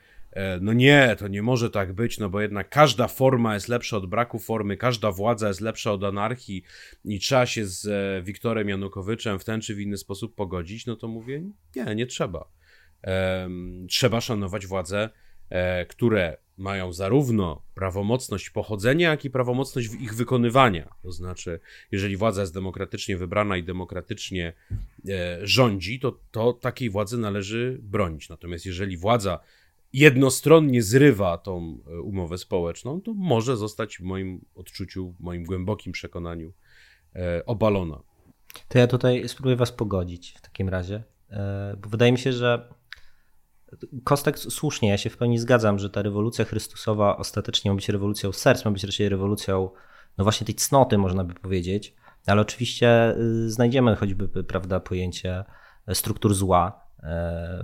[0.62, 4.06] no nie, to nie może tak być, no bo jednak każda forma jest lepsza od
[4.06, 6.64] braku formy, każda władza jest lepsza od anarchii
[7.06, 7.88] i trzeba się z
[8.26, 11.44] Wiktorem Janukowiczem w ten czy w inny sposób pogodzić, no to mówię,
[11.76, 12.52] nie, nie trzeba.
[13.88, 15.10] Trzeba szanować władze,
[15.90, 20.96] które mają zarówno prawomocność pochodzenia, jak i prawomocność ich wykonywania.
[21.04, 21.60] To znaczy,
[21.92, 24.54] jeżeli władza jest demokratycznie wybrana i demokratycznie
[25.10, 28.30] e, rządzi, to, to takiej władzy należy bronić.
[28.30, 29.40] Natomiast jeżeli władza
[29.94, 35.94] jednostronnie zrywa tą e, umowę społeczną, to może zostać w moim odczuciu, w moim głębokim
[35.94, 36.54] przekonaniu
[37.16, 38.02] e, obalona.
[38.68, 42.74] To ja tutaj spróbuję was pogodzić w takim razie, e, bo wydaje mi się, że
[44.04, 48.32] Kostek słusznie, ja się w pełni zgadzam, że ta rewolucja Chrystusowa ostatecznie ma być rewolucją
[48.32, 49.70] serc, ma być raczej rewolucją,
[50.18, 51.96] no właśnie tej cnoty, można by powiedzieć,
[52.26, 55.44] ale oczywiście y, znajdziemy choćby, prawda, pojęcie
[55.94, 56.89] struktur zła,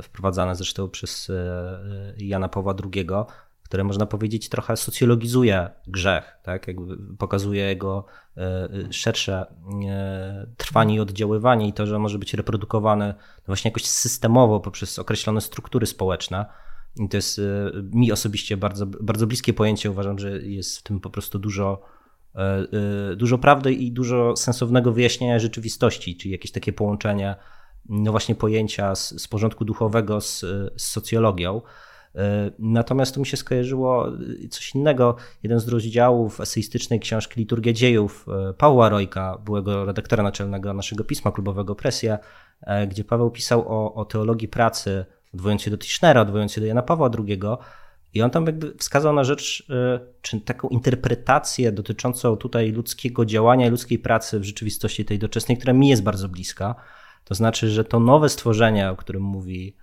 [0.03, 3.05] wprowadzane zresztą przez e, Jana Pawła II,
[3.65, 6.67] które można powiedzieć trochę socjologizuje grzech, tak?
[6.67, 8.05] Jakby pokazuje jego
[8.37, 9.45] e, e, szersze
[9.89, 13.15] e, trwanie i oddziaływanie i to, że może być reprodukowane
[13.47, 16.45] właśnie jakoś systemowo poprzez określone struktury społeczne.
[16.99, 17.41] I to jest
[17.91, 19.91] mi osobiście bardzo, bardzo bliskie pojęcie.
[19.91, 21.81] Uważam, że jest w tym po prostu dużo,
[23.15, 27.35] dużo prawdy i dużo sensownego wyjaśnienia rzeczywistości, czyli jakieś takie połączenie
[27.89, 30.39] no właśnie pojęcia z, z porządku duchowego z,
[30.77, 31.61] z socjologią.
[32.15, 35.15] E, natomiast tu mi się skojarzyło e, coś innego.
[35.43, 41.31] Jeden z rozdziałów eseistycznej książki Liturgia Dziejów e, Pawła Rojka, byłego redaktora naczelnego naszego pisma
[41.31, 42.19] klubowego Presja,
[42.87, 46.81] gdzie Paweł pisał o, o teologii pracy, odwołując się do Tischnera, odwołując się do Jana
[46.81, 47.39] Pawła II.
[48.13, 49.67] I on tam jakby wskazał na rzecz,
[50.21, 55.73] czy taką interpretację dotyczącą tutaj ludzkiego działania i ludzkiej pracy w rzeczywistości tej doczesnej, która
[55.73, 56.75] mi jest bardzo bliska.
[57.25, 59.75] To znaczy, że to nowe stworzenie, o którym mówi,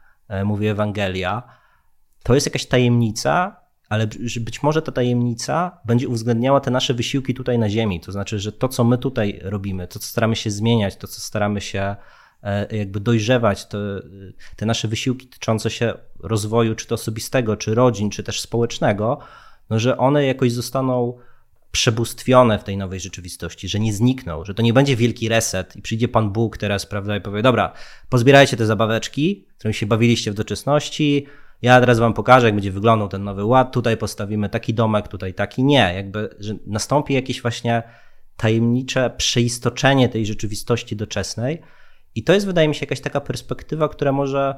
[0.44, 1.42] mówi Ewangelia,
[2.22, 4.06] to jest jakaś tajemnica, ale
[4.40, 8.00] być może ta tajemnica będzie uwzględniała te nasze wysiłki tutaj na Ziemi.
[8.00, 11.20] To znaczy, że to, co my tutaj robimy, to, co staramy się zmieniać, to, co
[11.20, 11.96] staramy się
[12.42, 13.78] e, jakby dojrzewać, to,
[14.56, 19.18] te nasze wysiłki tyczące się rozwoju, czy to osobistego, czy rodzin, czy też społecznego,
[19.70, 21.18] no, że one jakoś zostaną
[21.72, 25.82] przebóstwione w tej nowej rzeczywistości, że nie znikną, że to nie będzie wielki reset i
[25.82, 27.72] przyjdzie Pan Bóg teraz, prawda, i powie, dobra,
[28.08, 31.26] pozbierajcie te zabaweczki, którymi się bawiliście w doczesności,
[31.62, 35.34] ja teraz wam pokażę, jak będzie wyglądał ten nowy ład, tutaj postawimy taki domek, tutaj
[35.34, 35.64] taki.
[35.64, 37.82] Nie, jakby, że nastąpi jakieś właśnie
[38.36, 41.62] tajemnicze przeistoczenie tej rzeczywistości doczesnej.
[42.14, 44.54] I to jest, wydaje mi się, jakaś taka perspektywa, która może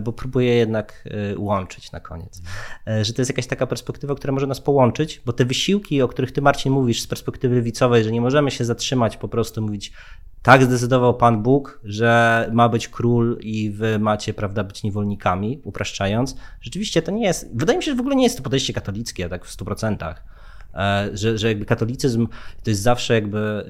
[0.00, 2.42] bo próbuję jednak e, łączyć na koniec.
[2.86, 6.08] E, że to jest jakaś taka perspektywa, która może nas połączyć, bo te wysiłki, o
[6.08, 9.92] których ty Marcin mówisz z perspektywy lewicowej, że nie możemy się zatrzymać, po prostu mówić,
[10.42, 16.36] tak zdecydował Pan Bóg, że ma być król i wy macie, prawda, być niewolnikami, upraszczając.
[16.60, 19.28] Rzeczywiście to nie jest, wydaje mi się, że w ogóle nie jest to podejście katolickie,
[19.28, 20.14] tak w 100%.
[21.12, 22.28] Że, że jakby katolicyzm
[22.62, 23.64] to jest zawsze jakby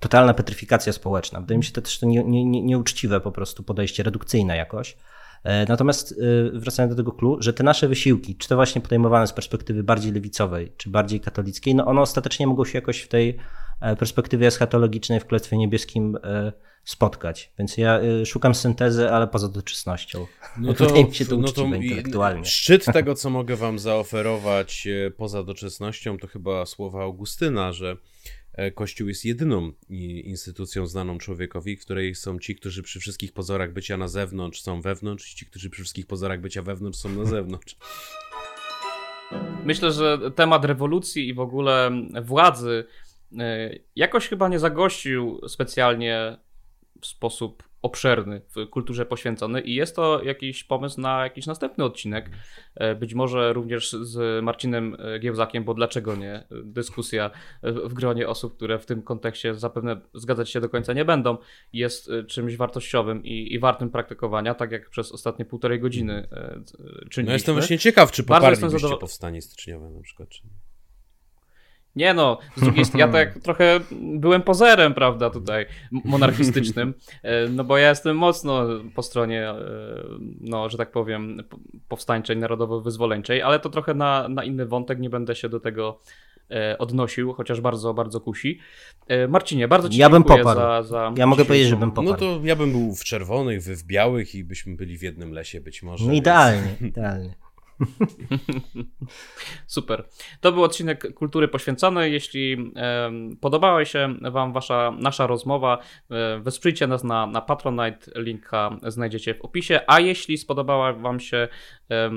[0.00, 1.40] totalna petryfikacja społeczna.
[1.40, 4.96] Wydaje mi się to też to nie, nie, nieuczciwe po prostu podejście, redukcyjne jakoś.
[5.44, 9.26] E, natomiast e, wracając do tego klu, że te nasze wysiłki, czy to właśnie podejmowane
[9.26, 13.36] z perspektywy bardziej lewicowej, czy bardziej katolickiej, no one ostatecznie mogą się jakoś w tej
[13.80, 16.18] e, perspektywie eschatologicznej w Królestwie Niebieskim
[16.84, 17.52] spotkać.
[17.58, 20.26] Więc ja szukam syntezy, ale poza doczesnością.
[20.58, 22.44] No to, Wydaje mi się to no to intelektualnie.
[22.44, 27.96] Szczyt tego, co mogę wam zaoferować poza doczesnością, to chyba słowa Augustyna, że
[28.74, 29.72] Kościół jest jedyną
[30.24, 34.80] instytucją znaną człowiekowi, w której są ci, którzy przy wszystkich pozorach bycia na zewnątrz są
[34.80, 37.76] wewnątrz, i ci, którzy przy wszystkich pozorach bycia wewnątrz są na zewnątrz.
[39.64, 41.90] Myślę, że temat rewolucji i w ogóle
[42.22, 42.84] władzy
[43.38, 46.36] e, jakoś chyba nie zagościł specjalnie
[47.00, 52.30] w sposób obszerny w kulturze poświęcony i jest to jakiś pomysł na jakiś następny odcinek,
[52.74, 56.44] e, być może również z Marcinem e, Giełzakiem, bo dlaczego nie?
[56.64, 57.30] Dyskusja
[57.62, 61.36] w gronie osób, które w tym kontekście zapewne zgadzać się do końca nie będą,
[61.72, 66.28] jest e, czymś wartościowym i, i wartym praktykowania, tak jak przez ostatnie półtorej godziny
[67.10, 67.24] czyniliśmy.
[67.24, 70.28] No jestem właśnie ciekaw, czy poparlibyście powstanie styczniowe na przykład.
[70.28, 70.42] Czy...
[70.44, 70.69] Nie
[71.96, 77.78] no, z drugiej strony, ja tak trochę byłem pozerem, prawda, tutaj monarchistycznym, e, no bo
[77.78, 79.56] ja jestem mocno po stronie, e,
[80.40, 81.42] no, że tak powiem,
[81.88, 86.00] powstańczej, narodowo-wyzwoleńczej, ale to trochę na, na inny wątek, nie będę się do tego
[86.50, 88.58] e, odnosił, chociaż bardzo, bardzo kusi.
[89.28, 90.60] Marcinie, bardzo Ci ja dziękuję bym poparł.
[90.60, 92.08] za, za Ja mogę powiedzieć, że bym poparł.
[92.08, 95.32] No to ja bym był w czerwonych, wy w białych i byśmy byli w jednym
[95.32, 96.06] lesie być może.
[96.06, 96.82] No idealnie, więc...
[96.82, 97.34] idealnie.
[99.66, 100.04] Super.
[100.40, 102.10] To był odcinek kultury poświęcony.
[102.10, 105.78] Jeśli e, podobała się Wam wasza, nasza rozmowa,
[106.10, 108.10] e, wesprzyjcie nas na, na Patronite.
[108.16, 109.80] Linka znajdziecie w opisie.
[109.86, 111.48] A jeśli spodobała Wam się
[111.90, 112.10] e,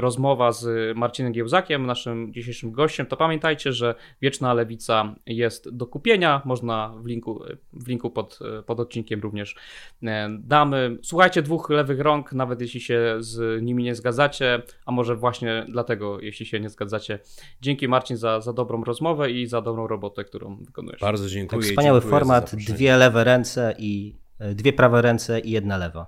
[0.00, 6.42] rozmowa z Marcinem Giełzakiem, naszym dzisiejszym gościem, to pamiętajcie, że Wieczna Lewica jest do kupienia.
[6.44, 9.56] Można w linku, w linku pod, pod odcinkiem również
[10.02, 10.98] e, damy.
[11.02, 16.20] Słuchajcie dwóch lewych rąk, nawet jeśli się z nimi nie zgadzacie, a może właśnie dlatego,
[16.20, 17.18] jeśli się nie zgadzacie.
[17.60, 21.00] Dzięki Marcin za, za dobrą rozmowę i za dobrą robotę, którą wykonujesz.
[21.00, 21.62] Bardzo dziękuję.
[21.62, 26.06] Tak, wspaniały dziękuję format, dwie lewe ręce i e, dwie prawe ręce i jedna lewa.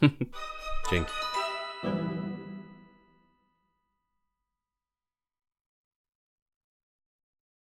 [0.90, 1.10] Dzięki.